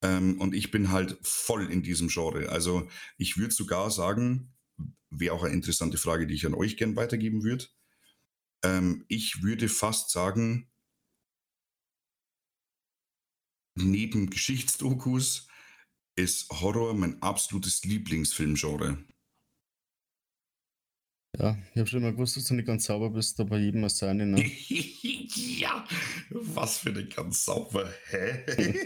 Ähm, 0.03 0.41
und 0.41 0.55
ich 0.55 0.71
bin 0.71 0.91
halt 0.91 1.19
voll 1.23 1.71
in 1.71 1.83
diesem 1.83 2.09
Genre. 2.09 2.49
Also 2.49 2.89
ich 3.19 3.37
würde 3.37 3.55
sogar 3.55 3.91
sagen, 3.91 4.53
wäre 5.11 5.35
auch 5.35 5.45
eine 5.45 5.55
interessante 5.55 5.99
Frage, 5.99 6.27
die 6.27 6.35
ich 6.35 6.47
an 6.47 6.55
euch 6.55 6.77
gern 6.77 6.97
weitergeben 6.97 7.45
würde. 7.45 7.67
Ähm, 8.65 9.05
ich 9.09 9.43
würde 9.43 9.69
fast 9.69 10.11
sagen, 10.11 10.71
neben 13.75 14.31
Geschichtsdokus 14.31 15.49
ist 16.17 16.51
Horror 16.51 16.95
mein 16.95 17.23
absolutes 17.23 17.85
Lieblingsfilmgenre. 17.85 19.05
Ja, 21.39 21.57
ich 21.73 21.79
habe 21.79 21.87
schon 21.89 22.01
immer 22.01 22.13
gewusst, 22.13 22.37
dass 22.37 22.45
du 22.45 22.55
nicht 22.55 22.67
ganz 22.67 22.85
sauber 22.85 23.09
bist, 23.11 23.41
aber 23.41 23.59
jedem 23.59 23.81
mal 23.81 23.89
seine. 23.89 24.27
Ne? 24.27 24.45
ja, 25.59 25.85
was 26.31 26.79
für 26.79 26.91
eine 26.91 27.07
ganz 27.07 27.45
sauber. 27.45 27.91
Hä? 28.11 28.77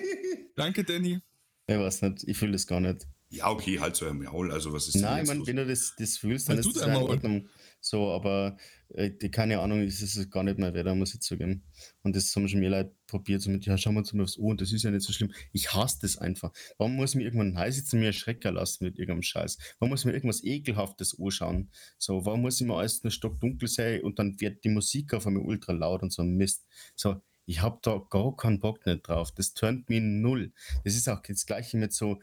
Danke, 0.54 0.84
Danny. 0.84 1.20
Ich 1.66 1.76
weiß 1.76 2.02
nicht, 2.02 2.22
ich 2.24 2.36
fühle 2.36 2.52
das 2.52 2.66
gar 2.66 2.80
nicht. 2.80 3.08
Ja, 3.28 3.50
okay, 3.50 3.80
halt 3.80 3.96
so 3.96 4.06
ein 4.06 4.18
Maul. 4.18 4.52
Also, 4.52 4.72
was 4.72 4.88
ist 4.88 4.96
Nein, 4.96 5.24
ich 5.24 5.28
meine, 5.28 5.46
wenn 5.46 5.56
du 5.56 5.66
das, 5.66 5.94
das 5.98 6.16
fühlst, 6.18 6.48
dann 6.48 6.56
halt 6.56 6.66
ist 6.66 6.76
das 6.76 6.86
in 6.86 6.94
Ordnung. 6.94 7.48
So, 7.80 8.10
aber 8.10 8.56
äh, 8.88 9.10
die, 9.10 9.30
keine 9.30 9.60
Ahnung, 9.60 9.82
ist 9.82 10.02
es 10.02 10.30
gar 10.30 10.42
nicht 10.42 10.58
mehr 10.58 10.74
wert, 10.74 10.94
muss 10.96 11.14
ich 11.14 11.20
zugeben. 11.20 11.62
Und 12.02 12.16
das 12.16 12.34
haben 12.34 12.48
schon 12.48 12.60
mehr 12.60 12.70
Leute 12.70 12.94
probiert, 13.06 13.42
so 13.42 13.50
mit, 13.50 13.64
ja, 13.64 13.78
schauen 13.78 13.94
wir 13.94 14.00
uns 14.00 14.12
mal 14.12 14.24
aufs 14.24 14.38
Ohr 14.38 14.50
und 14.50 14.60
das 14.60 14.72
ist 14.72 14.82
ja 14.82 14.90
nicht 14.90 15.04
so 15.04 15.12
schlimm. 15.12 15.32
Ich 15.52 15.72
hasse 15.72 15.98
das 16.02 16.18
einfach. 16.18 16.52
Warum 16.78 16.96
muss 16.96 17.10
ich 17.10 17.16
mir 17.16 17.24
irgendwann 17.24 17.72
sitzen, 17.72 18.00
mir 18.00 18.12
Schrecker 18.12 18.50
lassen 18.50 18.84
mit 18.84 18.98
irgendeinem 18.98 19.22
Scheiß? 19.22 19.58
Warum 19.78 19.90
muss 19.90 20.00
ich 20.00 20.06
mir 20.06 20.14
irgendwas 20.14 20.42
Ekelhaftes 20.42 21.16
anschauen? 21.20 21.70
So, 21.98 22.24
warum 22.24 22.42
muss 22.42 22.60
ich 22.60 22.66
mir 22.66 22.74
alles 22.74 23.04
eine 23.04 23.10
Stock 23.10 23.38
dunkel 23.40 23.68
sein 23.68 24.02
und 24.02 24.18
dann 24.18 24.40
wird 24.40 24.64
die 24.64 24.70
Musik 24.70 25.14
auf 25.14 25.26
einmal 25.26 25.44
ultra 25.44 25.72
laut 25.72 26.02
und 26.02 26.12
so 26.12 26.22
ein 26.22 26.34
Mist? 26.36 26.66
So, 26.96 27.20
ich 27.44 27.62
habe 27.62 27.78
da 27.82 28.02
gar 28.10 28.34
keinen 28.36 28.58
Bock 28.58 28.84
nicht 28.86 29.06
drauf. 29.06 29.32
Das 29.32 29.54
turnt 29.54 29.88
mich 29.88 30.02
null. 30.02 30.52
Das 30.84 30.96
ist 30.96 31.08
auch 31.08 31.22
das 31.22 31.46
Gleiche 31.46 31.76
mit 31.76 31.92
so 31.92 32.18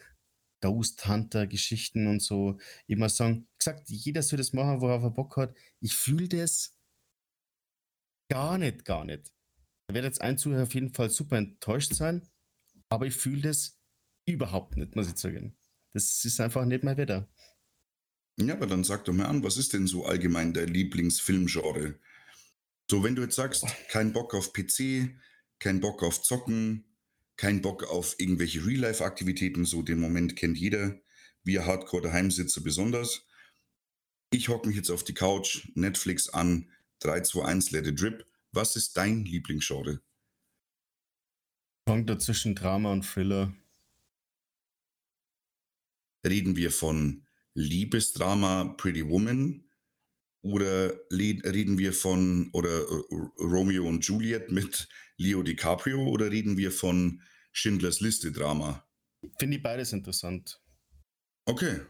Ghost 0.63 1.05
Hunter 1.07 1.45
Geschichten 1.45 2.07
und 2.07 2.21
so. 2.21 2.57
Ich 2.87 2.95
muss 2.95 3.17
sagen, 3.17 3.49
gesagt, 3.59 3.89
jeder 3.89 4.23
soll 4.23 4.37
das 4.37 4.53
machen, 4.53 4.79
worauf 4.79 5.03
er 5.03 5.09
Bock 5.09 5.35
hat. 5.35 5.53
Ich 5.81 5.93
fühle 5.93 6.29
das 6.29 6.77
gar 8.31 8.57
nicht, 8.57 8.85
gar 8.85 9.03
nicht. 9.03 9.33
Da 9.87 9.93
wird 9.93 10.05
jetzt 10.05 10.21
ein 10.21 10.37
Zuhörer 10.37 10.63
auf 10.63 10.73
jeden 10.73 10.93
Fall 10.93 11.09
super 11.09 11.37
enttäuscht 11.37 11.93
sein, 11.93 12.29
aber 12.87 13.05
ich 13.05 13.13
fühle 13.13 13.41
das 13.41 13.77
überhaupt 14.25 14.77
nicht, 14.77 14.95
muss 14.95 15.09
ich 15.09 15.17
sagen. 15.17 15.57
Das 15.91 16.23
ist 16.23 16.39
einfach 16.39 16.63
nicht 16.63 16.85
mein 16.85 16.95
Wetter. 16.95 17.29
Ja, 18.39 18.53
aber 18.53 18.65
dann 18.65 18.85
sag 18.85 19.03
doch 19.03 19.13
mal 19.13 19.25
an, 19.25 19.43
was 19.43 19.57
ist 19.57 19.73
denn 19.73 19.85
so 19.85 20.05
allgemein 20.05 20.53
dein 20.53 20.69
Lieblingsfilmgenre? 20.69 21.99
So, 22.89 23.03
wenn 23.03 23.15
du 23.15 23.21
jetzt 23.21 23.35
sagst, 23.35 23.65
kein 23.89 24.13
Bock 24.13 24.33
auf 24.33 24.53
PC, 24.53 25.13
kein 25.59 25.81
Bock 25.81 26.03
auf 26.03 26.21
Zocken, 26.21 26.92
kein 27.37 27.61
Bock 27.61 27.83
auf 27.83 28.15
irgendwelche 28.19 28.65
Real-Life-Aktivitäten, 28.65 29.65
so 29.65 29.81
den 29.81 29.99
Moment 29.99 30.35
kennt 30.35 30.57
jeder. 30.57 30.99
Wir 31.43 31.65
Hardcore-Daheimsitzer 31.65 32.61
besonders. 32.61 33.25
Ich 34.31 34.49
hocke 34.49 34.67
mich 34.67 34.77
jetzt 34.77 34.89
auf 34.89 35.03
die 35.03 35.13
Couch, 35.13 35.67
Netflix 35.75 36.29
an, 36.29 36.69
3, 36.99 37.21
2, 37.21 37.45
1, 37.45 37.71
let 37.71 37.87
it 37.87 37.99
drip. 37.99 38.25
Was 38.51 38.75
ist 38.75 38.97
dein 38.97 39.25
Lieblingsgenre? 39.25 40.01
Fängt 41.87 42.09
dazwischen 42.09 42.55
Drama 42.55 42.93
und 42.93 43.03
Thriller. 43.03 43.53
Reden 46.25 46.55
wir 46.55 46.71
von 46.71 47.25
Liebesdrama 47.55 48.75
Pretty 48.77 49.07
Woman 49.07 49.69
oder 50.41 50.93
reden 51.11 51.77
wir 51.77 51.93
von 51.93 52.49
oder 52.53 52.81
äh, 52.81 53.15
Romeo 53.39 53.87
und 53.87 54.05
Juliet 54.05 54.51
mit 54.51 54.87
Leo 55.17 55.43
DiCaprio 55.43 56.07
oder 56.07 56.31
reden 56.31 56.57
wir 56.57 56.71
von 56.71 57.21
Schindlers 57.53 57.99
Liste 57.99 58.31
Drama? 58.31 58.85
Finde 59.39 59.57
ich 59.57 59.63
beides 59.63 59.93
interessant. 59.93 60.61
Okay. 61.45 61.81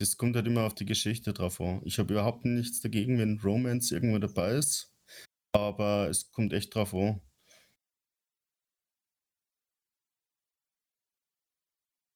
Das 0.00 0.16
kommt 0.16 0.36
halt 0.36 0.46
immer 0.46 0.64
auf 0.64 0.74
die 0.74 0.86
Geschichte 0.86 1.32
drauf 1.32 1.60
an. 1.60 1.82
Ich 1.84 1.98
habe 1.98 2.12
überhaupt 2.12 2.44
nichts 2.44 2.80
dagegen, 2.80 3.18
wenn 3.18 3.38
Romance 3.40 3.92
irgendwo 3.92 4.18
dabei 4.18 4.52
ist, 4.52 4.94
aber 5.52 6.08
es 6.08 6.30
kommt 6.30 6.52
echt 6.52 6.74
drauf 6.74 6.94
an. 6.94 7.20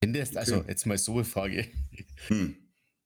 Wenn 0.00 0.12
das, 0.12 0.34
also 0.36 0.64
jetzt 0.66 0.86
mal 0.86 0.98
so 0.98 1.14
eine 1.14 1.24
Frage. 1.24 1.70
Hm. 2.28 2.57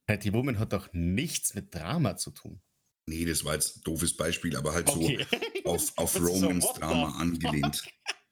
Die 0.22 0.32
Woman 0.32 0.58
hat 0.58 0.72
doch 0.72 0.92
nichts 0.92 1.54
mit 1.54 1.74
Drama 1.74 2.16
zu 2.16 2.30
tun. 2.30 2.62
Nee, 3.08 3.24
das 3.24 3.44
war 3.44 3.54
jetzt 3.54 3.76
ein 3.76 3.80
doofes 3.82 4.16
Beispiel, 4.16 4.56
aber 4.56 4.72
halt 4.72 4.88
okay. 4.88 5.26
so 5.64 5.70
auf, 5.70 5.92
auf 5.96 6.20
Romans 6.20 6.64
so, 6.64 6.72
Drama 6.74 7.18
angelehnt. 7.18 7.82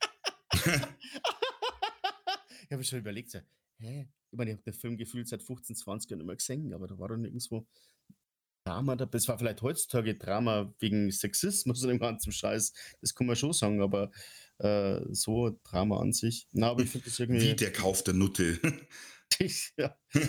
ich 2.64 2.70
habe 2.70 2.84
schon 2.84 2.98
überlegt, 3.00 3.30
so, 3.30 3.40
hä? 3.78 4.08
Ich 4.30 4.38
meine, 4.38 4.50
ich 4.50 4.56
habe 4.56 4.64
den 4.64 4.74
Film 4.74 4.96
gefühlt 4.96 5.28
seit 5.28 5.42
15, 5.42 5.76
20 5.76 6.10
Jahren 6.10 6.20
immer 6.20 6.34
gesehen, 6.34 6.72
aber 6.72 6.86
da 6.86 6.98
war 6.98 7.08
doch 7.08 7.16
nirgendwo. 7.16 7.66
Drama 8.64 8.96
dabei. 8.96 9.18
Es 9.18 9.28
war 9.28 9.38
vielleicht 9.38 9.62
heutzutage 9.62 10.14
Drama 10.14 10.74
wegen 10.80 11.10
Sexismus 11.10 11.82
und 11.82 11.88
dem 11.88 11.98
ganzen 11.98 12.32
Scheiß. 12.32 12.72
Das 13.00 13.14
kann 13.14 13.26
man 13.26 13.36
schon 13.36 13.52
sagen, 13.52 13.82
aber 13.82 14.10
äh, 14.58 15.00
so 15.10 15.58
Drama 15.64 16.00
an 16.00 16.12
sich. 16.12 16.48
Na, 16.52 16.70
aber 16.70 16.82
ich 16.82 16.90
finde 16.90 17.06
das 17.06 17.20
irgendwie. 17.20 17.50
Wie 17.50 17.54
der 17.54 17.72
Kauf 17.72 18.02
der 18.02 18.14
Nutte. 18.14 18.58
ja. 19.76 19.96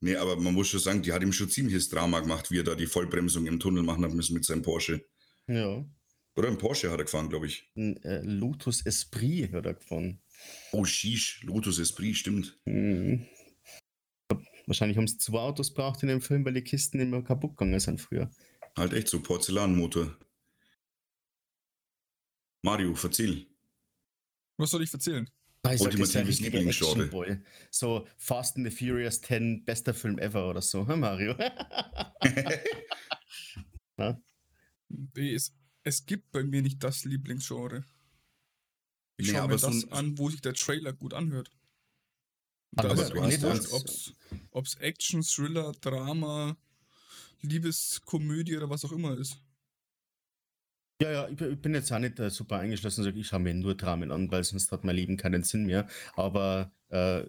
nee, 0.00 0.16
aber 0.16 0.36
man 0.36 0.52
muss 0.54 0.68
schon 0.68 0.80
sagen, 0.80 1.02
die 1.02 1.12
hat 1.12 1.22
ihm 1.22 1.32
schon 1.32 1.48
ziemliches 1.48 1.88
Drama 1.88 2.20
gemacht, 2.20 2.50
wie 2.50 2.58
er 2.58 2.64
da 2.64 2.74
die 2.74 2.86
Vollbremsung 2.86 3.46
im 3.46 3.58
Tunnel 3.58 3.82
machen 3.82 4.04
hat 4.04 4.12
müssen 4.12 4.34
mit 4.34 4.44
seinem 4.44 4.62
Porsche. 4.62 5.06
Ja. 5.46 5.84
Oder 6.36 6.48
ein 6.48 6.58
Porsche 6.58 6.90
hat 6.90 6.98
er 6.98 7.04
gefahren, 7.04 7.28
glaube 7.28 7.46
ich. 7.46 7.70
Ein 7.76 7.96
äh, 8.02 8.20
Lotus 8.22 8.84
Esprit 8.84 9.52
hat 9.52 9.66
er 9.66 9.74
gefahren. 9.74 10.20
Oh, 10.72 10.84
Shish, 10.84 11.42
Lotus 11.44 11.78
Esprit, 11.78 12.16
stimmt. 12.16 12.58
Mhm. 12.64 13.26
Wahrscheinlich 14.66 14.96
haben 14.96 15.06
sie 15.06 15.18
zwei 15.18 15.40
Autos 15.40 15.72
braucht 15.72 16.02
in 16.02 16.08
dem 16.08 16.20
Film, 16.20 16.44
weil 16.44 16.54
die 16.54 16.62
Kisten 16.62 16.98
immer 16.98 17.22
kaputt 17.22 17.56
gegangen 17.56 17.78
sind 17.78 18.00
früher. 18.00 18.30
Halt 18.76 18.92
echt 18.94 19.08
so, 19.08 19.22
Porzellanmotor. 19.22 20.16
Mario, 22.62 22.94
verzähl. 22.94 23.46
Was 24.56 24.70
soll 24.70 24.82
ich 24.82 24.92
erzählen? 24.92 25.28
Ultimatives 25.62 26.40
Lieblingsgenre. 26.40 27.42
So 27.70 28.06
Fast 28.16 28.56
and 28.56 28.66
the 28.66 28.70
Furious 28.70 29.20
10, 29.20 29.64
bester 29.64 29.94
Film 29.94 30.18
ever 30.18 30.48
oder 30.48 30.62
so, 30.62 30.86
hm, 30.86 31.00
Mario? 31.00 31.34
es, 35.16 35.52
es 35.84 36.06
gibt 36.06 36.32
bei 36.32 36.42
mir 36.42 36.62
nicht 36.62 36.82
das 36.82 37.04
Lieblingsgenre. 37.04 37.84
Ich 39.16 39.30
schaue 39.30 39.42
nee, 39.42 39.54
mir 39.54 39.58
das 39.58 39.92
an, 39.92 40.18
wo 40.18 40.28
sich 40.28 40.40
der 40.40 40.54
Trailer 40.54 40.92
gut 40.92 41.14
anhört. 41.14 41.50
Da 42.72 42.90
aber 42.90 43.00
ist 43.00 43.14
nicht 43.14 44.12
ob 44.50 44.66
es 44.66 44.74
Action, 44.76 45.22
Thriller, 45.22 45.72
Drama, 45.80 46.56
Liebeskomödie 47.40 48.56
oder 48.56 48.68
was 48.68 48.84
auch 48.84 48.92
immer 48.92 49.16
ist. 49.16 49.38
Ja, 51.00 51.12
ja, 51.12 51.28
ich, 51.28 51.36
bin 51.36 51.74
jetzt 51.74 51.92
auch 51.92 51.98
nicht 51.98 52.18
äh, 52.18 52.30
super 52.30 52.58
eingeschlossen, 52.58 53.04
sage 53.04 53.18
ich 53.18 53.26
schaue 53.26 53.40
mir 53.40 53.54
nur 53.54 53.76
Dramen 53.76 54.10
an, 54.10 54.30
weil 54.30 54.42
sonst 54.42 54.72
hat 54.72 54.84
mein 54.84 54.96
Leben 54.96 55.16
keinen 55.16 55.44
Sinn 55.44 55.66
mehr. 55.66 55.88
Aber 56.14 56.72
äh, 56.88 57.24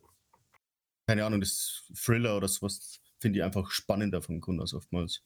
keine 1.08 1.26
Ahnung, 1.26 1.42
das 1.42 1.84
Thriller 1.94 2.38
oder 2.38 2.48
sowas 2.48 3.00
finde 3.20 3.40
ich 3.40 3.44
einfach 3.44 3.70
spannender 3.72 4.22
von 4.22 4.40
Grund 4.40 4.62
aus 4.62 4.74
oftmals. 4.74 5.24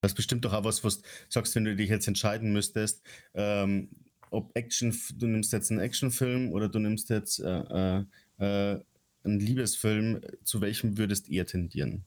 Das 0.00 0.12
ist 0.12 0.16
bestimmt 0.16 0.44
doch 0.44 0.52
auch 0.52 0.64
was, 0.64 0.84
was 0.84 1.00
du 1.00 1.08
sagst, 1.28 1.54
wenn 1.54 1.64
du 1.64 1.74
dich 1.74 1.90
jetzt 1.90 2.06
entscheiden 2.06 2.52
müsstest, 2.52 3.02
ähm, 3.34 3.90
ob 4.30 4.56
Action, 4.56 4.96
du 5.14 5.26
nimmst 5.26 5.52
jetzt 5.52 5.70
einen 5.70 5.80
Actionfilm 5.80 6.52
oder 6.52 6.68
du 6.68 6.78
nimmst 6.78 7.10
jetzt 7.10 7.40
äh, 7.40 8.04
äh, 8.38 8.74
äh 8.74 8.80
einen 9.24 9.40
Liebesfilm, 9.40 10.20
zu 10.44 10.60
welchem 10.60 10.98
würdest 10.98 11.26
du 11.26 11.32
eher 11.32 11.46
tendieren? 11.46 12.06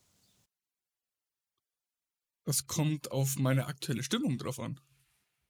Das 2.46 2.66
kommt 2.66 3.12
auf 3.12 3.38
meine 3.38 3.68
aktuelle 3.68 4.04
Stimmung 4.04 4.38
drauf 4.38 4.60
an. 4.60 4.80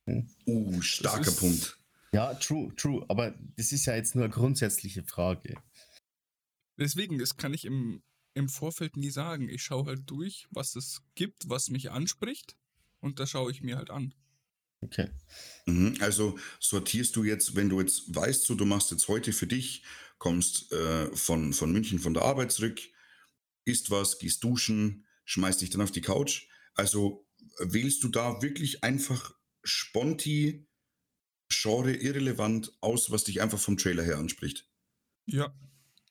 Hm. 0.08 0.28
Uh, 0.48 0.82
starker 0.82 1.32
Punkt. 1.32 1.78
Ja, 2.12 2.34
true, 2.34 2.76
true. 2.76 3.06
Aber 3.08 3.36
das 3.56 3.72
ist 3.72 3.86
ja 3.86 3.96
jetzt 3.96 4.16
nur 4.16 4.26
eine 4.26 4.34
grundsätzliche 4.34 5.04
Frage. 5.04 5.56
Deswegen, 6.78 7.20
das 7.20 7.38
kann 7.38 7.54
ich 7.54 7.66
im, 7.66 8.02
im 8.34 8.50
Vorfeld 8.50 8.98
nie 8.98 9.10
sagen. 9.10 9.50
Ich 9.50 9.64
schaue 9.64 9.86
halt 9.86 10.10
durch, 10.10 10.48
was 10.52 10.76
es 10.76 11.02
gibt, 11.16 11.50
was 11.50 11.70
mich 11.70 11.92
anspricht. 11.92 12.56
Und 13.00 13.20
da 13.20 13.28
schaue 13.28 13.52
ich 13.52 13.62
mir 13.62 13.78
halt 13.78 13.90
an. 13.90 14.14
Okay. 14.82 15.10
Mhm, 15.66 15.98
also 16.00 16.40
sortierst 16.60 17.16
du 17.16 17.24
jetzt, 17.24 17.56
wenn 17.56 17.70
du 17.70 17.82
jetzt 17.82 18.16
weißt, 18.16 18.44
so 18.44 18.56
du 18.56 18.66
machst 18.66 18.92
jetzt 18.92 19.08
heute 19.08 19.34
für 19.34 19.48
dich, 19.48 19.84
kommst 20.18 20.72
äh, 20.72 21.16
von, 21.16 21.54
von 21.54 21.72
München 21.72 22.00
von 22.00 22.14
der 22.14 22.24
Arbeit 22.24 22.52
zurück, 22.52 22.80
isst 23.66 23.92
was, 23.92 24.20
gehst 24.20 24.44
duschen, 24.44 25.06
schmeißt 25.26 25.62
dich 25.62 25.70
dann 25.70 25.82
auf 25.82 25.92
die 25.92 26.02
Couch. 26.02 26.48
Also 26.76 27.28
wählst 27.60 28.04
du 28.04 28.10
da 28.10 28.42
wirklich 28.42 28.84
einfach 28.84 29.34
sponti, 29.64 30.68
genre 31.50 31.94
irrelevant 31.94 32.72
aus, 32.80 33.12
was 33.12 33.24
dich 33.26 33.42
einfach 33.42 33.60
vom 33.60 33.78
Trailer 33.78 34.04
her 34.04 34.18
anspricht? 34.18 34.70
Ja. 35.26 35.54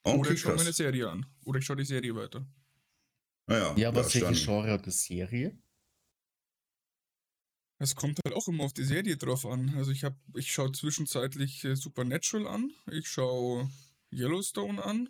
Okay, 0.03 0.19
Oder 0.19 0.31
ich 0.31 0.41
schaue 0.41 0.55
mir 0.55 0.61
eine 0.63 0.73
Serie 0.73 1.09
an. 1.09 1.27
Oder 1.45 1.59
ich 1.59 1.67
schaue 1.67 1.77
die 1.77 1.85
Serie 1.85 2.15
weiter. 2.15 2.47
Naja, 3.47 3.75
ja, 3.77 3.95
was 3.95 4.15
welche 4.15 4.33
Genre 4.33 4.71
hat 4.71 4.87
die 4.87 4.91
Serie? 4.91 5.59
Es 7.79 7.95
kommt 7.95 8.19
halt 8.25 8.35
auch 8.35 8.49
immer 8.49 8.65
auf 8.65 8.73
die 8.73 8.85
Serie 8.85 9.17
drauf 9.17 9.47
an. 9.47 9.75
Also 9.77 9.93
ich 9.93 10.05
habe, 10.05 10.17
ich 10.35 10.53
schaue 10.53 10.73
zwischenzeitlich 10.73 11.65
äh, 11.65 11.77
Supernatural 11.77 12.49
an, 12.49 12.73
ich 12.91 13.09
schaue 13.09 13.71
Yellowstone 14.13 14.85
an, 14.85 15.09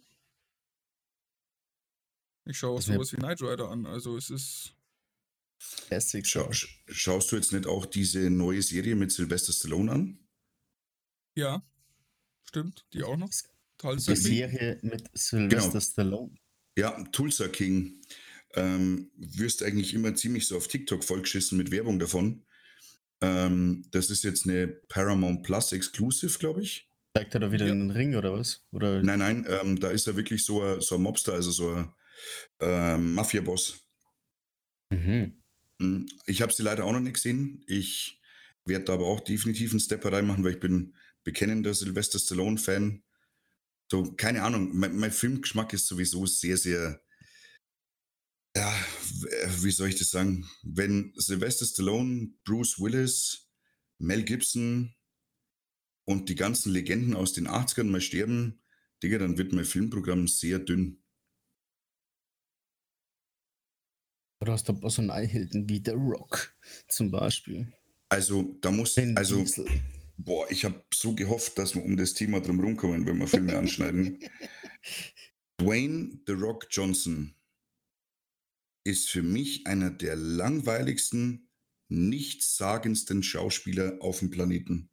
ich 2.48 2.58
schaue 2.58 2.76
also 2.76 2.94
sowas 2.94 3.12
wie 3.12 3.16
Knight 3.16 3.42
Rider 3.42 3.68
an. 3.70 3.86
Also 3.86 4.16
es 4.16 4.30
ist. 4.30 4.74
Schau, 6.24 6.50
schaust 6.52 7.32
du 7.32 7.36
jetzt 7.36 7.52
nicht 7.52 7.66
auch 7.66 7.84
diese 7.84 8.30
neue 8.30 8.62
Serie 8.62 8.94
mit 8.96 9.12
Sylvester 9.12 9.52
Stallone 9.52 9.92
an? 9.92 10.28
Ja, 11.34 11.62
stimmt, 12.44 12.86
die 12.92 13.02
auch 13.02 13.16
noch. 13.16 13.30
Tulsa 13.78 14.12
die 14.12 14.20
Serie 14.20 14.78
mit 14.82 15.08
Sylvester 15.14 15.70
genau. 15.70 15.80
Stallone. 15.80 16.34
Ja, 16.76 17.02
Tulsa 17.12 17.48
King. 17.48 18.00
Ähm, 18.54 19.10
wirst 19.16 19.62
eigentlich 19.62 19.94
immer 19.94 20.14
ziemlich 20.14 20.46
so 20.46 20.56
auf 20.56 20.68
TikTok 20.68 21.04
vollgeschissen 21.04 21.58
mit 21.58 21.70
Werbung 21.70 21.98
davon. 21.98 22.44
Ähm, 23.20 23.84
das 23.90 24.10
ist 24.10 24.24
jetzt 24.24 24.46
eine 24.46 24.68
Paramount 24.68 25.42
Plus 25.42 25.72
Exclusive, 25.72 26.38
glaube 26.38 26.62
ich. 26.62 26.88
Zeigt 27.16 27.34
er 27.34 27.40
da 27.40 27.52
wieder 27.52 27.66
ja. 27.66 27.72
einen 27.72 27.90
Ring 27.90 28.14
oder 28.14 28.32
was? 28.32 28.64
Oder? 28.70 29.02
Nein, 29.02 29.18
nein, 29.18 29.46
ähm, 29.48 29.78
da 29.80 29.90
ist 29.90 30.06
er 30.06 30.16
wirklich 30.16 30.44
so 30.44 30.62
ein, 30.62 30.80
so 30.80 30.94
ein 30.94 31.02
Mobster, 31.02 31.34
also 31.34 31.50
so 31.50 31.70
ein 31.70 31.92
ähm, 32.60 33.14
Mafia-Boss. 33.14 33.80
Mhm. 34.90 35.42
Hm, 35.80 36.06
ich 36.26 36.42
habe 36.42 36.52
sie 36.52 36.62
leider 36.62 36.84
auch 36.84 36.92
noch 36.92 37.00
nicht 37.00 37.14
gesehen. 37.14 37.64
Ich 37.66 38.20
werde 38.64 38.84
da 38.86 38.94
aber 38.94 39.06
auch 39.06 39.20
definitiv 39.20 39.72
einen 39.72 39.80
Step 39.80 40.04
reinmachen, 40.04 40.44
weil 40.44 40.54
ich 40.54 40.60
bin 40.60 40.94
bekennender 41.24 41.74
Sylvester 41.74 42.18
Stallone-Fan. 42.18 43.02
So, 43.90 44.12
keine 44.12 44.42
Ahnung, 44.42 44.76
mein, 44.76 44.96
mein 44.96 45.12
Filmgeschmack 45.12 45.72
ist 45.72 45.86
sowieso 45.86 46.26
sehr, 46.26 46.56
sehr 46.56 47.00
ja, 48.56 48.74
wie 49.62 49.70
soll 49.70 49.88
ich 49.88 49.98
das 49.98 50.10
sagen? 50.10 50.48
Wenn 50.62 51.12
Sylvester 51.16 51.64
Stallone, 51.64 52.32
Bruce 52.44 52.80
Willis, 52.80 53.48
Mel 53.98 54.24
Gibson 54.24 54.94
und 56.04 56.28
die 56.28 56.34
ganzen 56.34 56.72
Legenden 56.72 57.14
aus 57.14 57.32
den 57.32 57.46
80ern 57.46 57.84
mal 57.84 58.00
sterben, 58.00 58.60
Digga, 59.02 59.18
dann 59.18 59.38
wird 59.38 59.52
mein 59.52 59.64
Filmprogramm 59.64 60.26
sehr 60.26 60.58
dünn. 60.58 61.02
Oder 64.40 64.52
hast 64.52 64.68
du 64.68 64.88
so 64.88 65.02
Neuhelden 65.02 65.68
wie 65.68 65.82
The 65.84 65.92
Rock 65.92 66.56
zum 66.88 67.10
Beispiel? 67.10 67.72
Also, 68.08 68.56
da 68.60 68.70
muss, 68.70 68.96
also, 68.98 69.44
boah, 70.18 70.50
ich 70.50 70.64
habe 70.64 70.84
so 70.92 71.14
gehofft, 71.14 71.58
dass 71.58 71.74
wir 71.74 71.84
um 71.84 71.96
das 71.96 72.14
Thema 72.14 72.40
drum 72.40 72.60
rumkommen, 72.60 73.06
wenn 73.06 73.18
wir 73.18 73.28
Filme 73.28 73.56
anschneiden. 73.56 74.18
Dwayne 75.60 76.20
The 76.26 76.32
Rock 76.34 76.66
Johnson 76.70 77.34
ist 78.84 79.08
für 79.08 79.22
mich 79.22 79.66
einer 79.66 79.90
der 79.90 80.16
langweiligsten, 80.16 81.48
nichtssagendsten 81.88 83.22
Schauspieler 83.22 83.96
auf 84.00 84.20
dem 84.20 84.30
Planeten. 84.30 84.90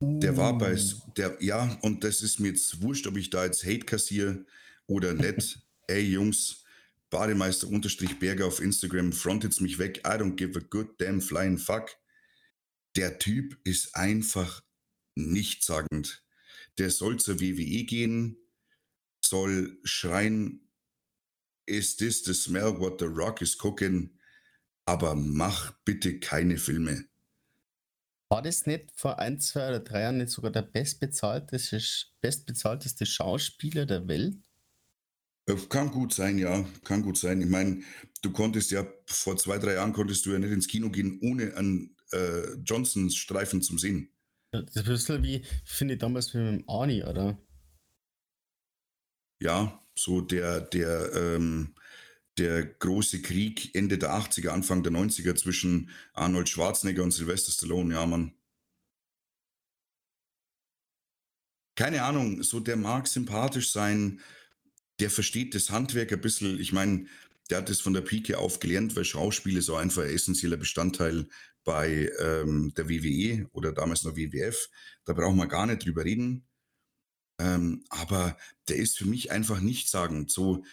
Der 0.00 0.36
war 0.36 0.58
bei, 0.58 0.74
uh. 0.74 1.12
der, 1.16 1.36
ja, 1.40 1.78
und 1.82 2.02
das 2.02 2.22
ist 2.22 2.40
mir 2.40 2.48
jetzt 2.48 2.82
wurscht, 2.82 3.06
ob 3.06 3.16
ich 3.16 3.30
da 3.30 3.44
jetzt 3.44 3.64
Hate 3.64 3.86
kassiere 3.86 4.44
oder 4.86 5.14
nicht. 5.14 5.60
Ey, 5.86 6.02
Jungs, 6.02 6.64
Bademeister 7.10 7.68
unterstrich 7.68 8.18
Berger 8.18 8.46
auf 8.46 8.60
Instagram, 8.60 9.12
frontet's 9.12 9.60
mich 9.60 9.78
weg. 9.78 9.98
I 9.98 10.12
don't 10.12 10.34
give 10.34 10.58
a 10.58 10.62
good 10.62 10.88
damn 10.98 11.20
flying 11.20 11.58
fuck. 11.58 11.96
Der 12.96 13.18
Typ 13.18 13.58
ist 13.64 13.96
einfach 13.96 14.62
nichtssagend. 15.14 16.24
Der 16.78 16.90
soll 16.90 17.18
zur 17.18 17.40
WWE 17.40 17.84
gehen, 17.84 18.36
soll 19.24 19.78
schreien, 19.84 20.68
is 21.66 21.96
this 21.96 22.24
the 22.24 22.34
smell 22.34 22.78
what 22.78 22.98
the 22.98 23.06
rock 23.06 23.40
is 23.40 23.56
cooking? 23.56 24.18
Aber 24.84 25.14
mach 25.14 25.72
bitte 25.84 26.18
keine 26.18 26.58
Filme. 26.58 27.06
War 28.30 28.42
das 28.42 28.66
nicht 28.66 28.90
vor 28.94 29.18
ein, 29.18 29.38
zwei 29.40 29.68
oder 29.68 29.80
drei 29.80 30.00
Jahren 30.02 30.18
nicht 30.18 30.30
sogar 30.30 30.50
der 30.50 30.62
bestbezahlteste, 30.62 31.80
bestbezahlteste 32.20 33.04
Schauspieler 33.04 33.84
der 33.84 34.08
Welt? 34.08 34.38
Äh, 35.46 35.56
kann 35.68 35.90
gut 35.90 36.14
sein, 36.14 36.38
ja, 36.38 36.64
kann 36.84 37.02
gut 37.02 37.18
sein. 37.18 37.42
Ich 37.42 37.48
meine, 37.48 37.82
du 38.22 38.32
konntest 38.32 38.70
ja 38.70 38.86
vor 39.06 39.36
zwei, 39.36 39.58
drei 39.58 39.74
Jahren 39.74 39.92
konntest 39.92 40.24
du 40.24 40.32
ja 40.32 40.38
nicht 40.38 40.52
ins 40.52 40.66
Kino 40.66 40.90
gehen, 40.90 41.18
ohne 41.22 41.54
einen 41.56 41.96
äh, 42.12 42.54
Johnsons-Streifen 42.64 43.62
zu 43.62 43.78
sehen. 43.78 44.08
Das 44.52 44.64
ist 44.64 44.78
ein 44.78 44.84
bisschen 44.84 45.22
wie, 45.22 45.44
finde 45.64 45.94
ich, 45.94 46.00
damals 46.00 46.34
mit 46.34 46.46
dem 46.46 46.68
Arnie, 46.68 47.02
oder? 47.02 47.38
Ja, 49.40 49.82
so 49.94 50.20
der, 50.20 50.60
der, 50.60 51.12
ähm, 51.14 51.74
der 52.38 52.64
große 52.64 53.22
Krieg 53.22 53.74
Ende 53.74 53.98
der 53.98 54.10
80er, 54.10 54.50
Anfang 54.50 54.82
der 54.82 54.92
90er 54.92 55.34
zwischen 55.34 55.90
Arnold 56.12 56.48
Schwarzenegger 56.48 57.02
und 57.02 57.12
Sylvester 57.12 57.52
Stallone, 57.52 57.94
ja, 57.94 58.06
Mann. 58.06 58.34
Keine 61.74 62.02
Ahnung, 62.02 62.42
so 62.42 62.60
der 62.60 62.76
mag 62.76 63.08
sympathisch 63.08 63.72
sein, 63.72 64.20
der 65.00 65.10
versteht 65.10 65.54
das 65.54 65.70
Handwerk 65.70 66.12
ein 66.12 66.20
bisschen. 66.20 66.60
Ich 66.60 66.72
meine, 66.72 67.06
der 67.50 67.58
hat 67.58 67.68
das 67.68 67.80
von 67.80 67.94
der 67.94 68.02
Pike 68.02 68.38
auf 68.38 68.60
gelernt, 68.60 68.94
weil 68.94 69.04
Schauspiel 69.04 69.56
ist 69.56 69.66
so 69.66 69.76
einfach 69.76 70.02
ein 70.02 70.10
essentieller 70.10 70.56
Bestandteil 70.56 71.28
bei 71.64 72.10
ähm, 72.18 72.72
der 72.74 72.88
WWE 72.88 73.48
oder 73.52 73.72
damals 73.72 74.04
noch 74.04 74.16
WWF. 74.16 74.68
Da 75.04 75.12
brauchen 75.12 75.36
wir 75.36 75.46
gar 75.46 75.66
nicht 75.66 75.84
drüber 75.84 76.04
reden. 76.04 76.46
Ähm, 77.38 77.84
aber 77.88 78.36
der 78.68 78.76
ist 78.76 78.98
für 78.98 79.06
mich 79.06 79.30
einfach 79.30 79.60
nichtssagend. 79.60 80.30
So, 80.30 80.64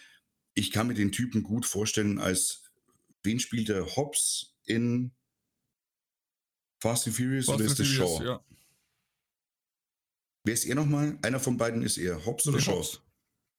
ich 0.54 0.70
kann 0.70 0.86
mir 0.86 0.94
den 0.94 1.12
Typen 1.12 1.42
gut 1.42 1.66
vorstellen, 1.66 2.18
als 2.18 2.62
wen 3.22 3.40
spielt 3.40 3.68
der 3.68 3.96
Hobbs 3.96 4.56
in 4.64 5.12
Fast 6.80 7.06
and 7.06 7.16
Furious 7.16 7.46
Fast 7.46 7.58
oder 7.58 7.66
ist 7.66 7.78
das 7.78 7.86
Shaw? 7.86 8.24
Ja. 8.24 8.44
Wer 10.44 10.54
ist 10.54 10.64
er 10.64 10.74
nochmal? 10.74 11.18
Einer 11.22 11.40
von 11.40 11.56
beiden 11.56 11.82
ist 11.82 11.98
er. 11.98 12.24
Hobbs 12.24 12.46
oder 12.46 12.60
Shaw? 12.60 12.82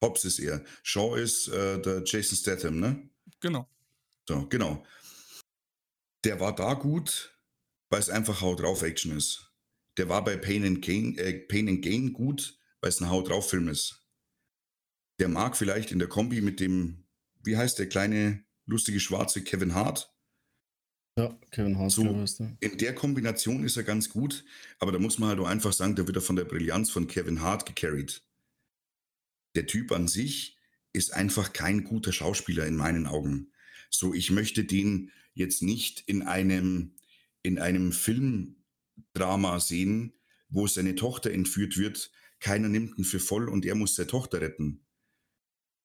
Hobbs 0.02 0.24
ist 0.24 0.40
er. 0.40 0.64
Shaw 0.82 1.16
ist 1.16 1.48
äh, 1.48 1.80
der 1.80 2.02
Jason 2.04 2.36
Statham, 2.36 2.80
ne? 2.80 3.08
Genau. 3.40 3.68
So, 4.28 4.46
genau. 4.48 4.84
Der 6.24 6.40
war 6.40 6.54
da 6.54 6.74
gut, 6.74 7.36
weil 7.90 8.00
es 8.00 8.10
einfach 8.10 8.40
Haut 8.40 8.60
drauf 8.60 8.82
Action 8.82 9.16
ist. 9.16 9.52
Der 9.96 10.08
war 10.08 10.24
bei 10.24 10.36
Pain 10.36 10.64
and 10.64 10.82
Gain, 10.82 11.16
äh, 11.18 11.32
Pain 11.32 11.68
and 11.68 11.82
Gain 11.82 12.12
gut, 12.12 12.58
weil 12.80 12.88
es 12.88 13.00
ein 13.00 13.10
Haut 13.10 13.28
drauf 13.28 13.50
Film 13.50 13.68
ist. 13.68 14.06
Der 15.18 15.28
mag 15.28 15.56
vielleicht 15.56 15.92
in 15.92 15.98
der 15.98 16.08
Kombi 16.08 16.40
mit 16.40 16.60
dem, 16.60 17.04
wie 17.44 17.56
heißt 17.56 17.78
der 17.78 17.88
kleine 17.88 18.44
lustige 18.66 19.00
schwarze 19.00 19.42
Kevin 19.42 19.74
Hart? 19.74 20.14
Ja, 21.18 21.38
Kevin 21.50 21.76
Hart. 21.76 21.90
So, 21.90 22.04
in 22.60 22.78
der 22.78 22.94
Kombination 22.94 23.64
ist 23.64 23.76
er 23.76 23.82
ganz 23.82 24.08
gut, 24.08 24.44
aber 24.78 24.92
da 24.92 24.98
muss 24.98 25.18
man 25.18 25.28
halt 25.28 25.40
auch 25.40 25.46
einfach 25.46 25.72
sagen, 25.72 25.94
da 25.94 26.06
wird 26.06 26.16
er 26.16 26.22
von 26.22 26.36
der 26.36 26.44
Brillanz 26.44 26.90
von 26.90 27.06
Kevin 27.06 27.42
Hart 27.42 27.66
gecarried 27.66 28.22
der 29.54 29.66
Typ 29.66 29.92
an 29.92 30.08
sich 30.08 30.56
ist 30.92 31.14
einfach 31.14 31.52
kein 31.52 31.84
guter 31.84 32.12
Schauspieler 32.12 32.66
in 32.66 32.76
meinen 32.76 33.06
Augen. 33.06 33.52
So, 33.90 34.14
ich 34.14 34.30
möchte 34.30 34.64
den 34.64 35.10
jetzt 35.34 35.62
nicht 35.62 36.02
in 36.06 36.22
einem, 36.22 36.96
in 37.42 37.58
einem 37.58 37.92
Filmdrama 37.92 39.60
sehen, 39.60 40.14
wo 40.48 40.66
seine 40.66 40.94
Tochter 40.94 41.30
entführt 41.30 41.76
wird, 41.76 42.10
keiner 42.40 42.68
nimmt 42.68 42.98
ihn 42.98 43.04
für 43.04 43.20
voll 43.20 43.48
und 43.48 43.64
er 43.64 43.74
muss 43.74 43.94
seine 43.94 44.08
Tochter 44.08 44.40
retten. 44.40 44.84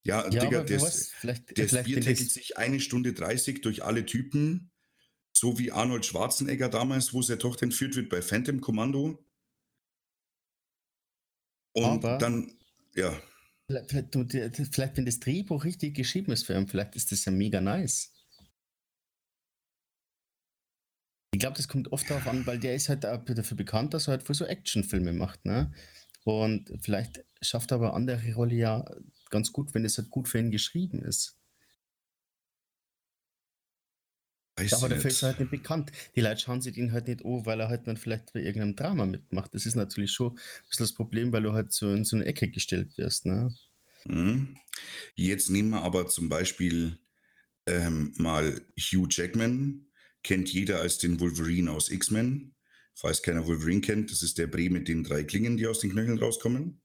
Ja, 0.04 0.24
ja 0.30 0.42
Digga, 0.42 0.64
der, 0.64 0.82
was, 0.82 1.10
vielleicht, 1.10 1.58
der 1.58 1.68
vielleicht 1.68 2.04
tackelt 2.04 2.32
sich 2.32 2.58
eine 2.58 2.80
Stunde 2.80 3.14
30 3.14 3.62
durch 3.62 3.84
alle 3.84 4.06
Typen, 4.06 4.72
so 5.34 5.60
wie 5.60 5.72
Arnold 5.72 6.06
Schwarzenegger 6.06 6.70
damals, 6.70 7.14
wo 7.14 7.22
seine 7.22 7.40
Tochter 7.40 7.64
entführt 7.64 7.96
wird 7.96 8.10
bei 8.10 8.22
Phantom 8.22 8.62
Commando. 8.62 9.24
Und 11.74 11.84
aber, 11.84 12.18
dann, 12.18 12.58
ja. 12.96 13.22
Vielleicht, 13.68 13.92
vielleicht, 14.72 14.98
wenn 14.98 15.06
das 15.06 15.20
Drehbuch 15.20 15.64
richtig 15.64 15.96
geschrieben 15.96 16.32
ist 16.32 16.44
für 16.44 16.56
ihn, 16.56 16.68
vielleicht 16.68 16.96
ist 16.96 17.12
das 17.12 17.26
ja 17.26 17.32
mega 17.32 17.62
nice. 17.62 18.14
Ich 21.38 21.42
glaube, 21.42 21.56
das 21.56 21.68
kommt 21.68 21.92
oft 21.92 22.10
darauf 22.10 22.26
an, 22.26 22.48
weil 22.48 22.58
der 22.58 22.74
ist 22.74 22.90
halt 22.90 23.04
dafür 23.04 23.56
bekannt, 23.56 23.94
dass 23.94 24.08
er 24.08 24.14
halt 24.14 24.24
für 24.24 24.34
so 24.34 24.44
Actionfilme 24.44 25.14
macht, 25.14 25.46
ne? 25.46 25.72
Und 26.24 26.74
vielleicht 26.82 27.24
schafft 27.44 27.72
er 27.72 27.76
aber 27.76 27.94
andere 27.94 28.34
Rolle 28.34 28.56
ja 28.56 28.84
ganz 29.30 29.54
gut, 29.54 29.76
wenn 29.76 29.86
es 29.86 30.00
halt 30.00 30.10
gut 30.10 30.28
für 30.28 30.40
ihn 30.40 30.50
geschrieben 30.50 31.04
ist. 31.04 31.38
Weiß 34.56 34.74
aber 34.74 34.90
dafür 34.90 35.12
ist 35.12 35.22
er 35.22 35.30
halt 35.30 35.40
nicht 35.42 35.52
bekannt. 35.52 35.92
Die 36.16 36.22
Leute 36.22 36.42
schauen 36.42 36.60
sich 36.60 36.76
ihn 36.76 36.92
halt 36.92 37.08
nicht 37.08 37.24
an, 37.24 37.46
weil 37.46 37.60
er 37.60 37.70
halt 37.70 37.86
dann 37.86 37.98
vielleicht 37.98 38.34
bei 38.34 38.40
irgendeinem 38.40 38.76
Drama 38.76 39.06
mitmacht. 39.06 39.54
Das 39.54 39.68
ist 39.68 39.76
natürlich 39.76 40.14
schon 40.14 40.32
ein 40.32 40.70
bisschen 40.70 40.86
das 40.86 40.94
Problem, 40.94 41.32
weil 41.32 41.44
du 41.44 41.54
halt 41.54 41.72
so 41.72 41.94
in 41.94 42.04
so 42.04 42.16
eine 42.16 42.26
Ecke 42.26 42.50
gestellt 42.50 42.98
wirst. 42.98 43.28
Ne? 43.28 43.54
Mhm. 44.06 44.58
Jetzt 45.14 45.52
nehmen 45.52 45.70
wir 45.70 45.84
aber 45.84 46.08
zum 46.08 46.30
Beispiel 46.30 46.98
ähm, 47.68 48.16
mal 48.18 48.60
Hugh 48.76 49.08
Jackman. 49.08 49.84
Kennt 50.28 50.52
jeder 50.52 50.82
als 50.82 50.98
den 50.98 51.22
Wolverine 51.22 51.72
aus 51.72 51.90
X-Men. 51.90 52.54
Falls 52.94 53.22
keiner 53.22 53.48
Wolverine 53.48 53.80
kennt, 53.80 54.12
das 54.12 54.24
ist 54.24 54.38
der 54.38 54.48
Bree 54.48 54.68
mit 54.68 54.90
den 54.90 55.06
drei 55.06 55.24
Klingen, 55.24 55.56
die 55.56 55.68
aus 55.68 55.80
den 55.80 55.92
Knöcheln 55.92 56.20
rauskommen. 56.20 56.82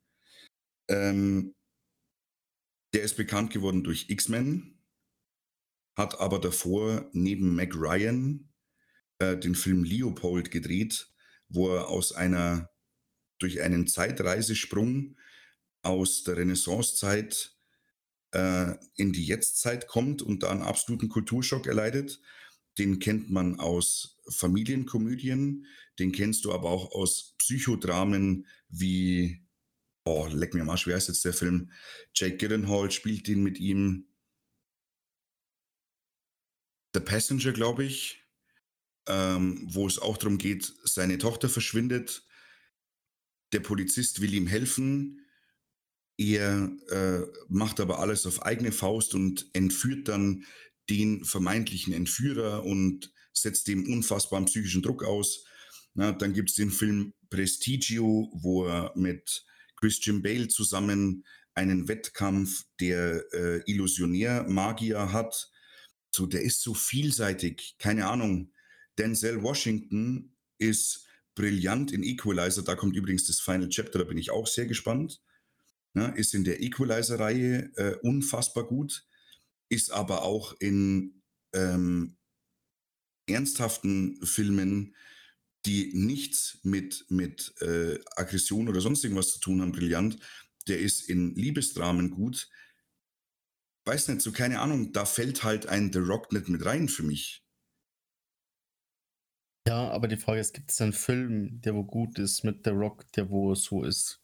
Ähm, 0.89 1.53
der 2.95 3.03
ist 3.03 3.17
bekannt 3.17 3.53
geworden 3.53 3.83
durch 3.83 4.09
X-Men 4.11 4.79
hat 5.97 6.21
aber 6.21 6.39
davor 6.39 7.11
neben 7.13 7.57
Mac 7.57 7.75
Ryan 7.75 8.49
äh, 9.19 9.37
den 9.37 9.57
Film 9.57 9.83
Leopold 9.83 10.53
gedreht, 10.53 11.13
wo 11.49 11.75
er 11.75 11.89
aus 11.89 12.13
einer, 12.13 12.71
durch 13.41 13.61
einen 13.61 13.89
Zeitreisesprung 13.89 15.17
aus 15.83 16.23
der 16.23 16.37
Renaissancezeit 16.37 17.57
äh, 18.31 18.75
in 18.95 19.13
die 19.13 19.27
Jetztzeit 19.27 19.89
kommt 19.89 20.23
und 20.23 20.45
da 20.45 20.51
einen 20.51 20.63
absoluten 20.63 21.09
Kulturschock 21.09 21.67
erleidet. 21.67 22.21
Den 22.79 22.99
kennt 22.99 23.31
man 23.31 23.61
aus 23.61 24.19
Familienkomödien, 24.29 25.67
den 25.99 26.13
kennst 26.13 26.45
du 26.45 26.53
aber 26.53 26.71
auch 26.71 26.93
aus 26.93 27.35
Psychodramen 27.39 28.47
wie, 28.69 29.45
oh, 30.05 30.27
leck 30.31 30.55
mir 30.55 30.65
mal, 30.65 30.79
wie 30.87 30.95
heißt 30.95 31.09
jetzt 31.09 31.25
der 31.25 31.35
Film? 31.35 31.71
Jake 32.15 32.37
Gyllenhaal 32.37 32.91
spielt 32.91 33.27
den 33.29 33.43
mit 33.43 33.59
ihm. 33.59 34.09
The 36.95 37.01
Passenger, 37.01 37.53
glaube 37.53 37.85
ich, 37.85 38.23
ähm, 39.07 39.67
wo 39.71 39.87
es 39.87 39.99
auch 39.99 40.17
darum 40.17 40.39
geht, 40.39 40.73
seine 40.85 41.19
Tochter 41.19 41.49
verschwindet. 41.49 42.27
Der 43.53 43.61
Polizist 43.61 44.21
will 44.21 44.33
ihm 44.35 44.47
helfen. 44.47 45.27
Er 46.19 46.71
äh, 46.89 47.23
macht 47.49 47.81
aber 47.81 47.99
alles 47.99 48.27
auf 48.27 48.43
eigene 48.43 48.73
Faust 48.73 49.15
und 49.15 49.47
entführt 49.55 50.09
dann 50.09 50.45
den 50.97 51.25
vermeintlichen 51.25 51.93
Entführer 51.93 52.65
und 52.65 53.13
setzt 53.33 53.69
dem 53.69 53.87
unfassbaren 53.93 54.47
psychischen 54.47 54.83
Druck 54.83 55.05
aus. 55.05 55.45
Na, 55.95 56.13
dann 56.13 56.33
gibt 56.33 56.51
es 56.51 56.57
den 56.57 56.71
Film 56.71 57.13
Prestigio, 57.31 58.31
wo 58.35 58.67
er 58.67 58.93
mit 58.95 59.45
Christian 59.77 60.23
Bale 60.23 60.49
zusammen 60.49 61.25
einen 61.55 61.89
Wettkampf 61.89 62.65
der 62.81 63.25
äh, 63.33 63.63
Illusionär-Magier 63.67 65.13
hat 65.13 65.53
so, 66.15 66.27
der 66.27 66.43
ist 66.43 66.61
so 66.61 66.75
vielseitig, 66.75 67.77
keine 67.79 68.07
Ahnung. 68.07 68.53
Denzel 68.99 69.43
Washington 69.43 70.37
ist 70.59 71.07
brillant 71.35 71.91
in 71.93 72.03
Equalizer, 72.03 72.63
da 72.63 72.75
kommt 72.75 72.97
übrigens 72.97 73.27
das 73.27 73.41
Final 73.41 73.71
Chapter, 73.71 74.01
da 74.01 74.05
bin 74.05 74.19
ich 74.19 74.31
auch 74.31 74.47
sehr 74.47 74.67
gespannt. 74.67 75.23
Ja, 75.95 76.07
ist 76.09 76.35
in 76.35 76.45
der 76.45 76.63
Equalizer-Reihe 76.63 77.71
äh, 77.77 77.97
unfassbar 78.03 78.67
gut, 78.67 79.07
ist 79.73 79.91
aber 79.91 80.23
auch 80.23 80.55
in 80.61 81.23
ähm, 81.55 82.19
ernsthaften 83.27 84.25
Filmen, 84.25 84.95
die 85.65 85.93
nichts 85.95 86.59
mit, 86.63 87.07
mit 87.09 87.55
äh, 87.63 87.99
Aggression 88.17 88.69
oder 88.69 88.81
sonst 88.81 89.03
irgendwas 89.03 89.33
zu 89.33 89.41
tun 89.41 89.63
haben, 89.63 89.73
brillant. 89.73 90.19
Der 90.69 90.79
ist 90.79 91.09
in 91.09 91.35
Liebesdramen 91.35 92.11
gut, 92.11 92.51
weiß 93.87 94.09
nicht, 94.09 94.21
so 94.21 94.31
keine 94.31 94.61
Ahnung, 94.61 94.93
da 94.93 95.07
fällt 95.07 95.43
halt 95.43 95.67
ein 95.67 95.93
The 95.93 96.01
Rock 96.01 96.33
nicht 96.33 96.49
mit 96.49 96.65
rein 96.65 96.89
für 96.89 97.03
mich. 97.03 97.43
Ja, 99.67 99.91
aber 99.91 100.09
die 100.09 100.17
Frage 100.17 100.41
ist, 100.41 100.53
gibt 100.53 100.71
es 100.71 100.81
einen 100.81 100.93
Film, 100.93 101.61
der 101.63 101.75
wo 101.75 101.85
gut 101.85 102.19
ist 102.19 102.43
mit 102.43 102.65
The 102.65 102.71
Rock, 102.71 103.11
der 103.13 103.31
wo 103.31 103.55
so 103.55 103.85
ist? 103.85 104.21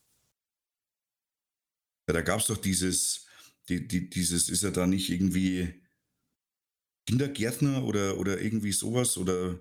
Ja, 2.08 2.14
da 2.14 2.22
gab 2.22 2.40
es 2.40 2.48
doch 2.48 2.58
dieses, 2.58 3.27
die, 3.68 3.86
die, 3.86 4.08
dieses, 4.08 4.48
ist 4.48 4.62
er 4.62 4.70
da 4.70 4.86
nicht 4.86 5.10
irgendwie 5.10 5.82
Kindergärtner 7.06 7.84
oder, 7.84 8.18
oder 8.18 8.40
irgendwie 8.40 8.72
sowas 8.72 9.16
oder 9.16 9.60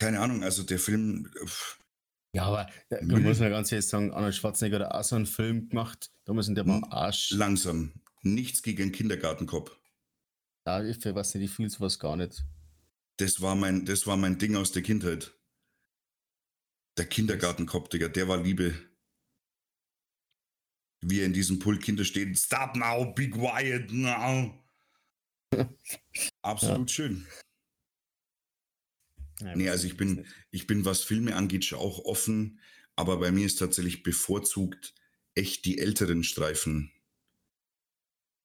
keine 0.00 0.20
Ahnung, 0.20 0.42
also 0.42 0.62
der 0.62 0.78
Film. 0.78 1.30
Pff. 1.44 1.78
Ja, 2.34 2.44
aber 2.44 2.70
da 2.88 3.02
muss 3.02 3.40
man 3.40 3.50
ganz 3.50 3.70
ehrlich 3.70 3.86
sagen, 3.86 4.12
Arnold 4.12 4.34
Schwarzenegger 4.34 4.80
hat 4.80 4.92
auch 4.94 5.04
so 5.04 5.16
einen 5.16 5.26
Film 5.26 5.68
gemacht, 5.68 6.10
damals 6.24 6.48
in 6.48 6.54
der 6.54 6.66
war 6.66 6.80
Arsch. 6.92 7.30
Langsam, 7.32 7.92
nichts 8.22 8.62
gegen 8.62 8.92
Kindergartenkopf. 8.92 9.76
Ja, 10.66 10.82
ich 10.82 11.04
weiß 11.04 11.34
nicht, 11.34 11.44
ich 11.44 11.50
fühle 11.50 11.70
sowas 11.70 11.98
gar 11.98 12.16
nicht. 12.16 12.44
Das 13.16 13.40
war 13.40 13.56
mein, 13.56 13.84
das 13.84 14.06
war 14.06 14.16
mein 14.16 14.38
Ding 14.38 14.56
aus 14.56 14.72
der 14.72 14.82
Kindheit. 14.82 15.34
Der 16.96 17.06
Kindergartenkopf, 17.06 17.88
Digga, 17.88 18.08
der 18.08 18.28
war 18.28 18.42
Liebe. 18.42 18.74
Wie 21.02 21.20
er 21.20 21.26
in 21.26 21.32
diesem 21.32 21.58
Pult 21.58 21.82
Kinder 21.82 22.04
steht, 22.04 22.38
stop 22.38 22.76
now, 22.76 23.12
be 23.14 23.30
quiet 23.30 23.90
now. 23.90 24.54
Absolut 26.42 26.90
ja. 26.90 26.94
schön. 26.94 27.26
Ja, 29.40 29.56
nee, 29.56 29.70
also 29.70 29.86
ich 29.86 29.96
bin, 29.96 30.26
ich 30.50 30.66
bin, 30.66 30.84
was 30.84 31.02
Filme 31.02 31.34
angeht, 31.34 31.64
schon 31.64 31.78
auch 31.78 32.04
offen, 32.04 32.60
aber 32.94 33.18
bei 33.18 33.32
mir 33.32 33.46
ist 33.46 33.58
tatsächlich 33.58 34.02
bevorzugt 34.02 34.94
echt 35.34 35.64
die 35.64 35.78
älteren 35.78 36.22
Streifen 36.24 36.92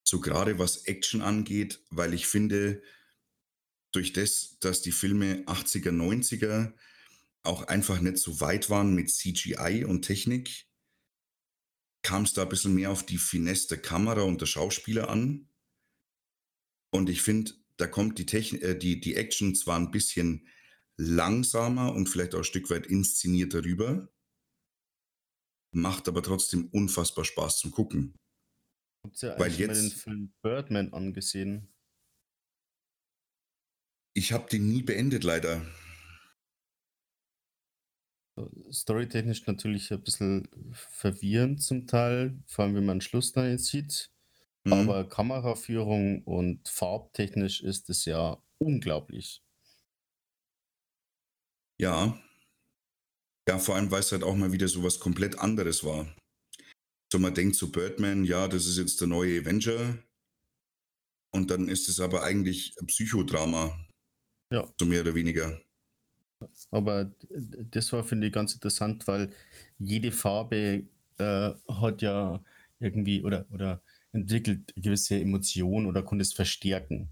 so 0.08 0.20
gerade 0.20 0.58
was 0.58 0.84
Action 0.84 1.20
angeht, 1.20 1.80
weil 1.90 2.14
ich 2.14 2.26
finde, 2.26 2.82
durch 3.92 4.12
das, 4.12 4.56
dass 4.60 4.82
die 4.82 4.92
Filme 4.92 5.42
80er, 5.46 5.90
90er 5.90 6.72
auch 7.42 7.64
einfach 7.64 8.00
nicht 8.00 8.18
so 8.18 8.40
weit 8.40 8.70
waren 8.70 8.94
mit 8.94 9.10
CGI 9.10 9.84
und 9.84 10.02
Technik, 10.02 10.65
kam 12.06 12.22
es 12.22 12.34
da 12.34 12.42
ein 12.42 12.48
bisschen 12.48 12.72
mehr 12.72 12.92
auf 12.92 13.04
die 13.04 13.18
Finesse 13.18 13.66
der 13.66 13.82
Kamera 13.82 14.22
und 14.22 14.40
der 14.40 14.46
Schauspieler 14.46 15.08
an. 15.08 15.48
Und 16.94 17.10
ich 17.10 17.20
finde, 17.20 17.50
da 17.78 17.88
kommt 17.88 18.18
die, 18.18 18.26
Techn 18.26 18.62
äh, 18.62 18.78
die, 18.78 19.00
die 19.00 19.16
Action 19.16 19.56
zwar 19.56 19.76
ein 19.76 19.90
bisschen 19.90 20.48
langsamer 20.96 21.92
und 21.92 22.08
vielleicht 22.08 22.36
auch 22.36 22.38
ein 22.38 22.44
Stück 22.44 22.70
weit 22.70 22.86
inszenierter 22.86 23.64
rüber, 23.64 24.08
macht 25.74 26.06
aber 26.06 26.22
trotzdem 26.22 26.68
unfassbar 26.68 27.24
Spaß 27.24 27.58
zum 27.58 27.72
Gucken. 27.72 28.14
Habt 29.04 29.20
ihr 29.24 29.34
Weil 29.36 29.52
jetzt, 29.52 29.68
mal 29.68 29.80
den 29.82 29.90
Film 29.90 30.34
Birdman 30.42 30.92
angesehen? 30.92 31.74
Ich 34.14 34.30
habe 34.30 34.48
den 34.48 34.68
nie 34.68 34.82
beendet, 34.82 35.24
leider. 35.24 35.66
Storytechnisch 38.70 39.46
natürlich 39.46 39.92
ein 39.92 40.02
bisschen 40.02 40.48
verwirrend 40.72 41.62
zum 41.62 41.86
Teil, 41.86 42.38
vor 42.46 42.64
allem 42.64 42.74
wenn 42.74 42.84
man 42.84 43.00
Schluss 43.00 43.32
da 43.32 43.46
jetzt 43.46 43.66
sieht. 43.66 44.10
Mhm. 44.64 44.72
Aber 44.72 45.08
Kameraführung 45.08 46.22
und 46.24 46.68
farbtechnisch 46.68 47.62
ist 47.62 47.88
es 47.88 48.04
ja 48.04 48.42
unglaublich. 48.58 49.42
Ja. 51.78 52.20
Ja, 53.48 53.58
vor 53.58 53.76
allem, 53.76 53.90
weil 53.90 54.00
es 54.00 54.12
halt 54.12 54.24
auch 54.24 54.34
mal 54.34 54.52
wieder 54.52 54.68
so 54.68 54.82
was 54.82 54.98
komplett 54.98 55.38
anderes 55.38 55.84
war. 55.84 56.12
So, 57.12 57.18
man 57.18 57.34
denkt 57.34 57.54
zu 57.56 57.66
so 57.66 57.72
Birdman, 57.72 58.24
ja, 58.24 58.48
das 58.48 58.66
ist 58.66 58.78
jetzt 58.78 59.00
der 59.00 59.08
neue 59.08 59.40
Avenger. 59.40 59.98
Und 61.32 61.50
dann 61.50 61.68
ist 61.68 61.88
es 61.88 62.00
aber 62.00 62.24
eigentlich 62.24 62.74
ein 62.80 62.86
Psychodrama. 62.86 63.78
Ja. 64.50 64.68
So 64.80 64.86
mehr 64.86 65.02
oder 65.02 65.14
weniger. 65.14 65.60
Aber 66.70 67.10
das 67.70 67.92
war, 67.92 68.04
finde 68.04 68.26
ich, 68.26 68.32
ganz 68.32 68.54
interessant, 68.54 69.06
weil 69.06 69.30
jede 69.78 70.12
Farbe 70.12 70.84
äh, 71.18 71.50
hat 71.68 72.02
ja 72.02 72.42
irgendwie 72.78 73.22
oder, 73.22 73.46
oder 73.50 73.82
entwickelt 74.12 74.72
gewisse 74.76 75.18
Emotionen 75.20 75.86
oder 75.86 76.02
konnte 76.02 76.22
es 76.22 76.32
verstärken 76.32 77.08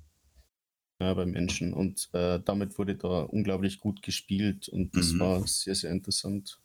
ja, 1.00 1.14
beim 1.14 1.30
Menschen. 1.30 1.72
Und 1.72 2.08
äh, 2.12 2.40
damit 2.44 2.78
wurde 2.78 2.96
da 2.96 3.22
unglaublich 3.22 3.80
gut 3.80 4.02
gespielt 4.02 4.68
und 4.68 4.96
das 4.96 5.12
mhm. 5.12 5.20
war 5.20 5.46
sehr, 5.46 5.74
sehr 5.74 5.90
interessant. 5.90 6.60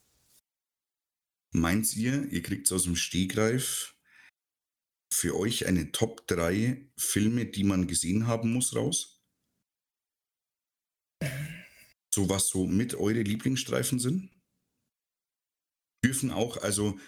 Meint 1.52 1.96
ihr, 1.96 2.30
ihr 2.30 2.42
kriegt 2.42 2.66
es 2.66 2.72
aus 2.72 2.84
dem 2.84 2.96
Stegreif 2.96 3.96
für 5.12 5.36
euch 5.36 5.66
eine 5.66 5.90
Top 5.90 6.26
3 6.28 6.88
Filme, 6.96 7.46
die 7.46 7.64
man 7.64 7.88
gesehen 7.88 8.28
haben 8.28 8.52
muss, 8.52 8.76
raus? 8.76 9.20
So 12.12 12.28
was 12.28 12.48
so 12.48 12.66
mit 12.66 12.94
eure 12.94 13.22
Lieblingsstreifen 13.22 13.98
sind? 13.98 14.30
Dürfen 16.04 16.30
auch, 16.30 16.56
also, 16.56 16.98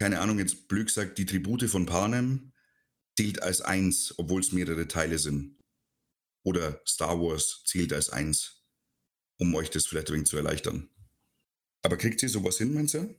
keine 0.00 0.20
Ahnung, 0.20 0.38
jetzt 0.38 0.68
blöd 0.68 0.86
gesagt, 0.86 1.18
die 1.18 1.26
Tribute 1.26 1.68
von 1.68 1.86
Panem 1.86 2.52
zählt 3.18 3.42
als 3.42 3.60
eins, 3.60 4.14
obwohl 4.18 4.40
es 4.40 4.52
mehrere 4.52 4.88
Teile 4.88 5.18
sind. 5.18 5.58
Oder 6.44 6.80
Star 6.86 7.20
Wars 7.20 7.62
zählt 7.66 7.92
als 7.92 8.10
eins, 8.10 8.64
um 9.38 9.54
euch 9.54 9.70
das 9.70 9.86
vielleicht 9.86 10.08
ein 10.08 10.14
wenig 10.14 10.28
zu 10.28 10.36
erleichtern. 10.36 10.88
Aber 11.84 11.96
kriegt 11.96 12.22
ihr 12.22 12.28
sowas 12.28 12.58
hin, 12.58 12.74
meinst 12.74 12.94
du? 12.94 13.14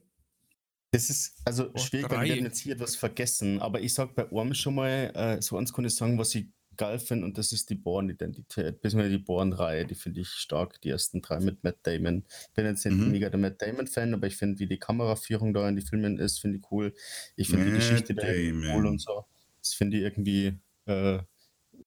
Das 0.92 1.08
ist 1.08 1.40
also 1.44 1.70
oh, 1.72 1.78
schwierig, 1.78 2.10
weil 2.10 2.28
wir 2.28 2.36
jetzt 2.36 2.58
hier 2.58 2.74
etwas 2.74 2.96
vergessen. 2.96 3.60
Aber 3.60 3.80
ich 3.80 3.94
sag 3.94 4.14
bei 4.14 4.30
Orm 4.32 4.54
schon 4.54 4.74
mal, 4.74 5.12
äh, 5.14 5.40
so 5.40 5.56
eins 5.56 5.72
kann 5.72 5.84
ich 5.84 5.94
sagen, 5.94 6.18
was 6.18 6.34
ich 6.34 6.46
geil 6.80 6.98
finde, 6.98 7.26
und 7.26 7.36
das 7.36 7.52
ist 7.52 7.68
die 7.68 7.74
Born-Identität, 7.74 8.80
beziehungsweise 8.80 9.18
die 9.18 9.22
Born-Reihe, 9.22 9.84
die 9.84 9.94
finde 9.94 10.22
ich 10.22 10.28
stark, 10.28 10.80
die 10.80 10.88
ersten 10.88 11.20
drei 11.20 11.38
mit 11.38 11.62
Matt 11.62 11.76
Damon. 11.82 12.24
Ich 12.48 12.54
bin 12.54 12.64
jetzt 12.64 12.86
nicht 12.86 12.96
mhm. 12.96 13.10
mega 13.10 13.28
der 13.28 13.38
Matt 13.38 13.60
Damon-Fan, 13.60 14.14
aber 14.14 14.26
ich 14.26 14.36
finde, 14.36 14.58
wie 14.60 14.66
die 14.66 14.78
Kameraführung 14.78 15.52
da 15.52 15.68
in 15.68 15.76
die 15.76 15.82
Filmen 15.82 16.18
ist, 16.18 16.38
finde 16.38 16.56
ich 16.56 16.72
cool. 16.72 16.94
Ich 17.36 17.48
finde 17.48 17.66
die 17.66 17.72
Geschichte 17.72 18.14
da 18.14 18.26
cool 18.26 18.86
und 18.86 18.98
so. 18.98 19.26
Das 19.60 19.74
finde 19.74 19.98
ich 19.98 20.04
irgendwie, 20.04 20.58
äh, 20.86 21.18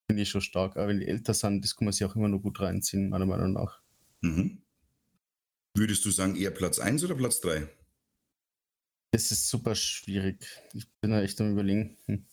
finde 0.05 0.21
ich 0.21 0.29
schon 0.29 0.41
stark. 0.41 0.77
Aber 0.77 0.89
wenn 0.89 0.99
die 0.99 1.07
älter 1.07 1.33
sind, 1.33 1.63
das 1.63 1.75
kann 1.75 1.85
man 1.85 1.93
sich 1.93 2.05
auch 2.05 2.15
immer 2.15 2.27
noch 2.27 2.43
gut 2.43 2.59
reinziehen, 2.59 3.09
meiner 3.09 3.25
Meinung 3.25 3.53
nach. 3.53 3.81
Mhm. 4.21 4.61
Würdest 5.73 6.05
du 6.05 6.11
sagen, 6.11 6.35
eher 6.35 6.51
Platz 6.51 6.77
1 6.77 7.03
oder 7.03 7.15
Platz 7.15 7.41
3? 7.41 7.67
Das 9.09 9.31
ist 9.31 9.49
super 9.49 9.73
schwierig. 9.73 10.45
Ich 10.73 10.87
bin 11.01 11.09
da 11.09 11.23
echt 11.23 11.41
am 11.41 11.53
überlegen. 11.53 11.97
Hm. 12.05 12.27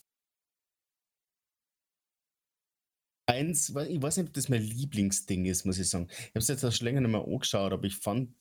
Eins, 3.30 3.68
ich 3.68 4.02
weiß 4.02 4.16
nicht, 4.16 4.28
ob 4.28 4.34
das 4.34 4.48
mein 4.48 4.62
Lieblingsding 4.62 5.44
ist, 5.44 5.64
muss 5.64 5.78
ich 5.78 5.88
sagen. 5.88 6.08
Ich 6.10 6.28
habe 6.28 6.40
es 6.40 6.48
jetzt 6.48 6.64
auch 6.64 6.72
schon 6.72 6.86
länger 6.86 7.00
nicht 7.00 7.10
mehr 7.10 7.24
angeschaut, 7.24 7.72
aber 7.72 7.84
ich 7.84 7.96
fand 7.96 8.34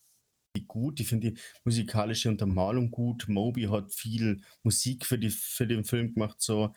die 0.55 0.65
gut. 0.65 0.99
Ich 0.99 1.07
finde 1.07 1.31
die 1.31 1.39
musikalische 1.63 2.29
Untermalung 2.29 2.91
gut. 2.91 3.27
Moby 3.27 3.63
hat 3.63 3.93
viel 3.93 4.41
Musik 4.63 5.05
für, 5.05 5.19
die, 5.19 5.29
für 5.29 5.67
den 5.67 5.83
Film 5.83 6.13
gemacht, 6.13 6.41
so 6.41 6.73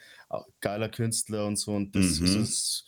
geiler 0.60 0.88
Künstler 0.88 1.46
und 1.46 1.56
so. 1.56 1.72
Und 1.72 1.96
das, 1.96 2.20
mhm. 2.20 2.38
das, 2.38 2.84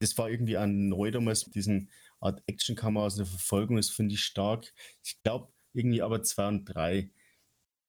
das 0.00 0.18
war 0.18 0.30
irgendwie 0.30 0.56
ein 0.56 0.88
neu 0.88 1.10
damals 1.10 1.46
mit 1.46 1.54
diesen 1.54 1.90
Art 2.20 2.42
Actionkamera 2.46 3.06
aus 3.06 3.16
der 3.16 3.26
Verfolgung. 3.26 3.76
Das 3.76 3.90
finde 3.90 4.14
ich 4.14 4.24
stark. 4.24 4.72
Ich 5.04 5.22
glaube, 5.22 5.52
irgendwie 5.72 6.02
aber 6.02 6.22
zwei 6.22 6.48
und 6.48 6.64
drei 6.64 7.10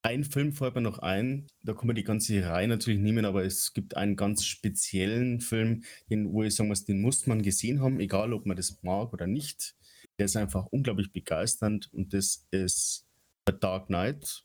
ein 0.04 0.24
Film 0.26 0.52
fällt 0.52 0.76
mir 0.76 0.82
noch 0.82 1.00
ein, 1.00 1.48
da 1.64 1.74
kann 1.74 1.88
man 1.88 1.96
die 1.96 2.04
ganze 2.04 2.46
Reihe 2.46 2.68
natürlich 2.68 3.00
nehmen, 3.00 3.26
aber 3.26 3.44
es 3.46 3.74
gibt 3.74 3.96
einen 3.96 4.16
ganz 4.18 4.46
speziellen 4.46 5.40
Film, 5.40 5.84
den, 6.10 6.32
wo 6.32 6.44
ich 6.44 6.56
sagen 6.56 6.68
muss, 6.68 6.84
den 6.84 7.02
muss 7.02 7.26
man 7.26 7.42
gesehen 7.42 7.82
haben, 7.82 8.00
egal 8.00 8.34
ob 8.34 8.46
man 8.46 8.58
das 8.58 8.84
mag 8.84 9.14
oder 9.14 9.28
nicht. 9.28 9.76
Der 10.20 10.26
ist 10.26 10.36
einfach 10.36 10.66
unglaublich 10.68 11.12
begeisternd 11.12 11.92
und 11.94 12.14
das 12.14 12.46
ist 12.52 13.08
The 13.48 13.54
Dark 13.58 13.88
Knight. 13.88 14.44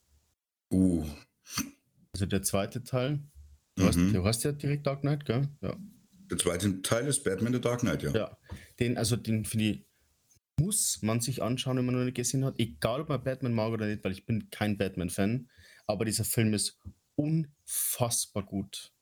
Uh. 0.72 1.04
Also 2.12 2.26
der 2.26 2.42
zweite 2.42 2.84
Teil. 2.84 3.20
Du, 3.74 3.82
mhm. 3.82 3.86
hast, 3.86 3.96
du 3.96 4.24
hast 4.24 4.44
ja 4.44 4.52
direkt 4.52 4.86
Dark 4.86 5.00
Knight, 5.00 5.24
gell? 5.24 5.48
Ja. 5.60 5.76
Der 6.30 6.38
zweite 6.38 6.82
Teil 6.82 7.06
ist 7.06 7.24
Batman 7.24 7.54
The 7.54 7.60
Dark 7.60 7.80
Knight, 7.80 8.02
ja. 8.02 8.10
Ja, 8.12 8.38
den, 8.78 8.96
also 8.96 9.16
den 9.16 9.44
finde 9.44 9.64
ich 9.64 9.87
muss 10.58 11.02
man 11.02 11.20
sich 11.20 11.42
anschauen, 11.42 11.76
wenn 11.76 11.86
man 11.86 11.94
noch 11.96 12.04
nicht 12.04 12.16
gesehen 12.16 12.44
hat. 12.44 12.58
Egal, 12.58 13.02
ob 13.02 13.08
man 13.08 13.22
Batman 13.22 13.54
mag 13.54 13.72
oder 13.72 13.86
nicht, 13.86 14.04
weil 14.04 14.12
ich 14.12 14.26
bin 14.26 14.50
kein 14.50 14.76
Batman-Fan. 14.76 15.48
Aber 15.86 16.04
dieser 16.04 16.24
Film 16.24 16.54
ist 16.54 16.78
unfassbar 17.16 18.44
gut. 18.44 18.92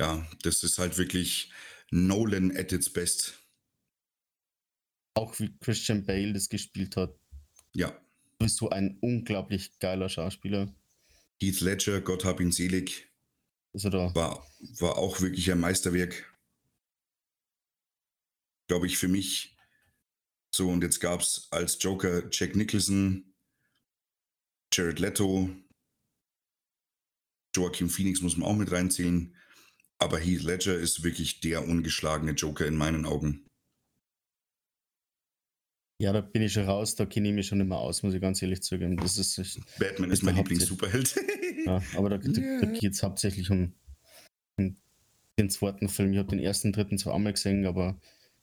Ja, 0.00 0.26
das 0.42 0.62
ist 0.62 0.78
halt 0.78 0.98
wirklich 0.98 1.52
Nolan 1.90 2.56
at 2.56 2.72
its 2.72 2.92
best. 2.92 3.38
Auch 5.14 5.38
wie 5.38 5.56
Christian 5.58 6.04
Bale 6.04 6.32
das 6.32 6.48
gespielt 6.48 6.96
hat. 6.96 7.14
Ja. 7.74 7.90
Du 8.38 8.46
bist 8.46 8.56
so 8.56 8.70
ein 8.70 8.98
unglaublich 9.00 9.78
geiler 9.78 10.08
Schauspieler. 10.08 10.74
Heath 11.40 11.60
Ledger, 11.60 12.00
Gott 12.00 12.24
hab 12.24 12.40
ihn 12.40 12.52
selig. 12.52 13.08
Ist 13.72 13.84
er 13.84 13.90
da? 13.90 14.14
War, 14.14 14.46
war 14.78 14.98
auch 14.98 15.20
wirklich 15.20 15.50
ein 15.50 15.60
Meisterwerk. 15.60 16.32
Glaube 18.68 18.86
ich, 18.86 18.98
für 18.98 19.08
mich 19.08 19.56
so, 20.54 20.68
und 20.68 20.82
jetzt 20.82 21.00
gab 21.00 21.20
es 21.20 21.48
als 21.50 21.78
Joker 21.80 22.28
Jack 22.30 22.54
Nicholson, 22.54 23.32
Jared 24.72 24.98
Leto, 24.98 25.50
Joaquin 27.54 27.88
Phoenix 27.88 28.20
muss 28.20 28.36
man 28.36 28.48
auch 28.48 28.56
mit 28.56 28.72
reinzählen. 28.72 29.34
Aber 29.98 30.18
Heath 30.18 30.42
Ledger 30.42 30.74
ist 30.74 31.04
wirklich 31.04 31.40
der 31.40 31.66
ungeschlagene 31.66 32.32
Joker 32.32 32.66
in 32.66 32.76
meinen 32.76 33.06
Augen. 33.06 33.46
Ja, 36.00 36.12
da 36.12 36.20
bin 36.20 36.42
ich 36.42 36.52
schon 36.52 36.64
raus, 36.64 36.96
da 36.96 37.06
kenne 37.06 37.28
ich 37.28 37.34
mich 37.34 37.46
schon 37.46 37.60
immer 37.60 37.78
aus, 37.78 38.02
muss 38.02 38.14
ich 38.14 38.20
ganz 38.20 38.42
ehrlich 38.42 38.62
zugeben. 38.62 38.96
Das 38.96 39.18
ist, 39.18 39.38
ich, 39.38 39.60
Batman 39.78 40.10
ist 40.10 40.24
mein 40.24 40.34
Lieblings-Superheld. 40.34 41.14
ja, 41.66 41.80
aber 41.96 42.10
da, 42.10 42.18
da, 42.18 42.60
da 42.60 42.66
geht 42.66 42.94
es 42.94 43.02
hauptsächlich 43.04 43.50
um, 43.50 43.72
um, 44.58 44.76
den 45.38 45.50
zweiten 45.50 45.88
Film. 45.88 46.12
Ich 46.12 46.18
habe 46.18 46.30
den 46.30 46.40
ersten, 46.40 46.72
dritten 46.72 46.98
zwar 46.98 47.14
einmal 47.14 47.34
gesehen, 47.34 47.66
aber 47.66 48.00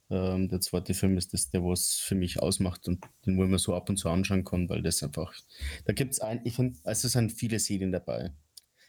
ähm, 0.09 0.49
der 0.49 0.59
zweite 0.59 0.93
Film 0.93 1.17
ist 1.17 1.33
das, 1.33 1.49
der 1.49 1.63
was 1.63 1.95
für 1.95 2.15
mich 2.15 2.39
ausmacht 2.39 2.87
und 2.87 3.03
den 3.25 3.37
wo 3.37 3.45
man 3.45 3.59
so 3.59 3.75
ab 3.75 3.89
und 3.89 3.97
zu 3.97 4.09
anschauen 4.09 4.43
kann, 4.43 4.69
weil 4.69 4.81
das 4.81 5.03
einfach, 5.03 5.33
da 5.85 5.93
gibt 5.93 6.13
es 6.13 6.19
ein, 6.19 6.41
ich 6.45 6.55
finde, 6.55 6.79
also 6.83 7.07
es 7.07 7.13
sind 7.13 7.31
viele 7.31 7.59
Serien 7.59 7.91
dabei. 7.91 8.33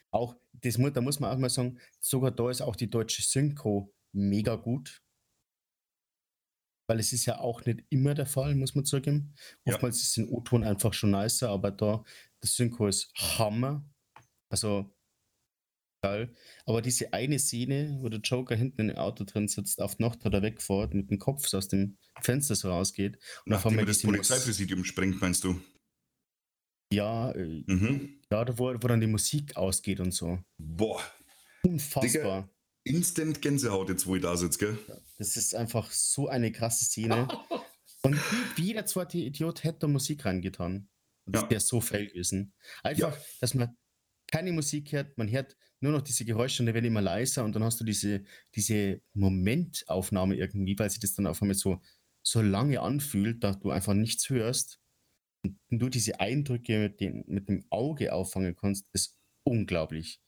Auch, 0.09 0.35
das, 0.53 0.77
da 0.93 1.01
muss 1.01 1.19
man 1.19 1.31
auch 1.31 1.37
mal 1.37 1.49
sagen, 1.49 1.79
sogar 1.99 2.31
da 2.31 2.49
ist 2.49 2.61
auch 2.61 2.75
die 2.75 2.89
deutsche 2.89 3.21
Synchro 3.21 3.93
mega 4.11 4.55
gut. 4.55 5.01
Weil 6.87 6.99
es 6.99 7.13
ist 7.13 7.25
ja 7.25 7.39
auch 7.39 7.63
nicht 7.65 7.85
immer 7.89 8.13
der 8.13 8.25
Fall, 8.25 8.55
muss 8.55 8.75
man 8.75 8.83
zugeben. 8.83 9.33
Ja. 9.63 9.75
Oftmals 9.75 10.01
ist 10.01 10.17
ein 10.17 10.27
O-Ton 10.27 10.63
einfach 10.63 10.93
schon 10.93 11.11
nicer, 11.11 11.49
aber 11.49 11.71
da, 11.71 12.03
das 12.41 12.55
Synchro 12.55 12.87
ist 12.87 13.13
Hammer. 13.15 13.85
Also. 14.49 14.93
Aber 16.03 16.81
diese 16.81 17.13
eine 17.13 17.37
Szene, 17.37 17.97
wo 18.01 18.09
der 18.09 18.21
Joker 18.21 18.55
hinten 18.55 18.81
in 18.81 18.87
dem 18.89 18.97
Auto 18.97 19.23
drin 19.23 19.47
sitzt, 19.47 19.81
auf 19.81 19.99
Nacht 19.99 20.25
oder 20.25 20.41
wegfährt, 20.41 20.93
mit 20.93 21.11
dem 21.11 21.19
Kopf 21.19 21.47
so 21.47 21.57
aus 21.57 21.67
dem 21.67 21.97
Fenster 22.21 22.55
so 22.55 22.69
rausgeht. 22.69 23.17
Und 23.45 23.51
Nachdem 23.51 23.77
er 23.77 23.85
das 23.85 24.01
Polizeipräsidium 24.01 24.83
springt, 24.83 25.21
meinst 25.21 25.43
du? 25.43 25.61
Ja, 26.91 27.31
äh, 27.31 27.63
mhm. 27.67 28.19
ja 28.31 28.57
wo, 28.57 28.73
wo 28.73 28.87
dann 28.87 28.99
die 28.99 29.07
Musik 29.07 29.55
ausgeht 29.55 29.99
und 29.99 30.11
so. 30.11 30.39
Boah. 30.57 31.01
Unfassbar. 31.63 32.01
Digga, 32.01 32.49
instant 32.83 33.41
Gänsehaut 33.41 33.89
jetzt, 33.89 34.07
wo 34.07 34.15
ich 34.15 34.23
da 34.23 34.35
sitze, 34.35 34.59
gell? 34.59 34.77
Das 35.19 35.37
ist 35.37 35.53
einfach 35.53 35.91
so 35.91 36.27
eine 36.27 36.51
krasse 36.51 36.85
Szene. 36.85 37.27
und 38.01 38.19
wie 38.57 38.63
jeder 38.63 38.87
zweite 38.87 39.19
Idiot 39.19 39.63
hätte 39.63 39.79
da 39.81 39.87
Musik 39.87 40.25
reingetan. 40.25 40.89
Und 41.25 41.35
ja. 41.35 41.43
der 41.43 41.59
so 41.59 41.79
fail 41.79 42.07
gewesen. 42.07 42.53
Einfach, 42.81 43.15
ja. 43.15 43.25
dass 43.39 43.53
man 43.53 43.77
keine 44.31 44.51
Musik 44.51 44.91
hört, 44.93 45.17
man 45.17 45.29
hört 45.29 45.55
nur 45.81 45.91
noch 45.91 46.01
diese 46.01 46.25
Geräusche 46.25 46.63
und 46.63 46.67
die 46.67 46.73
werden 46.73 46.85
immer 46.85 47.01
leiser 47.01 47.43
und 47.43 47.55
dann 47.55 47.63
hast 47.63 47.79
du 47.79 47.83
diese, 47.83 48.23
diese 48.55 49.01
Momentaufnahme 49.13 50.35
irgendwie, 50.35 50.77
weil 50.77 50.89
sich 50.89 50.99
das 50.99 51.15
dann 51.15 51.27
auf 51.27 51.41
einmal 51.41 51.55
so, 51.55 51.81
so 52.23 52.41
lange 52.41 52.81
anfühlt, 52.81 53.43
dass 53.43 53.59
du 53.59 53.71
einfach 53.71 53.93
nichts 53.93 54.29
hörst 54.29 54.79
und 55.43 55.57
du 55.69 55.89
diese 55.89 56.19
Eindrücke 56.19 56.79
mit, 56.79 56.99
den, 56.99 57.23
mit 57.27 57.49
dem 57.49 57.65
Auge 57.69 58.13
auffangen 58.13 58.55
kannst, 58.55 58.87
ist 58.93 59.19
unglaublich. 59.43 60.21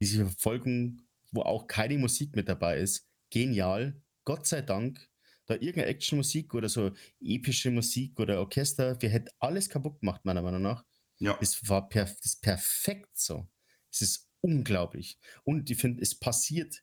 Diese 0.00 0.24
Verfolgung, 0.24 1.02
wo 1.32 1.42
auch 1.42 1.66
keine 1.66 1.98
Musik 1.98 2.36
mit 2.36 2.48
dabei 2.48 2.78
ist, 2.78 3.08
genial. 3.30 4.00
Gott 4.24 4.46
sei 4.46 4.62
Dank, 4.62 5.08
da 5.46 5.54
irgendeine 5.54 5.86
Actionmusik 5.86 6.54
oder 6.54 6.68
so 6.68 6.92
epische 7.20 7.70
Musik 7.70 8.20
oder 8.20 8.38
Orchester, 8.38 9.00
wir 9.02 9.08
hätten 9.08 9.30
alles 9.40 9.68
kaputt 9.68 10.00
gemacht, 10.00 10.24
meiner 10.24 10.42
Meinung 10.42 10.62
nach. 10.62 10.84
Ja. 11.20 11.38
Es 11.40 11.68
war 11.68 11.88
perf 11.88 12.16
das 12.16 12.34
ist 12.34 12.42
perfekt 12.42 13.18
so. 13.18 13.48
Es 13.92 14.00
ist 14.00 14.30
unglaublich. 14.40 15.18
Und 15.44 15.70
ich 15.70 15.78
finde, 15.78 16.02
es 16.02 16.14
passiert 16.14 16.82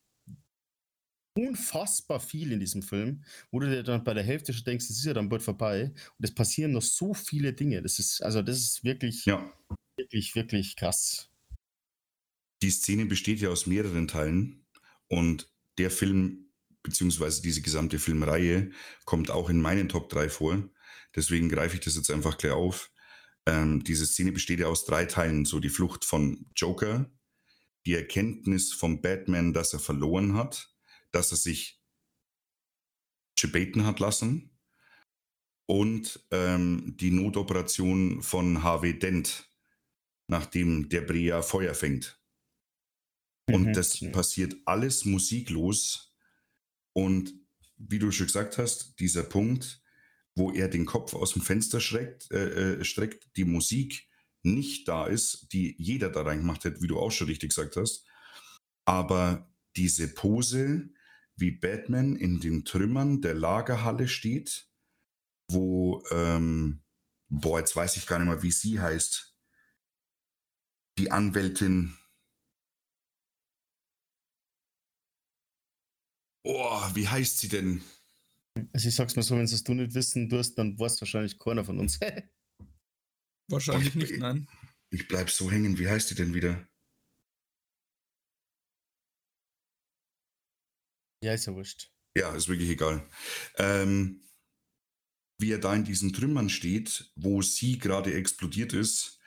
unfassbar 1.38 2.20
viel 2.20 2.52
in 2.52 2.60
diesem 2.60 2.82
Film, 2.82 3.24
wo 3.52 3.60
du 3.60 3.70
dir 3.70 3.84
dann 3.84 4.04
bei 4.04 4.14
der 4.14 4.24
Hälfte 4.24 4.54
schon 4.54 4.64
denkst, 4.64 4.86
es 4.86 4.98
ist 4.98 5.06
ja 5.06 5.14
dann 5.14 5.30
bald 5.30 5.44
vorbei. 5.44 5.94
Und 6.18 6.26
es 6.26 6.34
passieren 6.34 6.72
noch 6.72 6.82
so 6.82 7.14
viele 7.14 7.54
Dinge. 7.54 7.82
Das 7.82 8.00
ist, 8.00 8.22
also 8.22 8.42
das 8.42 8.58
ist 8.58 8.84
wirklich, 8.84 9.26
ja. 9.26 9.54
wirklich, 9.98 10.36
wirklich 10.36 10.76
krass. 10.76 11.30
Die 12.64 12.72
Szene 12.72 13.06
besteht 13.06 13.40
ja 13.40 13.50
aus 13.50 13.68
mehreren 13.68 14.08
Teilen 14.08 14.66
und 15.08 15.52
der 15.78 15.92
Film, 15.92 16.52
beziehungsweise 16.82 17.42
diese 17.44 17.62
gesamte 17.62 18.00
Filmreihe, 18.00 18.72
kommt 19.06 19.30
auch 19.30 19.50
in 19.50 19.62
meinen 19.62 19.90
Top 19.90 20.10
3 20.10 20.30
vor. 20.30 20.68
Deswegen 21.16 21.50
greife 21.50 21.76
ich 21.76 21.82
das 21.82 21.96
jetzt 21.96 22.10
einfach 22.10 22.38
gleich 22.38 22.54
auf. 22.54 22.92
Ähm, 23.48 23.84
diese 23.84 24.06
Szene 24.06 24.34
besteht 24.34 24.60
ja 24.60 24.68
aus 24.68 24.86
drei 24.86 25.06
Teilen. 25.06 25.46
So 25.46 25.60
die 25.60 25.70
Flucht 25.70 26.04
von 26.04 26.46
Joker, 26.56 27.10
die 27.86 27.94
Erkenntnis 27.94 28.74
vom 28.74 29.02
Batman, 29.02 29.54
dass 29.54 29.72
er 29.72 29.80
verloren 29.80 30.34
hat, 30.34 30.76
dass 31.12 31.32
er 31.32 31.38
sich 31.38 31.82
gebaten 33.40 33.86
hat 33.86 34.00
lassen 34.00 34.58
und 35.66 36.26
ähm, 36.32 36.96
die 37.00 37.12
Notoperation 37.12 38.22
von 38.22 38.64
Harvey 38.64 39.00
Dent, 39.00 39.50
nachdem 40.28 40.90
der 40.90 41.02
Brea 41.02 41.42
Feuer 41.42 41.74
fängt. 41.74 42.22
Und 43.50 43.68
mhm. 43.68 43.74
das 43.74 44.00
passiert 44.12 44.56
alles 44.66 45.06
musiklos. 45.06 46.14
Und 46.94 47.34
wie 47.78 48.00
du 48.00 48.12
schon 48.12 48.28
gesagt 48.28 48.58
hast, 48.58 49.00
dieser 49.00 49.24
Punkt, 49.24 49.82
wo 50.38 50.52
er 50.52 50.68
den 50.68 50.86
Kopf 50.86 51.14
aus 51.16 51.34
dem 51.34 51.42
Fenster 51.42 51.82
schreckt, 51.82 52.32
äh, 52.32 52.80
äh, 52.80 52.84
streckt, 52.84 53.28
die 53.36 53.46
Musik 53.46 54.08
nicht 54.44 54.88
da 54.88 55.08
ist, 55.08 55.52
die 55.52 55.76
jeder 55.80 56.10
da 56.10 56.22
reingemacht 56.22 56.64
hat, 56.64 56.82
wie 56.82 56.88
du 56.88 57.00
auch 57.00 57.12
schon 57.12 57.28
richtig 57.28 57.50
gesagt 57.50 57.76
hast. 57.76 58.06
Aber 58.86 59.52
diese 59.76 60.14
Pose, 60.14 60.90
wie 61.36 61.52
Batman 61.52 62.16
in 62.16 62.40
den 62.40 62.66
Trümmern 62.66 63.22
der 63.22 63.34
Lagerhalle 63.34 64.08
steht, 64.08 64.70
wo, 65.50 66.04
ähm, 66.12 66.84
boah, 67.30 67.60
jetzt 67.60 67.76
weiß 67.76 67.98
ich 67.98 68.06
gar 68.06 68.20
nicht 68.20 68.28
mehr, 68.28 68.44
wie 68.44 68.52
sie 68.52 68.80
heißt. 68.80 69.36
Die 71.00 71.12
Anwältin. 71.12 71.98
Oh, 76.44 76.82
wie 76.94 77.08
heißt 77.08 77.40
sie 77.40 77.50
denn? 77.50 77.84
Also 78.74 78.88
ich 78.90 78.96
sag's 78.96 79.16
mal 79.16 79.24
so, 79.24 79.36
wenn 79.36 79.44
es 79.44 79.64
du 79.64 79.74
nicht 79.74 79.94
wissen 79.94 80.32
wirst, 80.32 80.58
dann 80.58 80.78
weißt 80.80 81.02
wahrscheinlich 81.02 81.38
keiner 81.40 81.66
von 81.66 81.80
uns. 81.80 82.00
wahrscheinlich 83.50 83.96
nicht, 83.96 84.18
nein. 84.18 84.48
Ich 84.90 85.08
bleib 85.08 85.30
so 85.30 85.52
hängen. 85.52 85.78
Wie 85.78 85.88
heißt 85.88 86.10
die 86.10 86.16
denn 86.16 86.34
wieder? 86.34 86.68
Ja, 91.24 91.34
ist 91.34 91.48
ja 91.48 91.54
wurscht. 91.54 91.92
Ja, 92.16 92.36
ist 92.36 92.48
wirklich 92.48 92.70
egal. 92.70 93.08
Ähm, 93.58 94.24
wie 95.40 95.52
er 95.52 95.60
da 95.60 95.76
in 95.76 95.84
diesen 95.84 96.14
Trümmern 96.14 96.50
steht, 96.50 97.12
wo 97.16 97.42
sie 97.42 97.78
gerade 97.78 98.14
explodiert 98.14 98.74
ist. 98.74 99.20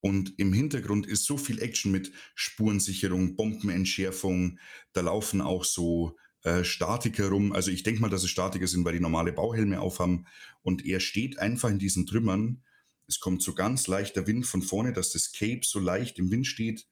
Und 0.00 0.38
im 0.38 0.52
Hintergrund 0.52 1.06
ist 1.06 1.24
so 1.24 1.36
viel 1.36 1.60
Action 1.60 1.90
mit 1.90 2.12
Spurensicherung, 2.34 3.34
Bombenentschärfung. 3.34 4.60
Da 4.92 5.00
laufen 5.00 5.40
auch 5.40 5.64
so 5.64 6.16
äh, 6.48 6.64
Statiker 6.64 7.28
rum. 7.28 7.52
Also 7.52 7.70
ich 7.70 7.82
denke 7.82 8.00
mal, 8.00 8.08
dass 8.08 8.24
es 8.24 8.30
Statiker 8.30 8.66
sind, 8.66 8.84
weil 8.84 8.94
die 8.94 9.00
normale 9.00 9.32
Bauhelme 9.32 9.80
aufhaben. 9.80 10.26
Und 10.62 10.86
er 10.86 11.00
steht 11.00 11.38
einfach 11.38 11.68
in 11.68 11.78
diesen 11.78 12.06
Trümmern. 12.06 12.62
Es 13.06 13.20
kommt 13.20 13.42
so 13.42 13.54
ganz 13.54 13.86
leichter 13.86 14.26
Wind 14.26 14.46
von 14.46 14.62
vorne, 14.62 14.92
dass 14.92 15.12
das 15.12 15.32
Cape 15.32 15.60
so 15.64 15.78
leicht 15.78 16.18
im 16.18 16.30
Wind 16.30 16.46
steht. 16.46 16.86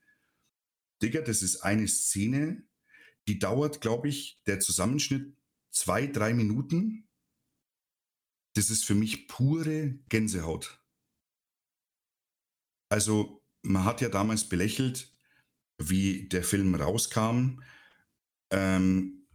Digga, 1.02 1.22
das 1.22 1.42
ist 1.42 1.60
eine 1.62 1.88
Szene, 1.88 2.64
die 3.28 3.38
dauert, 3.38 3.80
glaube 3.80 4.08
ich, 4.08 4.40
der 4.46 4.60
Zusammenschnitt 4.60 5.34
zwei, 5.70 6.06
drei 6.06 6.34
Minuten. 6.34 7.08
Das 8.54 8.70
ist 8.70 8.84
für 8.84 8.94
mich 8.94 9.26
pure 9.26 9.98
Gänsehaut. 10.08 10.82
Also 12.88 13.42
man 13.62 13.84
hat 13.84 14.00
ja 14.00 14.08
damals 14.08 14.48
belächelt, 14.48 15.12
wie 15.78 16.28
der 16.28 16.44
Film 16.44 16.74
rauskam. 16.74 17.62
Ähm, 18.50 19.25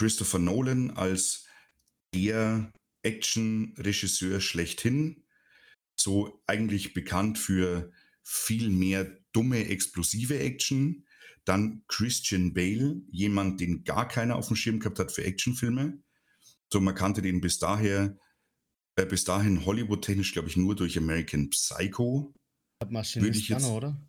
Christopher 0.00 0.38
Nolan 0.38 0.92
als 0.92 1.44
der 2.14 2.72
Action-Regisseur 3.02 4.40
schlechthin, 4.40 5.26
so 5.94 6.42
eigentlich 6.46 6.94
bekannt 6.94 7.38
für 7.38 7.92
viel 8.22 8.70
mehr 8.70 9.18
dumme, 9.32 9.66
explosive 9.66 10.38
Action. 10.38 11.04
Dann 11.44 11.84
Christian 11.86 12.54
Bale, 12.54 13.02
jemand, 13.10 13.60
den 13.60 13.84
gar 13.84 14.08
keiner 14.08 14.36
auf 14.36 14.46
dem 14.46 14.56
Schirm 14.56 14.80
gehabt 14.80 14.98
hat 14.98 15.12
für 15.12 15.24
Actionfilme. 15.24 16.02
So, 16.72 16.80
man 16.80 16.94
kannte 16.94 17.20
den 17.20 17.42
bis 17.42 17.58
daher, 17.58 18.16
äh, 18.96 19.04
bis 19.04 19.24
dahin 19.24 19.66
Hollywood-technisch, 19.66 20.32
glaube 20.32 20.48
ich, 20.48 20.56
nur 20.56 20.74
durch 20.76 20.96
American 20.96 21.50
Psycho. 21.50 22.32
Würde 22.80 23.36
ich 23.36 23.50
jetzt, 23.50 23.66
oder? 23.66 24.00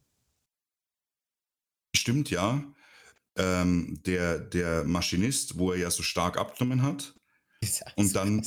Stimmt, 1.93 2.29
ja 2.29 2.73
ähm, 3.37 4.01
der, 4.05 4.39
der 4.39 4.83
Maschinist, 4.83 5.57
wo 5.57 5.71
er 5.71 5.79
ja 5.79 5.91
so 5.91 6.03
stark 6.03 6.37
abgenommen 6.37 6.83
hat. 6.83 7.15
Und 7.95 8.15
dann, 8.15 8.45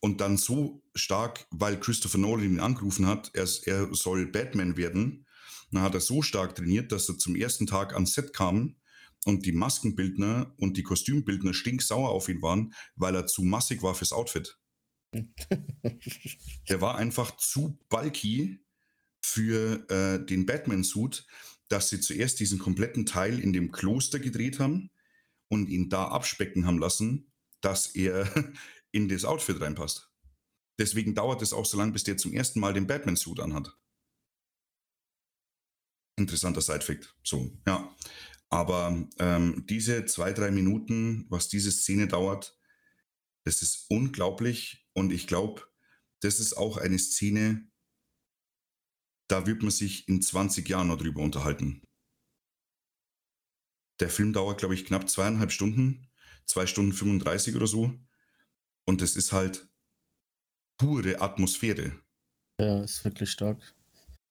und 0.00 0.20
dann 0.20 0.36
so 0.36 0.82
stark, 0.94 1.46
weil 1.50 1.78
Christopher 1.78 2.18
Nolan 2.18 2.44
ihn 2.44 2.60
angerufen 2.60 3.06
hat, 3.06 3.30
er, 3.32 3.48
er 3.64 3.94
soll 3.94 4.26
Batman 4.26 4.76
werden. 4.76 5.26
Dann 5.70 5.82
hat 5.82 5.94
er 5.94 6.00
so 6.00 6.20
stark 6.22 6.54
trainiert, 6.54 6.92
dass 6.92 7.08
er 7.08 7.18
zum 7.18 7.36
ersten 7.36 7.66
Tag 7.66 7.94
ans 7.94 8.14
Set 8.14 8.32
kam 8.32 8.76
und 9.24 9.46
die 9.46 9.52
Maskenbildner 9.52 10.54
und 10.58 10.76
die 10.76 10.82
Kostümbildner 10.82 11.54
stinksauer 11.54 12.10
auf 12.10 12.28
ihn 12.28 12.42
waren, 12.42 12.72
weil 12.94 13.14
er 13.14 13.26
zu 13.26 13.42
massig 13.42 13.82
war 13.82 13.94
fürs 13.94 14.12
Outfit. 14.12 14.58
er 16.66 16.80
war 16.80 16.96
einfach 16.96 17.36
zu 17.36 17.78
bulky 17.88 18.64
für 19.22 19.88
äh, 19.90 20.24
den 20.24 20.46
Batman-Suit 20.46 21.26
dass 21.68 21.88
sie 21.88 22.00
zuerst 22.00 22.40
diesen 22.40 22.58
kompletten 22.58 23.06
Teil 23.06 23.38
in 23.40 23.52
dem 23.52 23.72
Kloster 23.72 24.18
gedreht 24.18 24.58
haben 24.58 24.90
und 25.48 25.68
ihn 25.68 25.88
da 25.88 26.08
abspecken 26.08 26.66
haben 26.66 26.78
lassen, 26.78 27.32
dass 27.60 27.94
er 27.94 28.28
in 28.92 29.08
das 29.08 29.24
Outfit 29.24 29.60
reinpasst. 29.60 30.10
Deswegen 30.78 31.14
dauert 31.14 31.42
es 31.42 31.52
auch 31.52 31.64
so 31.64 31.78
lange, 31.78 31.92
bis 31.92 32.04
der 32.04 32.16
zum 32.16 32.32
ersten 32.32 32.60
Mal 32.60 32.74
den 32.74 32.86
Batman-Suit 32.86 33.40
anhat. 33.40 33.76
Interessanter 36.18 36.60
Sidefact. 36.60 37.14
So, 37.22 37.58
ja. 37.66 37.94
Aber 38.48 39.08
ähm, 39.18 39.64
diese 39.68 40.06
zwei, 40.06 40.32
drei 40.32 40.50
Minuten, 40.50 41.26
was 41.28 41.48
diese 41.48 41.72
Szene 41.72 42.06
dauert, 42.06 42.58
das 43.44 43.62
ist 43.62 43.86
unglaublich. 43.88 44.86
Und 44.92 45.12
ich 45.12 45.26
glaube, 45.26 45.62
das 46.20 46.40
ist 46.40 46.54
auch 46.56 46.76
eine 46.76 46.98
Szene, 46.98 47.68
da 49.28 49.46
wird 49.46 49.62
man 49.62 49.70
sich 49.70 50.08
in 50.08 50.22
20 50.22 50.68
Jahren 50.68 50.88
noch 50.88 50.98
drüber 50.98 51.20
unterhalten. 51.22 51.82
Der 54.00 54.10
Film 54.10 54.32
dauert, 54.32 54.58
glaube 54.58 54.74
ich, 54.74 54.84
knapp 54.84 55.08
zweieinhalb 55.08 55.52
Stunden, 55.52 56.06
zwei 56.44 56.66
Stunden 56.66 56.92
35 56.92 57.56
oder 57.56 57.66
so. 57.66 57.94
Und 58.86 59.02
es 59.02 59.16
ist 59.16 59.32
halt 59.32 59.68
pure 60.78 61.20
Atmosphäre. 61.20 61.92
Ja, 62.60 62.82
ist 62.82 63.04
wirklich 63.04 63.30
stark. 63.30 63.74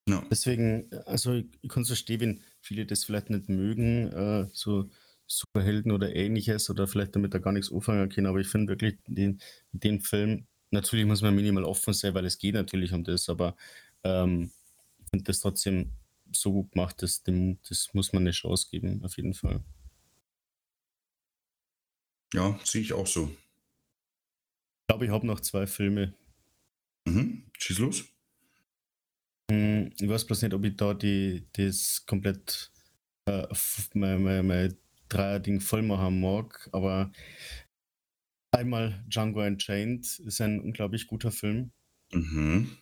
Ja. 0.08 0.24
Deswegen, 0.30 0.91
also 1.06 1.34
ich, 1.34 1.48
ich 1.62 1.70
kann 1.70 1.82
es 1.82 1.89
verstehen, 1.89 2.22
wenn 2.22 2.43
viele 2.62 2.86
das 2.86 3.04
vielleicht 3.04 3.30
nicht 3.30 3.50
mögen, 3.50 4.12
äh, 4.12 4.48
so 4.54 4.89
Superhelden 5.28 5.91
oder 5.91 6.16
ähnliches, 6.16 6.70
oder 6.70 6.88
vielleicht 6.88 7.16
damit 7.16 7.34
da 7.34 7.39
gar 7.39 7.52
nichts 7.52 7.72
anfangen 7.72 8.10
können, 8.10 8.28
aber 8.28 8.39
ich 8.39 8.48
finde 8.48 8.74
wirklich 8.74 8.98
den, 9.08 9.41
den 9.72 10.02
Film, 10.02 10.46
natürlich 10.70 11.06
muss 11.06 11.24
man 11.24 11.36
minimal 11.36 11.64
offen 11.64 11.93
sein, 11.93 12.14
weil 12.14 12.26
es 12.26 12.38
geht 12.38 12.54
natürlich 12.54 12.93
um 12.93 13.04
das, 13.04 13.28
aber 13.30 13.56
ähm, 14.04 14.52
finde 15.16 15.32
das 15.32 15.39
trotzdem 15.39 15.91
so 16.34 16.51
gut 16.51 16.72
gemacht, 16.74 17.01
dass 17.01 17.24
dem, 17.24 17.59
das 17.70 17.93
muss 17.93 18.11
man 18.11 18.24
eine 18.24 18.32
Chance 18.32 18.68
geben, 18.70 19.01
auf 19.03 19.16
jeden 19.16 19.34
Fall. 19.34 19.63
Ja, 22.34 22.59
sehe 22.66 22.82
ich 22.82 22.91
auch 22.91 23.07
so. 23.07 23.30
Ich 23.30 24.88
glaube, 24.89 25.05
ich 25.05 25.11
habe 25.11 25.26
noch 25.26 25.39
zwei 25.39 25.68
Filme. 25.68 26.13
Mhm, 27.07 27.49
schieß 27.57 27.80
los. 27.80 28.03
Hm, 29.49 29.93
ich 29.97 30.09
weiß 30.09 30.26
bloß 30.26 30.41
nicht, 30.41 30.53
ob 30.53 30.66
ich 30.66 30.76
da 30.76 30.93
die, 30.93 31.47
das 31.53 32.05
komplett 32.05 32.72
äh, 33.26 33.47
mein, 33.93 34.22
mein, 34.22 34.45
mein 34.45 34.78
Dreier-Ding 35.07 35.61
voll 35.61 35.84
machen 35.84 36.20
mag, 36.20 36.68
aber 36.74 37.11
einmal 38.51 39.05
Django 39.07 39.45
Unchained 39.45 40.20
ist 40.20 40.41
ein 40.41 40.59
unglaublich 40.59 41.07
guter 41.07 41.32
Film. 41.32 41.72
Mhm. 42.11 42.78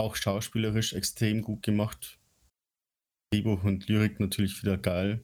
Auch 0.00 0.16
schauspielerisch 0.16 0.94
extrem 0.94 1.42
gut 1.42 1.62
gemacht. 1.62 2.18
Drehbuch 3.30 3.64
und 3.64 3.86
Lyrik 3.86 4.18
natürlich 4.18 4.62
wieder 4.62 4.78
geil. 4.78 5.22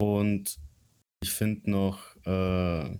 Und 0.00 0.58
ich 1.22 1.30
finde 1.30 1.70
noch, 1.70 2.16
äh, 2.24 2.98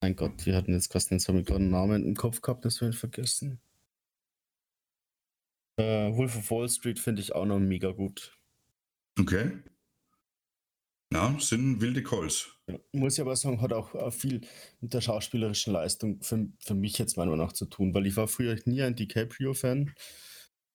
mein 0.00 0.16
Gott, 0.16 0.46
wir 0.46 0.56
hatten 0.56 0.72
jetzt 0.72 0.88
gerade, 0.88 1.04
jetzt 1.10 1.28
ich 1.28 1.52
einen 1.52 1.70
Namen 1.70 2.06
im 2.06 2.16
Kopf 2.16 2.40
gehabt, 2.40 2.64
das 2.64 2.80
habe 2.80 2.92
ich 2.92 2.96
vergessen. 2.96 3.60
Äh, 5.78 6.16
Wolf 6.16 6.38
of 6.38 6.50
Wall 6.50 6.68
Street 6.70 6.98
finde 6.98 7.20
ich 7.20 7.34
auch 7.34 7.44
noch 7.44 7.58
mega 7.58 7.90
gut. 7.90 8.38
Okay. 9.20 9.62
Ja, 11.14 11.36
sind 11.38 11.80
wilde 11.80 12.02
Calls. 12.02 12.48
Muss 12.90 13.14
ich 13.14 13.20
aber 13.20 13.36
sagen, 13.36 13.60
hat 13.60 13.72
auch 13.72 14.12
viel 14.12 14.40
mit 14.80 14.94
der 14.94 15.00
schauspielerischen 15.00 15.72
Leistung 15.72 16.20
für, 16.20 16.48
für 16.58 16.74
mich 16.74 16.98
jetzt 16.98 17.16
meiner 17.16 17.30
Meinung 17.30 17.46
nach 17.46 17.52
zu 17.52 17.66
tun, 17.66 17.94
weil 17.94 18.08
ich 18.08 18.16
war 18.16 18.26
früher 18.26 18.58
nie 18.64 18.82
ein 18.82 18.96
DiCaprio-Fan. 18.96 19.94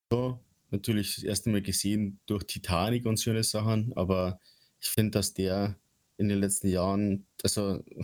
So, 0.10 0.40
natürlich 0.70 1.16
das 1.16 1.26
erste 1.26 1.50
Mal 1.50 1.62
gesehen 1.62 2.22
durch 2.26 2.46
Titanic 2.46 3.06
und 3.06 3.20
so 3.20 3.32
eine 3.32 3.44
Sachen, 3.44 3.92
aber 3.98 4.40
ich 4.80 4.88
finde, 4.88 5.12
dass 5.12 5.34
der 5.34 5.78
in 6.16 6.30
den 6.30 6.40
letzten 6.40 6.70
Jahren, 6.70 7.28
also 7.44 7.84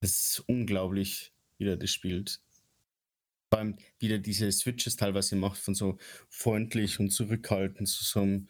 es 0.00 0.10
ist 0.30 0.42
unglaublich, 0.48 1.32
wie 1.58 1.64
der 1.64 1.76
das 1.76 1.90
spielt. 1.90 2.40
Vor 3.52 3.60
allem, 3.60 3.76
wie 4.00 4.08
der 4.08 4.18
diese 4.18 4.50
Switches 4.50 4.96
teilweise 4.96 5.36
macht, 5.36 5.58
von 5.58 5.76
so 5.76 5.96
freundlich 6.28 6.98
und 6.98 7.10
zurückhaltend 7.10 7.88
zu 7.88 8.02
so 8.02 8.20
einem 8.20 8.48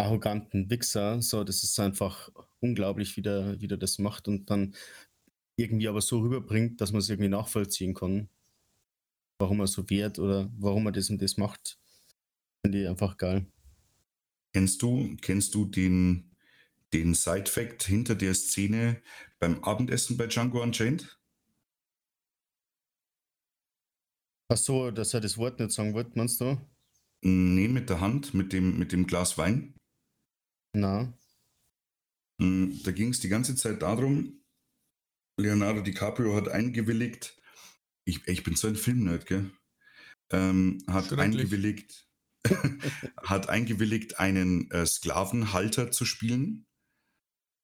arroganten 0.00 0.70
Wichser. 0.70 1.22
So, 1.22 1.44
das 1.44 1.62
ist 1.62 1.78
einfach 1.80 2.30
unglaublich, 2.60 3.16
wie 3.16 3.22
der, 3.22 3.60
wie 3.60 3.68
der 3.68 3.78
das 3.78 3.98
macht 3.98 4.28
und 4.28 4.50
dann 4.50 4.74
irgendwie 5.56 5.88
aber 5.88 6.00
so 6.00 6.20
rüberbringt, 6.20 6.80
dass 6.80 6.92
man 6.92 7.00
es 7.00 7.08
irgendwie 7.08 7.28
nachvollziehen 7.28 7.94
kann, 7.94 8.28
warum 9.38 9.60
er 9.60 9.66
so 9.66 9.88
wehrt 9.90 10.18
oder 10.18 10.50
warum 10.58 10.86
er 10.86 10.92
das 10.92 11.10
und 11.10 11.20
das 11.20 11.36
macht. 11.36 11.78
Finde 12.64 12.82
ich 12.82 12.88
einfach 12.88 13.16
geil. 13.16 13.46
Kennst 14.52 14.82
du, 14.82 15.16
kennst 15.20 15.54
du 15.54 15.64
den, 15.64 16.34
den 16.92 17.14
Side-Fact 17.14 17.84
hinter 17.84 18.14
der 18.14 18.34
Szene 18.34 19.00
beim 19.38 19.62
Abendessen 19.62 20.16
bei 20.16 20.26
Django 20.26 20.62
Unchained? 20.62 21.18
Ach 24.52 24.56
so, 24.56 24.90
dass 24.90 25.14
er 25.14 25.20
das 25.20 25.38
Wort 25.38 25.60
nicht 25.60 25.70
sagen 25.70 25.94
wollte, 25.94 26.18
meinst 26.18 26.40
du? 26.40 26.60
Nee, 27.22 27.68
mit 27.68 27.88
der 27.88 28.00
Hand, 28.00 28.34
mit 28.34 28.52
dem, 28.52 28.78
mit 28.78 28.92
dem 28.92 29.06
Glas 29.06 29.38
Wein. 29.38 29.74
Na. 30.72 31.12
Hm, 32.40 32.80
da 32.84 32.92
ging 32.92 33.10
es 33.10 33.20
die 33.20 33.28
ganze 33.28 33.54
Zeit 33.56 33.82
darum, 33.82 34.40
Leonardo 35.38 35.80
DiCaprio 35.80 36.34
hat 36.34 36.48
eingewilligt, 36.48 37.40
ich, 38.04 38.26
ich 38.26 38.42
bin 38.44 38.56
so 38.56 38.68
ein 38.68 38.76
Filmnerd, 38.76 39.26
gell? 39.26 39.50
Ähm, 40.30 40.82
hat 40.86 41.12
eingewilligt, 41.12 42.08
hat 43.16 43.48
eingewilligt, 43.48 44.18
einen 44.18 44.70
äh, 44.70 44.86
Sklavenhalter 44.86 45.90
zu 45.90 46.04
spielen, 46.04 46.66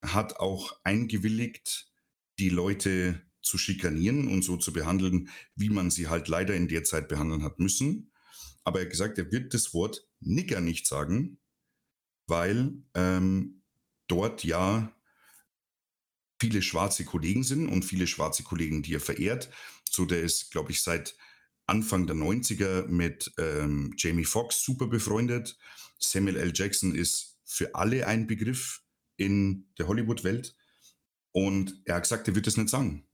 hat 0.02 0.36
auch 0.36 0.78
eingewilligt, 0.84 1.90
die 2.38 2.48
Leute 2.48 3.22
zu 3.42 3.59
schikanieren 3.59 4.28
und 4.28 4.42
so 4.42 4.57
zu 4.57 4.72
behandeln, 4.72 5.30
wie 5.54 5.70
man 5.70 5.90
sie 5.90 6.09
halt 6.09 6.28
leider 6.28 6.54
in 6.54 6.68
der 6.68 6.84
Zeit 6.84 7.09
behandeln 7.09 7.44
hat 7.44 7.61
müssen. 7.61 8.12
Aber 8.64 8.80
er 8.80 8.86
hat 8.86 8.90
gesagt, 8.90 9.18
er 9.18 9.30
wird 9.30 9.54
das 9.54 9.72
Wort 9.72 10.07
Nigger 10.20 10.61
nicht 10.61 10.86
sagen, 10.86 11.38
weil 12.26 12.72
ähm, 12.94 13.62
dort 14.08 14.44
ja 14.44 14.92
viele 16.40 16.62
schwarze 16.62 17.04
Kollegen 17.04 17.44
sind 17.44 17.68
und 17.68 17.84
viele 17.84 18.06
schwarze 18.06 18.42
Kollegen, 18.42 18.82
die 18.82 18.94
er 18.94 19.00
verehrt. 19.00 19.50
So, 19.88 20.04
der 20.04 20.20
ist, 20.20 20.50
glaube 20.50 20.72
ich, 20.72 20.82
seit 20.82 21.16
Anfang 21.66 22.06
der 22.06 22.16
90er 22.16 22.86
mit 22.86 23.32
ähm, 23.38 23.94
Jamie 23.96 24.24
Foxx 24.24 24.62
super 24.62 24.86
befreundet. 24.86 25.58
Samuel 25.98 26.36
L. 26.36 26.52
Jackson 26.54 26.94
ist 26.94 27.38
für 27.44 27.74
alle 27.74 28.06
ein 28.06 28.26
Begriff 28.26 28.82
in 29.16 29.66
der 29.78 29.88
Hollywood-Welt. 29.88 30.54
Und 31.32 31.80
er 31.84 31.96
hat 31.96 32.04
gesagt, 32.04 32.28
er 32.28 32.34
wird 32.34 32.46
das 32.46 32.56
nicht 32.56 32.68
sagen. 32.68 33.06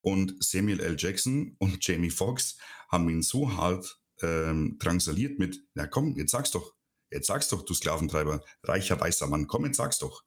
Und 0.00 0.42
Samuel 0.42 0.80
L. 0.80 0.96
Jackson 0.98 1.56
und 1.58 1.84
Jamie 1.86 2.10
Foxx 2.10 2.58
haben 2.88 3.08
ihn 3.08 3.22
so 3.22 3.56
hart 3.56 4.00
ähm, 4.22 4.76
drangsaliert 4.78 5.38
mit, 5.38 5.62
na 5.74 5.86
komm, 5.86 6.16
jetzt 6.16 6.32
sag's 6.32 6.50
doch, 6.50 6.74
jetzt 7.14 7.28
sag's 7.28 7.48
doch, 7.48 7.64
du 7.64 7.72
Sklaventreiber, 7.72 8.44
reicher 8.62 9.00
weißer 9.00 9.26
Mann, 9.26 9.46
komm, 9.46 9.64
jetzt 9.64 9.76
sag's 9.76 9.98
doch. 9.98 10.24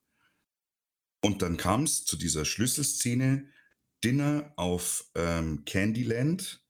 Und 1.21 1.41
dann 1.41 1.57
kam 1.57 1.83
es 1.83 2.05
zu 2.05 2.15
dieser 2.17 2.45
Schlüsselszene, 2.45 3.49
Dinner 4.03 4.53
auf 4.55 5.09
ähm, 5.15 5.65
Candyland, 5.65 6.63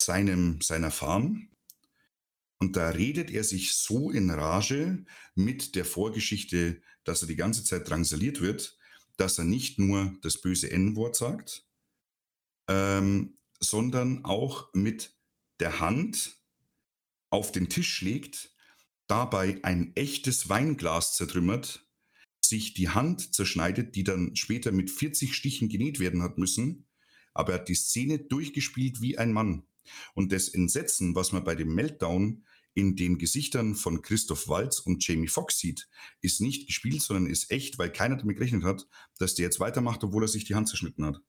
seinem, 0.00 0.60
seiner 0.60 0.90
Farm. 0.90 1.48
Und 2.58 2.76
da 2.76 2.90
redet 2.90 3.30
er 3.30 3.44
sich 3.44 3.74
so 3.74 4.10
in 4.10 4.30
Rage 4.30 5.04
mit 5.34 5.74
der 5.74 5.84
Vorgeschichte, 5.84 6.82
dass 7.04 7.22
er 7.22 7.28
die 7.28 7.36
ganze 7.36 7.64
Zeit 7.64 7.88
drangsaliert 7.88 8.40
wird, 8.40 8.76
dass 9.16 9.38
er 9.38 9.44
nicht 9.44 9.78
nur 9.78 10.16
das 10.22 10.40
böse 10.40 10.70
N-Wort 10.70 11.16
sagt, 11.16 11.66
ähm, 12.68 13.38
sondern 13.60 14.24
auch 14.24 14.72
mit 14.74 15.16
der 15.60 15.80
Hand 15.80 16.36
auf 17.30 17.52
den 17.52 17.68
Tisch 17.68 17.94
schlägt, 17.94 18.51
dabei 19.12 19.62
ein 19.62 19.92
echtes 19.94 20.48
Weinglas 20.48 21.16
zertrümmert, 21.16 21.86
sich 22.40 22.72
die 22.72 22.88
Hand 22.88 23.34
zerschneidet, 23.34 23.94
die 23.94 24.04
dann 24.04 24.34
später 24.36 24.72
mit 24.72 24.90
40 24.90 25.34
Stichen 25.34 25.68
genäht 25.68 26.00
werden 26.00 26.22
hat 26.22 26.38
müssen, 26.38 26.86
aber 27.34 27.52
er 27.52 27.58
hat 27.58 27.68
die 27.68 27.74
Szene 27.74 28.20
durchgespielt 28.20 29.02
wie 29.02 29.18
ein 29.18 29.34
Mann. 29.34 29.66
Und 30.14 30.32
das 30.32 30.48
Entsetzen, 30.48 31.14
was 31.14 31.30
man 31.30 31.44
bei 31.44 31.54
dem 31.54 31.74
Meltdown 31.74 32.46
in 32.72 32.96
den 32.96 33.18
Gesichtern 33.18 33.74
von 33.74 34.00
Christoph 34.00 34.48
Waltz 34.48 34.78
und 34.78 35.06
Jamie 35.06 35.28
Foxx 35.28 35.58
sieht, 35.58 35.90
ist 36.22 36.40
nicht 36.40 36.66
gespielt, 36.66 37.02
sondern 37.02 37.26
ist 37.26 37.50
echt, 37.50 37.78
weil 37.78 37.92
keiner 37.92 38.16
damit 38.16 38.38
gerechnet 38.38 38.64
hat, 38.64 38.88
dass 39.18 39.34
der 39.34 39.44
jetzt 39.44 39.60
weitermacht, 39.60 40.02
obwohl 40.04 40.24
er 40.24 40.28
sich 40.28 40.44
die 40.44 40.54
Hand 40.54 40.70
zerschnitten 40.70 41.04
hat. 41.04 41.20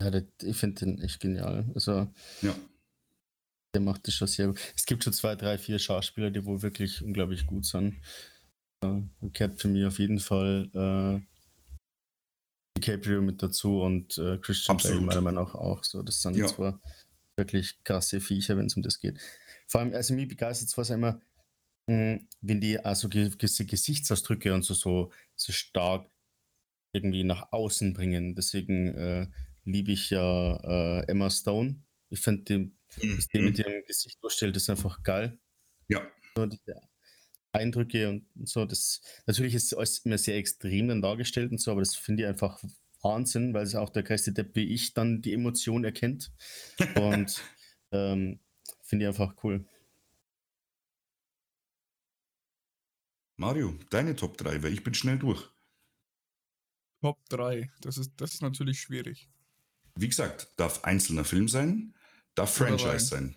Ja, 0.00 0.22
ich 0.40 0.56
finde 0.56 0.86
den 0.86 1.02
echt 1.02 1.20
genial. 1.20 1.70
Also, 1.74 2.10
ja. 2.40 2.56
Der 3.76 3.82
macht 3.82 4.06
das 4.06 4.14
schon 4.14 4.26
sehr 4.26 4.46
gut. 4.46 4.58
Es 4.74 4.86
gibt 4.86 5.04
schon 5.04 5.12
zwei, 5.12 5.34
drei, 5.36 5.58
vier 5.58 5.78
Schauspieler, 5.78 6.30
die 6.30 6.42
wohl 6.46 6.62
wirklich 6.62 7.02
unglaublich 7.02 7.46
gut 7.46 7.66
sind. 7.66 7.96
Äh, 8.82 9.02
gehört 9.20 9.60
für 9.60 9.68
mich 9.68 9.84
auf 9.84 9.98
jeden 9.98 10.18
Fall 10.18 10.70
äh, 10.72 11.20
DiCaprio 12.78 13.20
mit 13.20 13.42
dazu 13.42 13.82
und 13.82 14.16
äh, 14.16 14.38
Christian 14.38 14.78
Bale 14.78 15.00
meiner 15.02 15.20
Meinung 15.20 15.44
nach 15.44 15.54
auch. 15.54 15.84
So, 15.84 16.02
das 16.02 16.22
sind 16.22 16.36
ja. 16.36 16.46
zwar 16.46 16.80
wirklich 17.36 17.84
krasse 17.84 18.22
Viecher, 18.22 18.56
wenn 18.56 18.64
es 18.64 18.76
um 18.76 18.82
das 18.82 18.98
geht. 18.98 19.18
Vor 19.66 19.82
allem, 19.82 19.92
also 19.92 20.14
mich 20.14 20.28
begeistert 20.28 20.70
es 20.74 20.90
immer, 20.90 21.20
hm, 21.90 22.26
wenn 22.40 22.60
die 22.62 22.78
also 22.78 23.10
gewisse 23.10 23.66
Gesichtsausdrücke 23.66 24.54
und 24.54 24.64
so, 24.64 24.72
so, 24.72 25.12
so 25.34 25.52
stark 25.52 26.08
irgendwie 26.94 27.24
nach 27.24 27.52
außen 27.52 27.92
bringen. 27.92 28.34
Deswegen 28.34 28.94
äh, 28.94 29.26
liebe 29.64 29.92
ich 29.92 30.08
ja 30.08 30.56
äh, 30.64 31.08
Emma 31.08 31.28
Stone. 31.28 31.82
Ich 32.08 32.20
finde, 32.20 32.70
die, 32.96 33.16
was 33.16 33.28
die 33.28 33.38
mit 33.38 33.58
mhm. 33.58 33.64
ihrem 33.64 33.84
Gesicht 33.86 34.22
durchstellt, 34.22 34.56
ist 34.56 34.70
einfach 34.70 35.02
geil. 35.02 35.38
Ja. 35.88 36.06
So, 36.34 36.46
diese 36.46 36.80
Eindrücke 37.52 38.08
und 38.08 38.26
so, 38.44 38.64
das 38.64 39.00
natürlich 39.26 39.54
ist 39.54 39.74
alles 39.74 39.98
immer 39.98 40.18
sehr 40.18 40.36
extrem 40.36 40.88
dann 40.88 41.02
dargestellt 41.02 41.50
und 41.50 41.58
so, 41.58 41.70
aber 41.70 41.80
das 41.80 41.94
finde 41.94 42.24
ich 42.24 42.28
einfach 42.28 42.62
Wahnsinn, 43.02 43.54
weil 43.54 43.64
es 43.64 43.74
auch 43.74 43.90
der 43.90 44.02
größte 44.02 44.32
Depp 44.32 44.54
wie 44.54 44.72
ich 44.72 44.94
dann 44.94 45.22
die 45.22 45.32
Emotion 45.32 45.84
erkennt. 45.84 46.32
Und 46.96 47.42
ähm, 47.92 48.40
finde 48.82 49.04
ich 49.04 49.08
einfach 49.08 49.34
cool. 49.44 49.64
Mario, 53.36 53.78
deine 53.90 54.16
Top 54.16 54.38
3, 54.38 54.62
weil 54.62 54.72
ich 54.72 54.82
bin 54.82 54.94
schnell 54.94 55.18
durch. 55.18 55.50
Top 57.02 57.18
3, 57.28 57.70
das 57.82 57.98
ist, 57.98 58.12
das 58.16 58.34
ist 58.34 58.42
natürlich 58.42 58.80
schwierig. 58.80 59.28
Wie 59.94 60.08
gesagt, 60.08 60.48
darf 60.56 60.84
einzelner 60.84 61.24
Film 61.24 61.48
sein, 61.48 61.94
darf 62.36 62.54
Franchise 62.54 63.06
sein. 63.06 63.36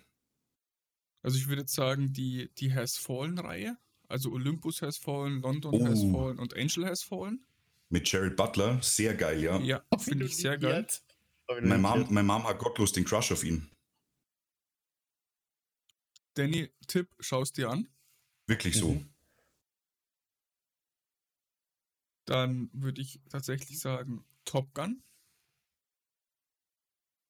Also 1.22 1.36
ich 1.36 1.48
würde 1.48 1.66
sagen, 1.66 2.12
die, 2.12 2.50
die 2.54 2.72
Has 2.72 2.96
Fallen-Reihe, 2.96 3.76
also 4.08 4.30
Olympus 4.32 4.82
Has 4.82 4.96
Fallen, 4.96 5.40
London 5.42 5.74
oh. 5.74 5.84
Has 5.84 6.00
Fallen 6.00 6.38
und 6.38 6.54
Angel 6.56 6.86
Has 6.86 7.02
Fallen. 7.02 7.44
Mit 7.88 8.10
Jared 8.10 8.36
Butler, 8.36 8.80
sehr 8.82 9.14
geil, 9.14 9.42
ja. 9.42 9.58
Ja, 9.58 9.82
finde 9.98 10.26
ich 10.26 10.36
sehr 10.36 10.56
geil. 10.56 10.86
Meine 11.48 11.78
Mom, 11.78 12.06
meine 12.10 12.26
Mom 12.26 12.44
hat 12.44 12.58
gottlos 12.58 12.92
den 12.92 13.04
Crush 13.04 13.32
auf 13.32 13.42
ihn. 13.42 13.68
Danny, 16.34 16.70
Tipp, 16.86 17.12
schaust 17.18 17.56
dir 17.56 17.70
an. 17.70 17.88
Wirklich 18.46 18.76
so. 18.76 18.92
Mhm. 18.92 19.12
Dann 22.26 22.70
würde 22.72 23.00
ich 23.02 23.20
tatsächlich 23.28 23.80
sagen 23.80 24.24
Top 24.44 24.72
Gun. 24.72 25.02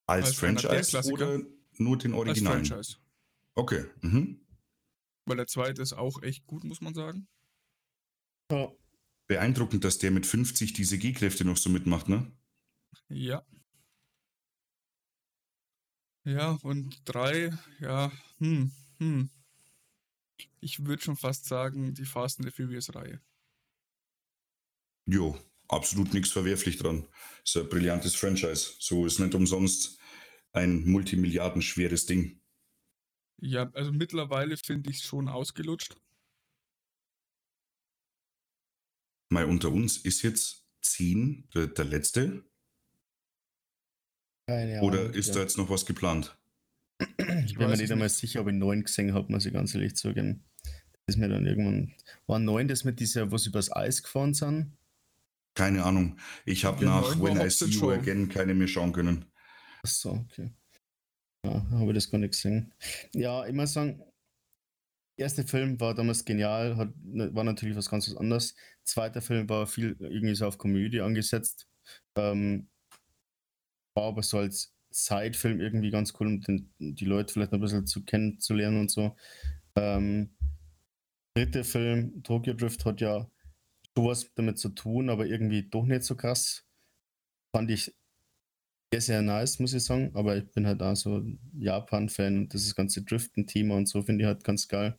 Als, 0.07 0.27
als 0.27 0.37
Franchise 0.37 1.13
oder 1.13 1.41
nur 1.81 1.99
den 1.99 2.13
Originalen? 2.13 2.61
Als 2.61 2.69
Franchise. 2.69 2.97
Okay. 3.55 3.85
Mhm. 4.03 4.47
Weil 5.27 5.37
der 5.37 5.47
zweite 5.47 5.83
ist 5.83 5.93
auch 5.93 6.23
echt 6.23 6.47
gut, 6.47 6.65
muss 6.65 6.81
man 6.81 6.95
sagen. 6.95 7.29
Ja. 8.51 8.73
Beeindruckend, 9.27 9.85
dass 9.85 9.99
der 9.99 10.11
mit 10.11 10.27
50 10.27 10.73
diese 10.73 10.99
G-Kräfte 10.99 11.45
noch 11.45 11.57
so 11.57 11.71
mitmacht, 11.71 12.09
ne? 12.09 12.33
Ja. 13.09 13.45
Ja, 16.25 16.59
und 16.63 17.01
drei, 17.05 17.51
ja, 17.79 18.13
hm, 18.39 18.73
hm. 18.99 19.31
Ich 20.61 20.85
würde 20.85 21.03
schon 21.03 21.17
fast 21.17 21.47
sagen, 21.47 21.95
die 21.95 22.05
Fast 22.05 22.39
and 22.39 22.49
the 22.49 22.55
Furious-Reihe. 22.55 23.21
Jo, 25.07 25.39
absolut 25.69 26.13
nichts 26.13 26.31
verwerflich 26.31 26.77
dran. 26.77 27.07
Ist 27.45 27.57
ein 27.57 27.69
brillantes 27.69 28.15
Franchise. 28.15 28.75
So 28.79 29.07
ist 29.07 29.19
nicht 29.19 29.35
umsonst 29.35 30.00
ein 30.53 30.85
multimilliardenschweres 30.85 32.07
Ding. 32.07 32.41
Ja, 33.41 33.71
also 33.73 33.93
mittlerweile 33.93 34.57
finde 34.57 34.91
ich 34.91 34.99
es 34.99 35.05
schon 35.05 35.29
ausgelutscht. 35.29 35.97
Mal 39.31 39.45
unter 39.45 39.71
uns 39.71 39.97
ist 39.99 40.23
jetzt 40.23 40.67
10 40.83 41.49
der, 41.55 41.69
der 41.69 41.85
letzte. 41.85 42.45
Keine 44.47 44.83
Oder 44.83 45.15
ist 45.15 45.29
ja. 45.29 45.35
da 45.35 45.41
jetzt 45.41 45.57
noch 45.57 45.71
was 45.71 45.87
geplant? 45.87 46.37
Ich 47.47 47.57
bin 47.57 47.69
mir 47.69 47.77
nicht 47.77 47.93
einmal 47.93 48.09
sicher, 48.09 48.41
ob 48.41 48.49
ich 48.49 48.55
9 48.55 48.83
gesehen 48.83 49.15
habe, 49.15 49.33
muss 49.33 49.47
ich 49.47 49.53
ganz 49.53 49.75
ehrlich 49.75 49.95
zugeben. 49.95 50.45
Das 50.65 51.15
ist 51.15 51.17
mir 51.17 51.29
dann 51.29 51.47
irgendwann. 51.47 51.95
War 52.27 52.39
9 52.39 52.69
das 52.69 52.85
mit 52.85 53.01
dieser, 53.01 53.33
was 53.33 53.47
übers 53.47 53.73
Eis 53.73 54.03
gefahren 54.03 54.35
sind? 54.35 54.77
Keine 55.55 55.85
Ahnung. 55.85 56.19
Ich 56.45 56.65
habe 56.65 56.85
nach 56.85 57.19
When 57.21 57.41
I 57.41 57.49
See 57.49 57.67
You 57.67 57.91
Again 57.91 58.29
keine 58.29 58.55
mehr 58.55 58.69
schauen 58.69 58.93
können. 58.93 59.30
Achso, 59.83 60.13
okay. 60.13 60.53
Ja, 61.45 61.71
habe 61.71 61.91
ich 61.91 61.95
das 61.95 62.11
gar 62.11 62.19
nicht 62.19 62.33
gesehen. 62.33 62.73
Ja, 63.15 63.47
ich 63.47 63.55
muss 63.55 63.73
sagen, 63.73 64.03
der 65.19 65.25
erste 65.25 65.47
Film 65.47 65.79
war 65.81 65.95
damals 65.95 66.25
genial, 66.25 66.77
hat, 66.77 66.95
ne, 67.03 67.35
war 67.35 67.45
natürlich 67.45 67.77
was 67.77 67.91
ganz 67.91 68.15
anderes. 68.15 68.55
Zweiter 68.85 69.21
Film 69.23 69.49
war 69.49 69.67
viel 69.67 69.97
irgendwie 70.01 70.35
so 70.35 70.47
auf 70.47 70.59
Komödie 70.59 71.01
angesetzt. 71.01 71.69
Ähm, 72.17 72.69
war 73.95 74.05
aber 74.05 74.23
so 74.23 74.39
als 74.39 74.75
Side-Film 74.91 75.61
irgendwie 75.61 75.91
ganz 75.91 76.15
cool, 76.19 76.27
um 76.27 76.41
den, 76.41 76.73
die 76.79 77.05
Leute 77.05 77.33
vielleicht 77.33 77.53
ein 77.53 77.61
bisschen 77.61 77.87
zu 77.87 78.05
kennenzulernen 78.05 78.81
und 78.81 78.91
so. 78.91 79.17
Ähm, 79.77 80.35
dritter 81.35 81.65
Film, 81.65 82.23
Tokyo 82.23 82.55
Drift, 82.55 82.85
hat 82.85 83.01
ja 83.01 83.31
sowas 83.97 84.31
damit 84.35 84.59
zu 84.59 84.71
tun, 84.71 85.11
aber 85.11 85.27
irgendwie 85.27 85.69
doch 85.69 85.85
nicht 85.85 86.05
so 86.05 86.17
krass. 86.17 86.67
Fand 87.55 87.71
ich 87.71 87.95
sehr, 88.93 89.01
sehr 89.01 89.23
nice, 89.23 89.59
muss 89.59 89.73
ich 89.73 89.85
sagen. 89.85 90.11
Aber 90.15 90.37
ich 90.37 90.51
bin 90.51 90.67
halt 90.67 90.83
auch 90.83 90.97
so 90.97 91.23
Japan-Fan 91.59 92.39
und 92.39 92.55
das 92.55 92.75
ganze 92.75 93.03
Driften-Thema 93.03 93.77
und 93.77 93.87
so 93.89 94.03
finde 94.03 94.25
ich 94.25 94.27
halt 94.27 94.45
ganz 94.45 94.69
geil. 94.69 94.99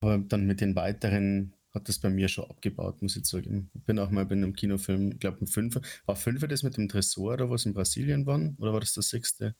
Aber 0.00 0.18
dann 0.18 0.46
mit 0.46 0.60
den 0.60 0.76
weiteren 0.76 1.54
hat 1.72 1.88
das 1.88 1.98
bei 1.98 2.10
mir 2.10 2.28
schon 2.28 2.48
abgebaut, 2.50 3.02
muss 3.02 3.16
ich 3.16 3.26
sagen. 3.26 3.70
Ich 3.74 3.82
bin 3.82 3.98
auch 3.98 4.10
mal 4.10 4.24
bei 4.26 4.34
einem 4.34 4.54
Kinofilm, 4.54 5.12
ich 5.12 5.18
glaube 5.20 5.42
ein 5.42 5.46
Fünfer. 5.46 5.80
War 6.06 6.16
Fünfer 6.16 6.48
das 6.48 6.62
mit 6.62 6.76
dem 6.76 6.88
Tresor 6.88 7.34
oder 7.34 7.50
was 7.50 7.66
in 7.66 7.74
Brasilien 7.74 8.26
war? 8.26 8.40
Oder 8.58 8.72
war 8.72 8.80
das 8.80 8.94
der 8.94 9.02
sechste? 9.02 9.54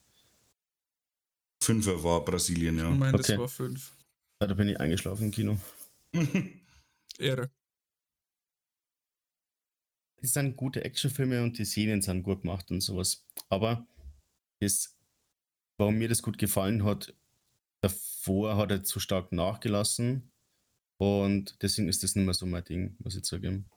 Fünfer 1.61 2.03
war 2.03 2.23
Brasilien, 2.23 2.77
ja. 2.77 2.91
Ich 2.91 2.97
meine, 2.97 3.13
okay. 3.13 3.33
das 3.33 3.37
war 3.39 3.47
fünf. 3.47 3.95
Ja, 4.41 4.47
da 4.47 4.53
bin 4.53 4.69
ich 4.69 4.79
eingeschlafen 4.79 5.25
im 5.25 5.31
Kino. 5.31 5.57
Ehre. 7.19 7.49
Es 10.21 10.33
sind 10.33 10.57
gute 10.57 10.83
Actionfilme 10.83 11.43
und 11.43 11.57
die 11.57 11.65
Szenen 11.65 12.01
sind 12.01 12.23
gut 12.23 12.41
gemacht 12.41 12.71
und 12.71 12.81
sowas. 12.81 13.25
Aber 13.49 13.85
das, 14.59 14.97
warum 15.77 15.97
mir 15.97 16.09
das 16.09 16.21
gut 16.21 16.37
gefallen 16.37 16.83
hat, 16.83 17.13
davor 17.81 18.57
hat 18.57 18.71
er 18.71 18.83
zu 18.83 18.99
stark 18.99 19.31
nachgelassen 19.31 20.31
und 20.97 21.61
deswegen 21.61 21.87
ist 21.87 22.03
das 22.03 22.15
nicht 22.15 22.25
mehr 22.25 22.33
so 22.33 22.45
mein 22.45 22.63
Ding, 22.63 22.95
muss 22.99 23.15
ich 23.15 23.25
sagen. 23.25 23.69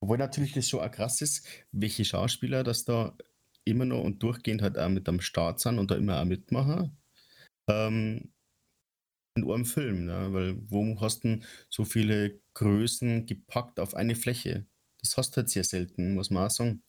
Obwohl 0.00 0.18
natürlich 0.18 0.52
das 0.52 0.68
schon 0.68 0.80
auch 0.80 0.90
krass 0.90 1.22
ist, 1.22 1.46
welche 1.72 2.04
Schauspieler 2.04 2.62
das 2.62 2.84
da 2.84 3.16
immer 3.64 3.84
noch 3.84 4.02
und 4.02 4.22
durchgehend 4.22 4.62
halt 4.62 4.78
auch 4.78 4.88
mit 4.88 5.08
am 5.08 5.20
Start 5.20 5.60
sind 5.60 5.78
und 5.78 5.90
da 5.90 5.96
immer 5.96 6.20
auch 6.20 6.24
mitmachen. 6.24 6.96
Ähm, 7.68 8.32
in 9.42 9.50
einem 9.50 9.64
Film, 9.64 10.04
ne? 10.06 10.28
weil 10.32 10.56
wo 10.68 11.00
hast 11.00 11.24
du 11.24 11.40
so 11.68 11.84
viele 11.84 12.40
Größen 12.54 13.26
gepackt 13.26 13.80
auf 13.80 13.94
eine 13.94 14.14
Fläche? 14.14 14.66
Das 15.00 15.16
hast 15.16 15.32
du 15.32 15.36
halt 15.38 15.50
sehr 15.50 15.64
selten, 15.64 16.14
muss 16.14 16.30
man 16.30 16.46
auch 16.46 16.50
sagen. 16.50 16.82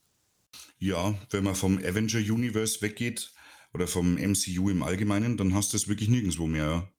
Ja, 0.78 1.16
wenn 1.30 1.44
man 1.44 1.56
vom 1.56 1.78
Avenger 1.78 2.20
Universe 2.20 2.82
weggeht 2.82 3.32
oder 3.74 3.88
vom 3.88 4.18
MCU 4.18 4.70
im 4.70 4.84
Allgemeinen, 4.84 5.38
dann 5.38 5.54
hast 5.54 5.74
du 5.74 5.78
es 5.78 5.88
wirklich 5.88 6.10
nirgendwo 6.10 6.48
mehr. 6.48 6.66
Ja. 6.66 6.92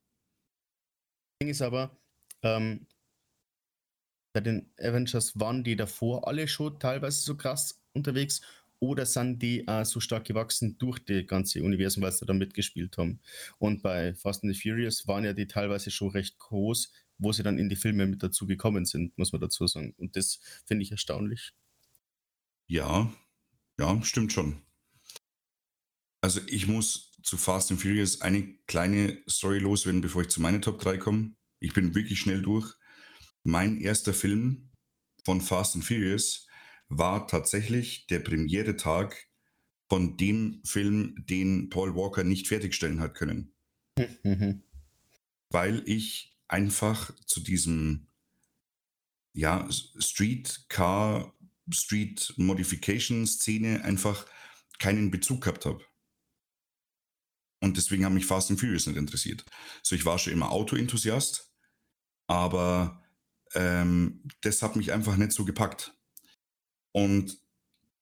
Ding 1.42 1.48
ist 1.48 1.62
aber, 1.62 1.98
ähm, 2.42 2.86
bei 4.32 4.40
den 4.40 4.72
Avengers 4.78 5.38
waren 5.40 5.64
die 5.64 5.74
davor 5.74 6.28
alle 6.28 6.46
schon 6.46 6.78
teilweise 6.78 7.20
so 7.22 7.36
krass 7.36 7.82
unterwegs 7.92 8.42
oder 8.80 9.06
sind 9.06 9.40
die 9.40 9.66
äh, 9.68 9.84
so 9.84 10.00
stark 10.00 10.24
gewachsen 10.24 10.76
durch 10.78 10.98
die 10.98 11.26
ganze 11.26 11.62
Universum, 11.62 12.02
weil 12.02 12.12
sie 12.12 12.26
da 12.26 12.32
mitgespielt 12.32 12.96
haben. 12.98 13.20
Und 13.58 13.82
bei 13.82 14.14
Fast 14.14 14.42
and 14.42 14.54
the 14.54 14.60
Furious 14.60 15.06
waren 15.06 15.24
ja 15.24 15.32
die 15.32 15.46
teilweise 15.46 15.90
schon 15.90 16.10
recht 16.10 16.38
groß, 16.38 16.90
wo 17.18 17.32
sie 17.32 17.42
dann 17.42 17.58
in 17.58 17.68
die 17.68 17.76
Filme 17.76 18.06
mit 18.06 18.22
dazu 18.22 18.46
gekommen 18.46 18.86
sind, 18.86 19.16
muss 19.18 19.32
man 19.32 19.40
dazu 19.40 19.66
sagen. 19.66 19.94
Und 19.98 20.16
das 20.16 20.40
finde 20.64 20.82
ich 20.82 20.90
erstaunlich. 20.90 21.52
Ja, 22.66 23.12
ja, 23.78 24.02
stimmt 24.02 24.32
schon. 24.32 24.62
Also 26.22 26.40
ich 26.46 26.66
muss 26.66 27.12
zu 27.22 27.36
Fast 27.36 27.70
and 27.70 27.80
Furious 27.80 28.22
eine 28.22 28.54
kleine 28.66 29.22
Story 29.28 29.58
loswerden, 29.58 30.00
bevor 30.00 30.22
ich 30.22 30.28
zu 30.28 30.40
meiner 30.40 30.60
Top 30.60 30.80
3 30.80 30.96
komme. 30.96 31.34
Ich 31.60 31.74
bin 31.74 31.94
wirklich 31.94 32.20
schnell 32.20 32.40
durch. 32.40 32.74
Mein 33.42 33.80
erster 33.80 34.14
Film 34.14 34.70
von 35.24 35.40
Fast 35.40 35.74
and 35.74 35.84
Furious 35.84 36.46
war 36.90 37.26
tatsächlich 37.26 38.06
der 38.08 38.18
Premiere-Tag 38.18 39.28
von 39.88 40.16
dem 40.16 40.60
Film, 40.64 41.14
den 41.28 41.70
Paul 41.70 41.94
Walker 41.94 42.24
nicht 42.24 42.48
fertigstellen 42.48 43.00
hat 43.00 43.14
können. 43.14 43.54
Mhm. 43.96 44.62
Weil 45.50 45.82
ich 45.86 46.36
einfach 46.46 47.14
zu 47.26 47.40
diesem 47.40 48.08
ja, 49.32 49.68
Street 49.70 50.66
Car, 50.68 51.34
Street 51.72 52.34
Modification 52.36 53.26
Szene 53.26 53.84
einfach 53.84 54.26
keinen 54.78 55.10
Bezug 55.10 55.42
gehabt 55.42 55.66
habe. 55.66 55.84
Und 57.60 57.76
deswegen 57.76 58.04
haben 58.04 58.14
mich 58.14 58.26
Fast 58.26 58.50
and 58.50 58.58
Furious 58.58 58.86
nicht 58.86 58.96
interessiert. 58.96 59.44
So, 59.82 59.94
ich 59.94 60.04
war 60.04 60.18
schon 60.18 60.32
immer 60.32 60.50
Auto-Enthusiast, 60.50 61.52
aber 62.26 63.04
ähm, 63.54 64.24
das 64.40 64.62
hat 64.62 64.76
mich 64.76 64.92
einfach 64.92 65.16
nicht 65.16 65.32
so 65.32 65.44
gepackt. 65.44 65.94
Und 66.92 67.38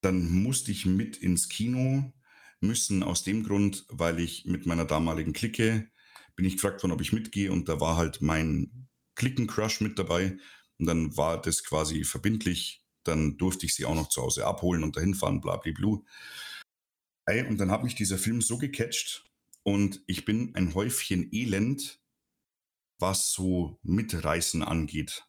dann 0.01 0.31
musste 0.31 0.71
ich 0.71 0.87
mit 0.87 1.17
ins 1.17 1.49
Kino 1.49 2.13
müssen 2.61 3.03
aus 3.03 3.23
dem 3.23 3.45
Grund, 3.45 3.85
weil 3.89 4.19
ich 4.21 4.45
mit 4.45 4.67
meiner 4.67 4.85
damaligen 4.85 5.33
Clique 5.33 5.91
bin 6.37 6.45
ich 6.47 6.55
gefragt 6.55 6.83
worden, 6.83 6.93
ob 6.93 7.01
ich 7.01 7.13
mitgehe 7.13 7.51
und 7.51 7.69
da 7.69 7.81
war 7.81 7.97
halt 7.97 8.23
mein 8.23 8.89
Klicken-Crush 9.17 9.81
mit 9.81 9.99
dabei 9.99 10.39
und 10.79 10.87
dann 10.87 11.17
war 11.17 11.41
das 11.41 11.65
quasi 11.65 12.05
verbindlich. 12.05 12.85
Dann 13.05 13.37
durfte 13.37 13.67
ich 13.67 13.75
sie 13.75 13.85
auch 13.85 13.95
noch 13.95 14.09
zu 14.09 14.23
Hause 14.23 14.47
abholen 14.47 14.85
und 14.85 14.97
dahin 14.97 15.15
fahren, 15.15 15.41
bla, 15.41 15.57
bla, 15.57 15.73
bla. 15.73 15.99
Und 17.49 17.59
dann 17.59 17.71
hat 17.71 17.83
mich 17.83 17.95
dieser 17.95 18.19
Film 18.19 18.41
so 18.41 18.57
gecatcht 18.59 19.25
und 19.63 20.03
ich 20.07 20.25
bin 20.25 20.55
ein 20.55 20.75
Häufchen 20.75 21.29
Elend, 21.33 22.01
was 22.99 23.33
so 23.33 23.79
Mitreißen 23.83 24.63
angeht. 24.63 25.27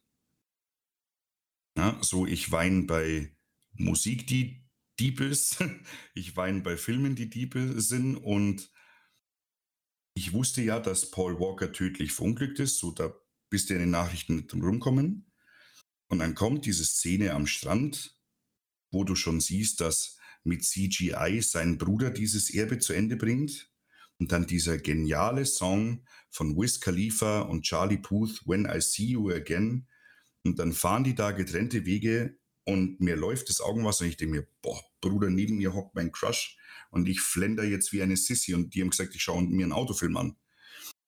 Ja, 1.78 1.98
so 2.02 2.26
ich 2.26 2.52
weine 2.52 2.84
bei 2.84 3.36
Musik, 3.80 4.28
die 4.28 4.64
deep 5.00 5.22
ist. 5.22 5.64
Ich 6.14 6.36
weine 6.36 6.62
bei 6.62 6.78
Filmen, 6.78 7.16
die 7.16 7.30
deep 7.30 7.56
sind. 7.78 8.18
Und 8.18 8.70
ich 10.14 10.34
wusste 10.34 10.62
ja, 10.62 10.80
dass 10.80 11.12
Paul 11.12 11.40
Walker 11.40 11.72
tödlich 11.72 12.12
verunglückt 12.12 12.60
ist. 12.60 12.78
So, 12.78 12.92
da 12.92 13.14
bist 13.50 13.70
du 13.70 13.74
in 13.74 13.80
den 13.80 13.92
Nachrichten 13.92 14.36
nicht 14.36 14.52
drum 14.52 14.62
rumkommen. 14.62 15.32
Und 16.08 16.20
dann 16.20 16.36
kommt 16.36 16.66
diese 16.66 16.84
Szene 16.84 17.34
am 17.34 17.48
Strand, 17.48 18.18
wo 18.92 19.04
du 19.04 19.16
schon 19.16 19.40
siehst, 19.40 19.80
dass 19.80 20.18
mit 20.44 20.64
CGI 20.64 21.42
sein 21.42 21.78
Bruder 21.78 22.10
dieses 22.10 22.54
Erbe 22.54 22.80
zu 22.80 22.94
Ende 22.94 23.16
bringt. 23.16 23.72
Und 24.18 24.34
dann 24.34 24.46
dieser 24.46 24.78
geniale 24.78 25.46
Song 25.46 26.06
von 26.30 26.58
Wiz 26.58 26.82
Khalifa 26.82 27.42
und 27.42 27.64
Charlie 27.64 28.00
Puth, 28.00 28.42
When 28.46 28.66
I 28.66 28.82
See 28.82 29.12
You 29.12 29.30
Again. 29.30 29.88
Und 30.44 30.60
dann 30.60 30.74
fahren 30.74 31.06
die 31.06 31.16
da 31.16 31.32
getrennte 31.32 31.86
Wege 31.86 32.39
und 32.70 33.00
mir 33.00 33.16
läuft 33.16 33.50
das 33.50 33.62
Augenwasser 33.62 34.04
und 34.04 34.12
ich 34.12 34.18
denke 34.18 34.36
mir, 34.36 34.48
boah, 34.62 34.80
Bruder, 35.02 35.30
neben 35.30 35.58
mir 35.58 35.74
hockt 35.74 35.96
mein 35.96 36.12
Crush 36.12 36.58
und 36.92 37.10
ich 37.10 37.20
flender 37.20 37.64
jetzt 37.64 37.92
wie 37.94 38.02
eine 38.02 38.16
Sissy 38.16 38.54
und 38.54 38.74
die 38.74 38.82
haben 38.82 38.92
gesagt, 38.92 39.16
ich 39.16 39.24
schaue 39.24 39.44
mir 39.44 39.64
einen 39.64 39.74
Autofilm 39.74 40.18
an. 40.18 40.36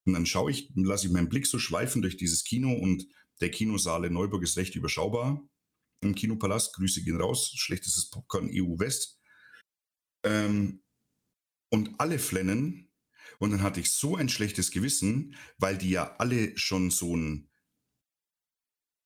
Und 0.05 0.13
dann 0.13 0.25
schaue 0.25 0.49
ich, 0.49 0.71
lasse 0.75 1.07
ich 1.07 1.13
meinen 1.13 1.29
Blick 1.29 1.45
so 1.45 1.59
schweifen 1.59 2.01
durch 2.01 2.17
dieses 2.17 2.43
Kino 2.43 2.73
und 2.73 3.07
der 3.39 3.51
Kinosaal 3.51 4.05
in 4.05 4.13
Neuburg 4.13 4.43
ist 4.43 4.57
recht 4.57 4.75
überschaubar. 4.75 5.41
Im 6.01 6.15
Kinopalast, 6.15 6.73
Grüße 6.73 7.03
gehen 7.03 7.21
raus, 7.21 7.51
schlechtestes 7.55 8.09
Popcorn 8.09 8.49
EU 8.51 8.79
West. 8.79 9.19
Ähm, 10.23 10.81
und 11.69 11.99
alle 11.99 12.17
flennen. 12.17 12.91
Und 13.37 13.51
dann 13.51 13.61
hatte 13.61 13.79
ich 13.79 13.91
so 13.91 14.15
ein 14.15 14.29
schlechtes 14.29 14.71
Gewissen, 14.71 15.35
weil 15.57 15.77
die 15.77 15.91
ja 15.91 16.15
alle 16.17 16.57
schon 16.57 16.89
so 16.91 17.15
ein, 17.15 17.49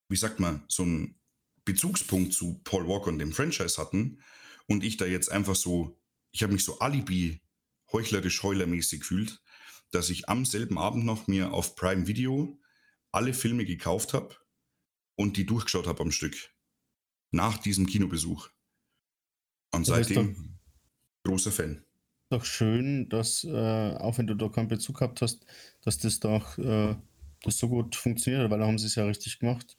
wie 0.08 0.16
sagt 0.16 0.40
man, 0.40 0.64
so 0.68 0.84
ein 0.84 1.15
Bezugspunkt 1.66 2.32
zu 2.32 2.60
Paul 2.64 2.88
Walker 2.88 3.08
und 3.08 3.18
dem 3.18 3.32
Franchise 3.32 3.76
hatten. 3.76 4.22
Und 4.66 4.82
ich 4.82 4.96
da 4.96 5.04
jetzt 5.04 5.30
einfach 5.30 5.54
so, 5.54 6.00
ich 6.32 6.42
habe 6.42 6.54
mich 6.54 6.64
so 6.64 6.78
alibi 6.78 7.42
heuchlerisch 7.92 8.42
heulermäßig 8.42 9.00
gefühlt, 9.00 9.42
dass 9.90 10.08
ich 10.08 10.30
am 10.30 10.46
selben 10.46 10.78
Abend 10.78 11.04
noch 11.04 11.26
mir 11.26 11.52
auf 11.52 11.76
Prime 11.76 12.06
Video 12.06 12.58
alle 13.12 13.34
Filme 13.34 13.64
gekauft 13.64 14.14
habe 14.14 14.34
und 15.16 15.36
die 15.36 15.44
durchgeschaut 15.44 15.86
habe 15.86 16.02
am 16.02 16.10
Stück. 16.10 16.34
Nach 17.30 17.58
diesem 17.58 17.86
Kinobesuch. 17.86 18.48
Und 19.72 19.84
seitdem 19.84 20.58
großer 21.24 21.52
Fan. 21.52 21.84
Doch 22.30 22.44
schön, 22.44 23.08
dass, 23.08 23.44
äh, 23.44 23.50
auch 23.96 24.18
wenn 24.18 24.26
du 24.26 24.34
da 24.34 24.48
keinen 24.48 24.68
Bezug 24.68 24.98
gehabt 24.98 25.22
hast, 25.22 25.44
dass 25.82 25.98
das 25.98 26.20
doch 26.20 26.58
äh, 26.58 26.96
das 27.42 27.58
so 27.58 27.68
gut 27.68 27.94
funktioniert, 27.94 28.50
weil 28.50 28.58
da 28.58 28.66
haben 28.66 28.78
sie 28.78 28.86
es 28.86 28.94
ja 28.94 29.04
richtig 29.04 29.38
gemacht. 29.38 29.76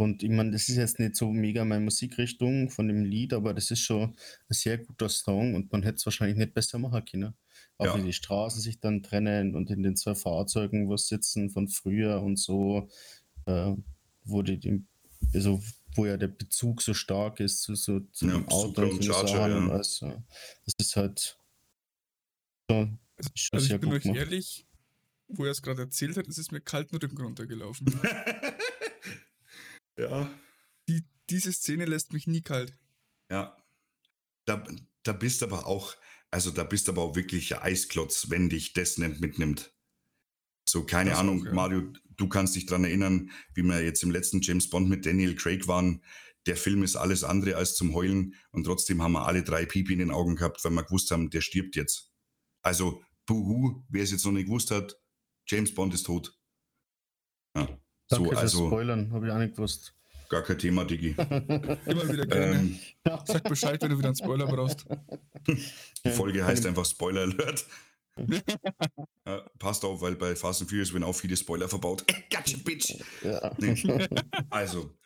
Und 0.00 0.22
ich 0.22 0.30
meine, 0.30 0.52
das 0.52 0.68
ist 0.68 0.76
jetzt 0.76 0.98
nicht 0.98 1.14
so 1.14 1.30
mega 1.30 1.64
meine 1.64 1.84
Musikrichtung 1.84 2.70
von 2.70 2.88
dem 2.88 3.04
Lied, 3.04 3.34
aber 3.34 3.52
das 3.52 3.70
ist 3.70 3.80
schon 3.80 4.04
ein 4.04 4.16
sehr 4.48 4.78
guter 4.78 5.08
Song 5.10 5.54
und 5.54 5.70
man 5.72 5.82
hätte 5.82 5.96
es 5.96 6.06
wahrscheinlich 6.06 6.38
nicht 6.38 6.54
besser 6.54 6.78
machen 6.78 7.04
können. 7.04 7.34
Auch 7.76 7.86
ja. 7.86 7.98
wie 7.98 8.06
die 8.06 8.12
Straßen 8.12 8.60
sich 8.60 8.80
dann 8.80 9.02
trennen 9.02 9.54
und 9.54 9.70
in 9.70 9.82
den 9.82 9.96
zwei 9.96 10.14
Fahrzeugen, 10.14 10.88
wo 10.88 10.96
sitzen 10.96 11.50
von 11.50 11.68
früher 11.68 12.22
und 12.22 12.38
so, 12.38 12.88
äh, 13.46 13.74
wo 14.24 14.42
die, 14.42 14.84
also 15.34 15.62
wo 15.94 16.06
ja 16.06 16.16
der 16.16 16.28
Bezug 16.28 16.80
so 16.80 16.94
stark 16.94 17.40
ist 17.40 17.62
zu, 17.62 17.74
so, 17.74 18.00
zu 18.00 18.26
ja, 18.26 18.32
dem 18.32 18.48
Auto 18.48 18.82
und 18.82 19.04
Charger, 19.04 19.48
ja. 19.48 19.58
und 19.58 19.70
alles. 19.70 19.98
Das 19.98 20.74
ist 20.78 20.96
halt 20.96 21.38
so, 22.70 22.88
schon 23.34 23.58
also 23.58 23.74
ich 23.74 23.80
bin 23.80 23.92
euch 23.92 24.06
ehrlich, 24.06 24.66
wo 25.28 25.44
er 25.44 25.50
es 25.50 25.60
gerade 25.62 25.82
erzählt 25.82 26.16
hat, 26.16 26.26
ist 26.26 26.38
es 26.38 26.50
mir 26.50 26.60
kalt 26.60 26.90
den 26.90 26.98
Rücken 26.98 27.20
runtergelaufen. 27.20 27.86
ja. 30.00 30.30
Die, 30.88 31.04
diese 31.28 31.52
Szene 31.52 31.84
lässt 31.84 32.12
mich 32.12 32.26
nie 32.26 32.42
kalt. 32.42 32.76
Ja. 33.30 33.56
Da, 34.46 34.64
da 35.02 35.12
bist 35.12 35.42
aber 35.42 35.66
auch, 35.66 35.94
also 36.30 36.50
da 36.50 36.64
bist 36.64 36.88
aber 36.88 37.02
auch 37.02 37.16
wirklich 37.16 37.56
Eisklotz, 37.56 38.30
wenn 38.30 38.48
dich 38.48 38.72
das 38.72 38.98
nicht 38.98 39.20
mitnimmt. 39.20 39.72
So, 40.68 40.84
keine 40.84 41.10
das 41.10 41.18
Ahnung, 41.18 41.44
ja. 41.44 41.52
Mario, 41.52 41.92
du 42.16 42.28
kannst 42.28 42.56
dich 42.56 42.66
daran 42.66 42.84
erinnern, 42.84 43.30
wie 43.54 43.62
wir 43.62 43.82
jetzt 43.82 44.02
im 44.02 44.10
letzten 44.10 44.40
James 44.40 44.70
Bond 44.70 44.88
mit 44.88 45.06
Daniel 45.06 45.34
Craig 45.34 45.66
waren. 45.68 46.02
Der 46.46 46.56
Film 46.56 46.82
ist 46.82 46.96
alles 46.96 47.24
andere 47.24 47.56
als 47.56 47.74
zum 47.74 47.94
Heulen 47.94 48.34
und 48.50 48.64
trotzdem 48.64 49.02
haben 49.02 49.12
wir 49.12 49.26
alle 49.26 49.42
drei 49.42 49.66
Pipi 49.66 49.92
in 49.92 49.98
den 49.98 50.10
Augen 50.10 50.36
gehabt, 50.36 50.64
weil 50.64 50.72
wir 50.72 50.84
gewusst 50.84 51.10
haben, 51.10 51.30
der 51.30 51.40
stirbt 51.40 51.76
jetzt. 51.76 52.12
Also, 52.62 53.02
buhu, 53.26 53.84
wer 53.88 54.02
es 54.02 54.10
jetzt 54.10 54.24
noch 54.24 54.32
nicht 54.32 54.46
gewusst 54.46 54.70
hat, 54.70 54.96
James 55.46 55.74
Bond 55.74 55.94
ist 55.94 56.04
tot. 56.04 56.38
Ja. 57.56 57.80
Danke 58.10 58.30
so, 58.30 58.36
also, 58.36 58.66
Spoilern, 58.66 59.12
habe 59.12 59.26
ich 59.26 59.32
auch 59.32 59.38
nicht 59.38 59.54
gewusst. 59.54 59.94
Gar 60.28 60.42
kein 60.42 60.58
Thema, 60.58 60.84
Digi. 60.84 61.10
Immer 61.18 62.08
wieder 62.08 62.26
gerne. 62.26 62.56
Ähm, 62.56 62.78
Sag 63.24 63.44
Bescheid, 63.44 63.80
wenn 63.82 63.90
du 63.90 63.98
wieder 63.98 64.08
einen 64.08 64.16
Spoiler 64.16 64.46
brauchst. 64.46 64.84
Die 66.04 66.10
Folge 66.10 66.44
heißt 66.44 66.66
einfach 66.66 66.84
Spoiler 66.84 67.22
Alert. 67.22 67.66
ja, 69.26 69.50
passt 69.58 69.84
auf, 69.84 70.00
weil 70.02 70.16
bei 70.16 70.36
Fast 70.36 70.60
and 70.60 70.70
Furious 70.70 70.92
werden 70.92 71.04
auch 71.04 71.14
viele 71.14 71.36
Spoiler 71.36 71.68
verbaut. 71.68 72.04
gotcha, 72.30 72.58
bitch! 72.64 72.96
Ja. 73.22 73.54
Nee. 73.58 74.08
Also, 74.50 74.96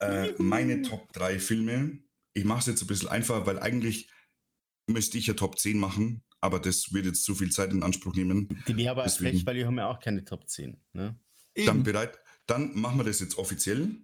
äh, 0.00 0.32
meine 0.38 0.82
Top 0.82 1.12
3 1.12 1.38
Filme. 1.38 1.98
Ich 2.34 2.44
mache 2.44 2.60
es 2.60 2.66
jetzt 2.66 2.82
ein 2.82 2.86
bisschen 2.86 3.08
einfacher, 3.08 3.46
weil 3.46 3.58
eigentlich 3.58 4.10
müsste 4.86 5.18
ich 5.18 5.26
ja 5.26 5.34
Top 5.34 5.58
10 5.58 5.78
machen, 5.78 6.22
aber 6.40 6.60
das 6.60 6.92
wird 6.92 7.06
jetzt 7.06 7.24
zu 7.24 7.34
viel 7.34 7.50
Zeit 7.50 7.72
in 7.72 7.82
Anspruch 7.82 8.14
nehmen. 8.14 8.48
Die, 8.66 8.74
die 8.74 8.88
haben 8.88 9.00
Deswegen, 9.04 9.36
recht, 9.36 9.46
weil 9.46 9.56
die 9.56 9.66
haben 9.66 9.76
ja 9.76 9.88
auch 9.88 10.00
keine 10.00 10.24
Top 10.24 10.48
10. 10.48 10.80
Ne? 10.92 11.18
Dann 11.54 11.82
bereit, 11.82 12.18
dann 12.48 12.78
machen 12.78 12.98
wir 12.98 13.04
das 13.04 13.20
jetzt 13.20 13.38
offiziell. 13.38 13.96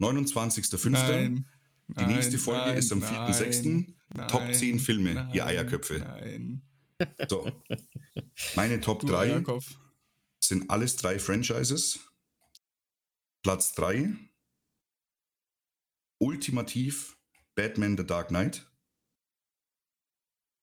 29.05. 0.00 1.44
Die 1.88 2.06
nächste 2.06 2.38
Folge 2.38 2.68
nein, 2.68 2.78
ist 2.78 2.92
am 2.92 3.02
4.06. 3.02 3.94
Top 4.28 4.52
10 4.52 4.78
Filme, 4.78 5.14
nein, 5.14 5.30
ihr 5.32 5.46
Eierköpfe. 5.46 5.98
Nein. 5.98 6.62
So. 7.28 7.50
Meine 8.54 8.80
Top 8.80 9.00
du 9.00 9.08
3 9.08 9.18
Eierkopf. 9.18 9.78
sind 10.40 10.70
alles 10.70 10.96
drei 10.96 11.18
Franchises. 11.18 12.00
Platz 13.42 13.72
3. 13.74 14.14
Ultimativ 16.18 17.16
Batman 17.54 17.96
The 17.96 18.06
Dark 18.06 18.28
Knight. 18.28 18.70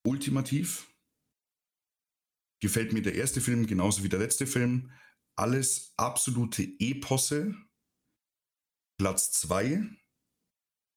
Ultimativ 0.06 0.88
gefällt 2.60 2.94
mir 2.94 3.02
der 3.02 3.16
erste 3.16 3.42
Film 3.42 3.68
genauso 3.68 4.04
wie 4.04 4.10
der 4.10 4.20
letzte 4.20 4.48
Film. 4.48 4.92
Alles 5.40 5.94
absolute 5.96 6.64
Eposse. 6.80 7.56
Platz 9.00 9.32
2. 9.40 9.86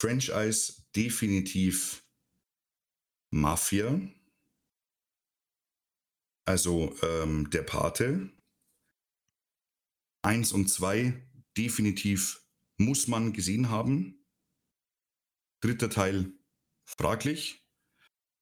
Franchise 0.01 0.83
definitiv 0.97 2.05
Mafia. 3.31 4.01
Also 6.45 6.93
ähm, 7.03 7.51
der 7.51 7.63
Pate. 7.63 8.33
Eins 10.23 10.51
und 10.51 10.67
zwei 10.67 11.25
definitiv 11.57 12.45
muss 12.79 13.07
man 13.07 13.33
gesehen 13.33 13.69
haben. 13.69 14.27
Dritter 15.61 15.89
Teil 15.89 16.33
fraglich. 16.85 17.65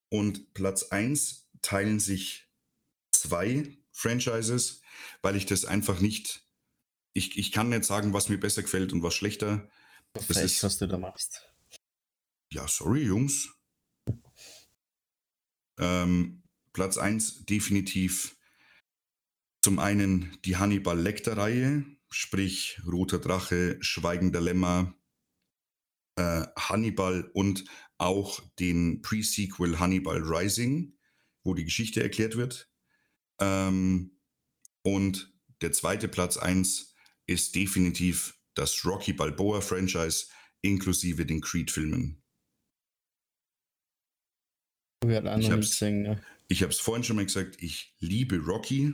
Und 0.09 0.55
Platz 0.55 0.81
eins 0.85 1.47
teilen 1.61 1.99
sich 1.99 2.51
zwei 3.11 3.77
Franchises, 4.01 4.81
weil 5.21 5.35
ich 5.35 5.45
das 5.45 5.65
einfach 5.65 5.99
nicht, 5.99 6.45
ich, 7.13 7.37
ich 7.37 7.51
kann 7.51 7.69
nicht 7.69 7.85
sagen, 7.85 8.13
was 8.13 8.29
mir 8.29 8.39
besser 8.39 8.63
gefällt 8.63 8.93
und 8.93 9.03
was 9.03 9.13
schlechter. 9.13 9.69
Das 10.13 10.25
Frech, 10.25 10.43
ist, 10.43 10.63
was 10.63 10.77
du 10.77 10.87
da 10.87 10.97
machst. 10.97 11.47
Ja, 12.51 12.67
sorry, 12.67 13.03
Jungs. 13.03 13.49
Ähm, 15.79 16.43
Platz 16.73 16.97
1 16.97 17.45
definitiv 17.45 18.35
zum 19.61 19.79
einen 19.79 20.37
die 20.43 20.57
Hannibal 20.57 20.99
Lecter-Reihe, 20.99 21.85
sprich 22.09 22.81
Roter 22.85 23.19
Drache, 23.19 23.77
Schweigender 23.81 24.41
Lämmer, 24.41 24.95
äh, 26.15 26.45
Hannibal 26.57 27.29
und 27.33 27.65
auch 27.97 28.41
den 28.59 29.01
Pre-Sequel 29.01 29.79
Hannibal 29.79 30.19
Rising, 30.23 30.97
wo 31.43 31.53
die 31.53 31.65
Geschichte 31.65 32.01
erklärt 32.01 32.35
wird. 32.35 32.70
Ähm, 33.41 34.17
und 34.83 35.33
der 35.61 35.73
zweite 35.73 36.07
Platz 36.07 36.37
1 36.37 36.95
ist 37.27 37.55
definitiv 37.55 38.37
das 38.53 38.85
Rocky 38.85 39.13
Balboa 39.13 39.61
Franchise 39.61 40.27
inklusive 40.61 41.25
den 41.25 41.41
Creed-Filmen. 41.41 42.21
Ich 46.47 46.61
habe 46.61 46.71
es 46.71 46.79
vorhin 46.79 47.03
schon 47.03 47.15
mal 47.15 47.25
gesagt, 47.25 47.61
ich 47.61 47.95
liebe 47.99 48.37
Rocky, 48.37 48.93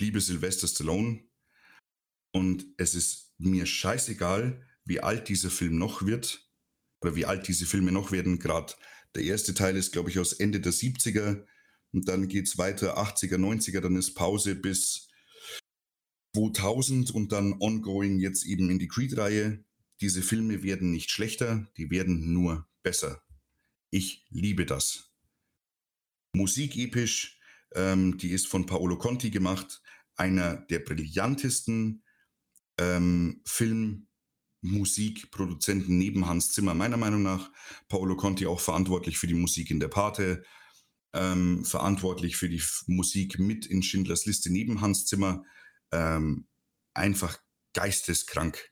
liebe 0.00 0.20
Sylvester 0.20 0.66
Stallone 0.66 1.22
und 2.32 2.66
es 2.76 2.94
ist 2.94 3.34
mir 3.38 3.66
scheißegal, 3.66 4.66
wie 4.84 5.00
alt 5.00 5.28
dieser 5.28 5.50
Film 5.50 5.78
noch 5.78 6.04
wird 6.06 6.50
oder 7.02 7.14
wie 7.14 7.26
alt 7.26 7.46
diese 7.46 7.66
Filme 7.66 7.92
noch 7.92 8.10
werden. 8.10 8.38
Gerade 8.38 8.74
der 9.14 9.22
erste 9.22 9.54
Teil 9.54 9.76
ist, 9.76 9.92
glaube 9.92 10.10
ich, 10.10 10.18
aus 10.18 10.32
Ende 10.32 10.60
der 10.60 10.72
70er 10.72 11.44
und 11.92 12.08
dann 12.08 12.28
geht 12.28 12.46
es 12.46 12.58
weiter 12.58 12.98
80er, 12.98 13.36
90er, 13.36 13.80
dann 13.80 13.96
ist 13.96 14.14
Pause 14.14 14.54
bis 14.54 15.08
2000 16.34 17.10
und 17.10 17.32
dann 17.32 17.56
ongoing 17.60 18.20
jetzt 18.20 18.46
eben 18.46 18.70
in 18.70 18.78
die 18.78 18.88
Creed-Reihe. 18.88 19.64
Diese 20.00 20.22
Filme 20.22 20.62
werden 20.62 20.92
nicht 20.92 21.10
schlechter, 21.10 21.68
die 21.76 21.90
werden 21.90 22.32
nur 22.32 22.66
besser. 22.82 23.22
Ich 23.90 24.24
liebe 24.30 24.64
das. 24.66 25.10
Musik 26.32 26.76
episch, 26.76 27.40
ähm, 27.74 28.16
die 28.18 28.30
ist 28.30 28.46
von 28.46 28.66
Paolo 28.66 28.96
Conti 28.96 29.30
gemacht, 29.30 29.82
einer 30.16 30.54
der 30.56 30.78
brillantesten 30.78 32.04
ähm, 32.78 33.42
Filmmusikproduzenten 33.44 35.98
neben 35.98 36.26
Hans 36.26 36.52
Zimmer, 36.52 36.74
meiner 36.74 36.96
Meinung 36.96 37.22
nach. 37.22 37.50
Paolo 37.88 38.16
Conti 38.16 38.46
auch 38.46 38.60
verantwortlich 38.60 39.18
für 39.18 39.26
die 39.26 39.34
Musik 39.34 39.72
in 39.72 39.80
der 39.80 39.88
Pate, 39.88 40.44
ähm, 41.12 41.64
verantwortlich 41.64 42.36
für 42.36 42.48
die 42.48 42.62
Musik 42.86 43.38
mit 43.38 43.66
in 43.66 43.82
Schindlers 43.82 44.26
Liste 44.26 44.50
neben 44.50 44.80
Hans 44.80 45.06
Zimmer. 45.06 45.44
Ähm, 45.92 46.46
einfach 46.94 47.38
geisteskrank. 47.74 48.70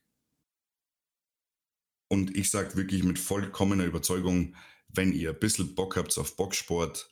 Und 2.09 2.37
ich 2.37 2.51
sage 2.51 2.77
wirklich 2.77 3.03
mit 3.05 3.19
vollkommener 3.19 3.85
Überzeugung, 3.85 4.57
wenn 4.89 5.13
ihr 5.13 5.31
ein 5.31 5.39
bisschen 5.39 5.75
Bock 5.75 5.97
habt 5.97 6.17
auf 6.17 6.37
Boxsport 6.37 7.11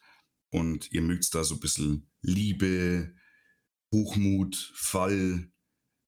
und 0.51 0.91
ihr 0.93 1.03
mögt 1.03 1.35
da 1.35 1.45
so 1.45 1.55
ein 1.55 1.61
bisschen 1.61 2.11
Liebe, 2.23 3.15
Hochmut, 3.93 4.73
Fall, 4.75 5.53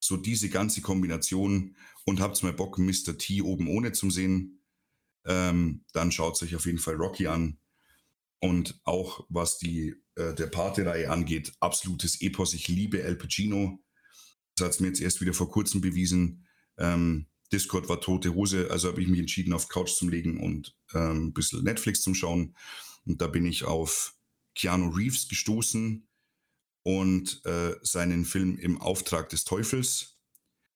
so 0.01 0.16
diese 0.16 0.49
ganze 0.49 0.81
Kombination 0.81 1.77
und 2.07 2.20
habt 2.20 2.43
mal 2.43 2.53
Bock, 2.53 2.78
Mr. 2.78 3.19
T 3.19 3.43
oben 3.43 3.69
ohne 3.69 3.93
zu 3.93 4.11
sehen, 4.11 4.62
ähm, 5.27 5.85
dann 5.93 6.11
schaut 6.11 6.43
euch 6.43 6.57
auf 6.57 6.66
jeden 6.66 6.78
Fall 6.78 6.95
Rocky 6.95 7.27
an. 7.27 7.59
Und 8.40 8.81
auch 8.85 9.27
was 9.28 9.59
die 9.59 9.94
äh, 10.15 10.35
der 10.35 10.47
Pate-Reihe 10.47 11.10
angeht, 11.10 11.52
absolutes 11.60 12.20
Epos. 12.20 12.55
Ich 12.55 12.69
liebe 12.69 13.05
Al 13.05 13.16
Pacino. 13.16 13.82
Das 14.56 14.66
hat 14.66 14.74
es 14.74 14.81
mir 14.81 14.89
jetzt 14.89 15.01
erst 15.01 15.20
wieder 15.20 15.35
vor 15.35 15.51
kurzem 15.51 15.81
bewiesen. 15.81 16.47
Ähm, 16.77 17.27
Discord 17.52 17.89
war 17.89 18.01
tote 18.01 18.35
Hose, 18.35 18.70
also 18.70 18.89
habe 18.89 19.01
ich 19.01 19.09
mich 19.09 19.20
entschieden, 19.20 19.52
auf 19.52 19.69
Couch 19.69 19.90
zu 19.90 20.09
legen 20.09 20.40
und 20.40 20.77
ähm, 20.94 21.28
ein 21.28 21.32
bisschen 21.32 21.65
Netflix 21.65 22.02
zu 22.02 22.15
schauen. 22.15 22.55
Und 23.06 23.20
da 23.20 23.27
bin 23.27 23.47
ich 23.47 23.65
auf 23.65 24.15
Keanu 24.55 24.90
Reeves 24.90 25.28
gestoßen 25.28 26.06
und 26.82 27.44
äh, 27.44 27.74
seinen 27.82 28.24
Film 28.24 28.59
Im 28.59 28.81
Auftrag 28.81 29.28
des 29.31 29.44
Teufels. 29.44 30.19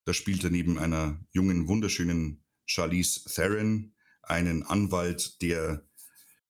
Da 0.04 0.12
spielt 0.12 0.42
er 0.44 0.50
neben 0.50 0.78
einer 0.78 1.20
jungen, 1.30 1.68
wunderschönen 1.68 2.44
Charlize 2.64 3.24
Theron 3.24 3.94
einen 4.22 4.62
Anwalt, 4.62 5.42
der 5.42 5.86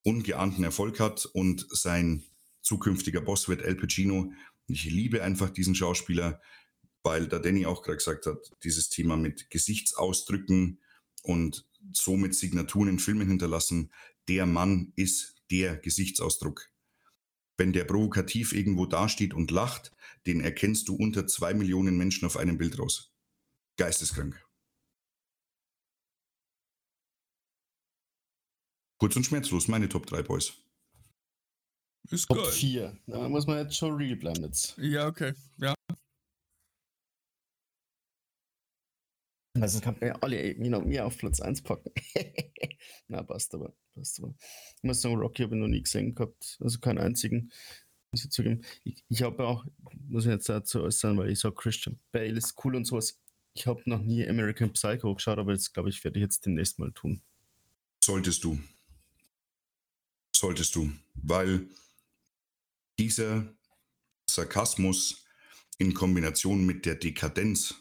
ungeahnten 0.03 0.63
Erfolg 0.63 0.99
hat 0.99 1.25
und 1.25 1.65
sein 1.69 2.23
zukünftiger 2.61 3.21
Boss 3.21 3.47
wird 3.47 3.63
Al 3.63 3.75
Pacino. 3.75 4.31
Ich 4.67 4.85
liebe 4.85 5.23
einfach 5.23 5.49
diesen 5.49 5.75
Schauspieler, 5.75 6.41
weil 7.03 7.27
da 7.27 7.39
Danny 7.39 7.65
auch 7.65 7.83
gerade 7.83 7.97
gesagt 7.97 8.25
hat, 8.25 8.51
dieses 8.63 8.89
Thema 8.89 9.17
mit 9.17 9.49
Gesichtsausdrücken 9.49 10.79
und 11.23 11.65
somit 11.91 12.35
Signaturen 12.35 12.89
in 12.89 12.99
Filmen 12.99 13.27
hinterlassen, 13.27 13.91
der 14.27 14.45
Mann 14.45 14.93
ist 14.95 15.35
der 15.51 15.77
Gesichtsausdruck. 15.77 16.69
Wenn 17.57 17.73
der 17.73 17.83
provokativ 17.83 18.53
irgendwo 18.53 18.85
dasteht 18.85 19.33
und 19.33 19.51
lacht, 19.51 19.91
den 20.25 20.41
erkennst 20.41 20.87
du 20.87 20.95
unter 20.95 21.27
zwei 21.27 21.53
Millionen 21.53 21.97
Menschen 21.97 22.25
auf 22.25 22.37
einem 22.37 22.57
Bild 22.57 22.79
raus. 22.79 23.13
Geisteskrank. 23.77 24.42
Kurz 29.03 29.17
und 29.17 29.25
schmerzlos, 29.25 29.67
meine 29.67 29.89
Top 29.89 30.05
3 30.05 30.23
Boys. 30.23 30.53
Ist 32.09 32.25
Top 32.25 32.47
4. 32.47 32.97
Da 33.05 33.27
muss 33.27 33.45
man 33.45 33.57
jetzt 33.57 33.75
schon 33.75 33.97
real 33.97 34.15
bleiben 34.15 34.45
jetzt. 34.45 34.77
Ja, 34.77 35.07
okay. 35.07 35.33
Ja. 35.57 35.73
Also 39.59 39.81
kann 39.81 39.97
man 39.99 40.07
ja 40.07 40.15
alle 40.21 40.55
mir 40.55 41.05
auf 41.05 41.17
Platz 41.17 41.41
1 41.41 41.63
packen. 41.63 41.91
Na, 43.09 43.23
passt 43.23 43.53
aber. 43.53 43.75
Passt 43.93 44.23
aber. 44.23 44.35
Ich 44.77 44.83
muss 44.83 45.01
sagen, 45.01 45.15
Rocky 45.15 45.43
habe 45.43 45.53
ich 45.53 45.59
noch 45.59 45.67
nie 45.67 45.83
gesehen 45.83 46.15
gehabt. 46.15 46.57
Also 46.61 46.79
keinen 46.79 46.99
einzigen. 46.99 47.51
Muss 48.13 48.23
ich 48.23 48.31
zugeben. 48.31 48.63
Ich, 48.85 49.03
ich 49.09 49.21
habe 49.21 49.45
auch, 49.45 49.65
muss 50.07 50.23
ich 50.23 50.31
jetzt 50.31 50.47
dazu 50.47 50.81
äußern, 50.81 51.17
weil 51.17 51.29
ich 51.29 51.41
sage, 51.41 51.55
Christian 51.55 51.99
Bale 52.13 52.37
ist 52.37 52.55
cool 52.63 52.77
und 52.77 52.85
sowas. 52.85 53.19
Ich 53.53 53.67
habe 53.67 53.81
noch 53.83 54.01
nie 54.01 54.25
American 54.25 54.71
Psycho 54.71 55.13
geschaut, 55.13 55.39
aber 55.39 55.51
das 55.51 55.73
glaube 55.73 55.89
ich, 55.89 56.01
werde 56.05 56.19
ich 56.19 56.23
jetzt 56.23 56.45
demnächst 56.45 56.79
mal 56.79 56.93
tun. 56.93 57.21
Solltest 58.01 58.45
du 58.45 58.57
solltest 60.35 60.75
du, 60.75 60.91
weil 61.13 61.69
dieser 62.99 63.55
Sarkasmus 64.29 65.25
in 65.77 65.93
Kombination 65.93 66.65
mit 66.65 66.85
der 66.85 66.95
Dekadenz, 66.95 67.75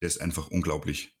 der 0.00 0.08
ist 0.08 0.20
einfach 0.20 0.48
unglaublich. 0.48 1.16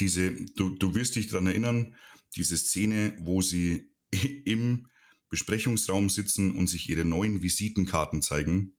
Diese, 0.00 0.32
du, 0.32 0.70
du 0.70 0.94
wirst 0.94 1.16
dich 1.16 1.28
daran 1.28 1.46
erinnern, 1.46 1.96
diese 2.36 2.56
Szene, 2.56 3.16
wo 3.20 3.42
sie 3.42 3.92
im 4.44 4.88
Besprechungsraum 5.30 6.08
sitzen 6.08 6.56
und 6.56 6.68
sich 6.68 6.88
ihre 6.88 7.04
neuen 7.04 7.42
Visitenkarten 7.42 8.22
zeigen 8.22 8.76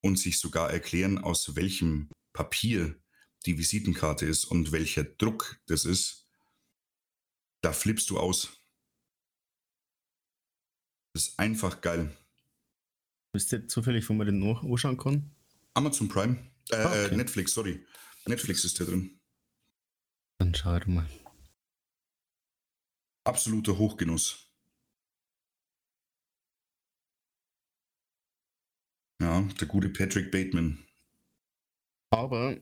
und 0.00 0.18
sich 0.18 0.38
sogar 0.38 0.70
erklären, 0.70 1.18
aus 1.18 1.56
welchem 1.56 2.10
Papier 2.32 2.98
die 3.44 3.58
Visitenkarte 3.58 4.26
ist 4.26 4.44
und 4.44 4.72
welcher 4.72 5.04
Druck 5.04 5.60
das 5.66 5.84
ist, 5.84 6.26
da 7.60 7.72
flippst 7.72 8.08
du 8.10 8.18
aus. 8.18 8.61
Das 11.14 11.28
ist 11.28 11.38
einfach 11.38 11.80
geil. 11.80 12.16
Wisst 13.32 13.52
ihr 13.52 13.68
zufällig, 13.68 14.08
wo 14.08 14.14
man 14.14 14.26
den 14.26 14.38
noch 14.38 14.62
anschauen 14.62 14.96
kann? 14.96 15.30
Amazon 15.74 16.08
Prime. 16.08 16.38
Äh, 16.70 16.76
ah, 16.76 17.04
okay. 17.06 17.16
Netflix, 17.16 17.54
sorry. 17.54 17.84
Netflix 18.26 18.64
ist 18.64 18.78
da 18.80 18.84
drin. 18.84 19.20
Dann 20.38 20.54
schau 20.54 20.78
mal. 20.86 21.08
Absoluter 23.24 23.78
Hochgenuss. 23.78 24.48
Ja, 29.20 29.40
der 29.42 29.68
gute 29.68 29.88
Patrick 29.88 30.32
Bateman. 30.32 30.84
Aber 32.10 32.60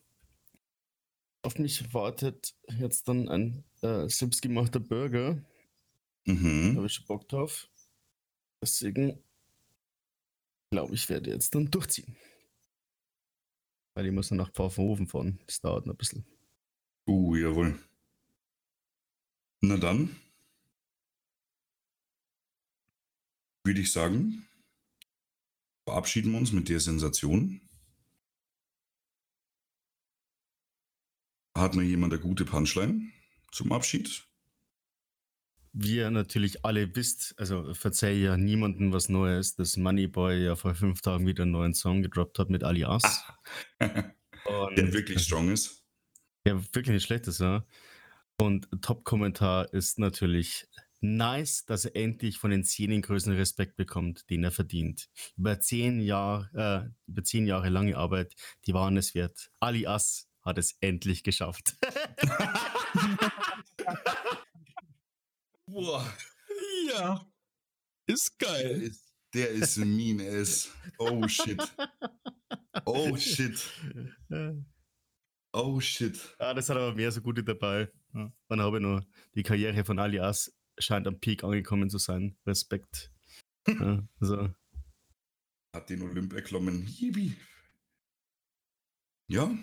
auf 1.43 1.59
mich 1.59 1.95
wartet 1.95 2.55
jetzt 2.79 3.09
dann 3.09 3.29
ein 3.31 3.65
äh, 3.81 4.09
selbstgemachter 4.09 4.79
Burger. 4.79 5.43
Mhm. 6.27 6.73
Da 6.73 6.77
habe 6.77 6.87
ich 6.87 6.93
schon 6.93 7.07
Bock 7.07 7.27
drauf. 7.29 7.70
Deswegen 8.63 9.23
glaube 10.71 10.95
ich, 10.95 11.09
werde 11.09 11.31
jetzt 11.31 11.55
dann 11.55 11.71
durchziehen. 11.71 12.17
Weil 13.95 14.07
ich 14.07 14.13
muss 14.13 14.31
nach 14.31 14.53
Pfaffenhofen 14.53 15.09
fahren. 15.09 15.41
Das 15.47 15.61
dauert 15.61 15.87
noch 15.87 15.95
ein 15.95 15.99
bisschen. 15.99 16.25
Uh, 17.07 17.35
jawohl. 17.37 17.79
Na 19.63 19.77
dann. 19.77 20.17
Würde 23.65 23.81
ich 23.81 23.93
sagen, 23.93 24.47
verabschieden 25.85 26.33
wir 26.33 26.39
uns 26.39 26.53
mit 26.53 26.69
der 26.69 26.81
Sensation. 26.81 27.61
Hat 31.55 31.75
mir 31.75 31.83
jemand 31.83 32.13
eine 32.13 32.23
gute 32.23 32.45
Punchline 32.45 33.13
zum 33.53 33.73
Abschied? 33.73 34.30
Wie 35.73 35.97
ihr 35.97 36.11
natürlich 36.11 36.65
alle 36.65 36.95
wisst, 36.97 37.35
also 37.39 37.75
verzeih 37.75 38.13
ja 38.13 38.37
niemandem 38.37 38.93
was 38.93 39.09
Neues, 39.09 39.55
dass 39.55 39.77
Moneyboy 39.77 40.45
ja 40.45 40.57
vor 40.57 40.75
fünf 40.75 41.01
Tagen 41.01 41.27
wieder 41.27 41.43
einen 41.43 41.53
neuen 41.53 41.75
Song 41.75 42.03
gedroppt 42.03 42.39
hat 42.39 42.51
mit 42.51 42.65
Alias. 42.65 43.25
Der 43.81 44.93
wirklich 44.93 45.23
strong 45.23 45.51
ist. 45.51 45.85
Ja, 46.45 46.55
wirklich 46.75 46.95
nicht 46.95 47.05
schlecht 47.05 47.29
ist, 47.29 47.41
ja. 47.41 47.65
Und 48.41 48.69
Top-Kommentar 48.81 49.73
ist 49.73 49.99
natürlich 49.99 50.67
nice, 51.01 51.67
dass 51.67 51.85
er 51.85 51.95
endlich 51.95 52.39
von 52.39 52.51
den 52.51 52.65
Szenen 52.65 53.03
größeren 53.03 53.37
Respekt 53.37 53.77
bekommt, 53.77 54.29
den 54.31 54.43
er 54.43 54.51
verdient. 54.51 55.09
Über 55.37 55.61
zehn 55.61 56.01
Jahre, 56.01 56.91
äh, 57.07 57.11
über 57.11 57.23
zehn 57.23 57.47
Jahre 57.47 57.69
lange 57.69 57.97
Arbeit, 57.97 58.35
die 58.67 58.75
waren 58.75 58.97
es 58.97 59.15
wert. 59.15 59.51
Alias 59.61 60.29
hat 60.43 60.59
es 60.59 60.77
endlich 60.81 61.23
geschafft. 61.23 61.77
Boah. 65.71 66.05
Ja. 66.89 67.27
Ist 68.07 68.39
geil. 68.39 68.81
Der 68.81 68.83
ist, 68.83 69.15
der 69.35 69.51
ist 69.51 69.77
mean 69.77 70.21
ass. 70.21 70.69
Oh 70.99 71.27
shit. 71.29 71.63
Oh 72.85 73.17
shit. 73.17 73.71
Oh 75.53 75.81
shit. 75.81 76.37
Ah, 76.39 76.55
das 76.55 76.69
hat 76.69 76.77
aber 76.77 76.95
mehr 76.95 77.13
so 77.13 77.21
gute 77.21 77.45
dabei. 77.45 77.89
Ja. 78.15 78.33
Dann 78.49 78.61
habe 78.61 78.79
ich 78.79 78.83
noch 78.83 79.03
die 79.35 79.43
Karriere 79.45 79.85
von 79.85 79.99
Alias 79.99 80.53
scheint 80.79 81.07
am 81.07 81.21
Peak 81.21 81.45
angekommen 81.45 81.89
zu 81.89 81.99
sein. 81.99 82.37
Respekt. 82.47 83.13
ja, 83.69 84.03
also. 84.21 84.51
Hat 85.73 85.89
den 85.89 86.03
Olymp 86.03 86.33
erklommen. 86.33 86.87
Yibi. 86.87 87.37
Ja, 89.29 89.57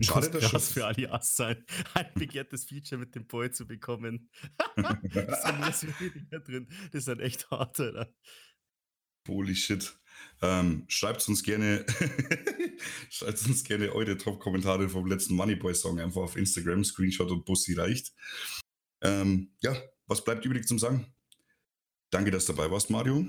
Schade, 0.00 0.30
dass 0.30 0.50
krass 0.50 0.72
für 0.72 0.86
Alias 0.86 1.36
sein, 1.36 1.64
ein 1.94 2.10
begehrtes 2.14 2.64
Feature 2.64 2.98
mit 2.98 3.14
dem 3.14 3.26
Boy 3.26 3.50
zu 3.50 3.66
bekommen. 3.66 4.30
das 4.76 5.42
sind 5.42 5.92
so 5.92 6.00
weniger 6.00 6.40
drin. 6.40 6.68
Das 6.92 7.00
ist 7.00 7.08
dann 7.08 7.20
echt 7.20 7.50
hart, 7.50 7.78
oder? 7.80 8.12
Holy 9.28 9.54
shit. 9.54 9.98
Ähm, 10.42 10.84
schreibt 10.88 11.26
uns 11.28 11.42
gerne, 11.42 11.84
schreibt 13.10 13.46
uns 13.46 13.64
gerne 13.64 13.92
eure 13.92 14.16
Top-Kommentare 14.16 14.88
vom 14.88 15.06
letzten 15.06 15.34
Moneyboy-Song 15.34 16.00
einfach 16.00 16.22
auf 16.22 16.36
Instagram. 16.36 16.84
Screenshot 16.84 17.30
und 17.30 17.44
Bussi 17.44 17.74
reicht. 17.74 18.12
Ähm, 19.02 19.54
ja, 19.60 19.76
was 20.06 20.24
bleibt 20.24 20.44
übrig 20.44 20.66
zum 20.66 20.78
Sagen? 20.78 21.06
Danke, 22.10 22.30
dass 22.30 22.46
du 22.46 22.52
dabei 22.52 22.70
warst, 22.70 22.90
Mario. 22.90 23.26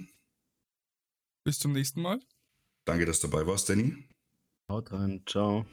Bis 1.44 1.60
zum 1.60 1.74
nächsten 1.74 2.02
Mal. 2.02 2.20
Danke, 2.86 3.06
dass 3.06 3.20
du 3.20 3.28
dabei 3.28 3.48
warst, 3.48 3.70
Danny. 3.70 4.08
Haut 4.70 4.92
rein, 4.92 5.24
ciao. 5.26 5.66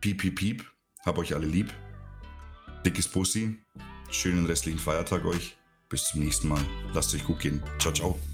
Piep, 0.00 0.18
piep, 0.18 0.36
piep. 0.36 0.64
Hab 1.04 1.18
euch 1.18 1.34
alle 1.34 1.46
lieb. 1.46 1.72
Dickes 2.84 3.08
Bussi. 3.08 3.58
Schönen 4.10 4.46
restlichen 4.46 4.78
Feiertag 4.78 5.24
euch. 5.24 5.56
Bis 5.88 6.04
zum 6.04 6.24
nächsten 6.24 6.48
Mal. 6.48 6.64
Lasst 6.94 7.14
euch 7.14 7.24
gut 7.24 7.40
gehen. 7.40 7.62
Ciao, 7.78 7.92
ciao. 7.92 8.29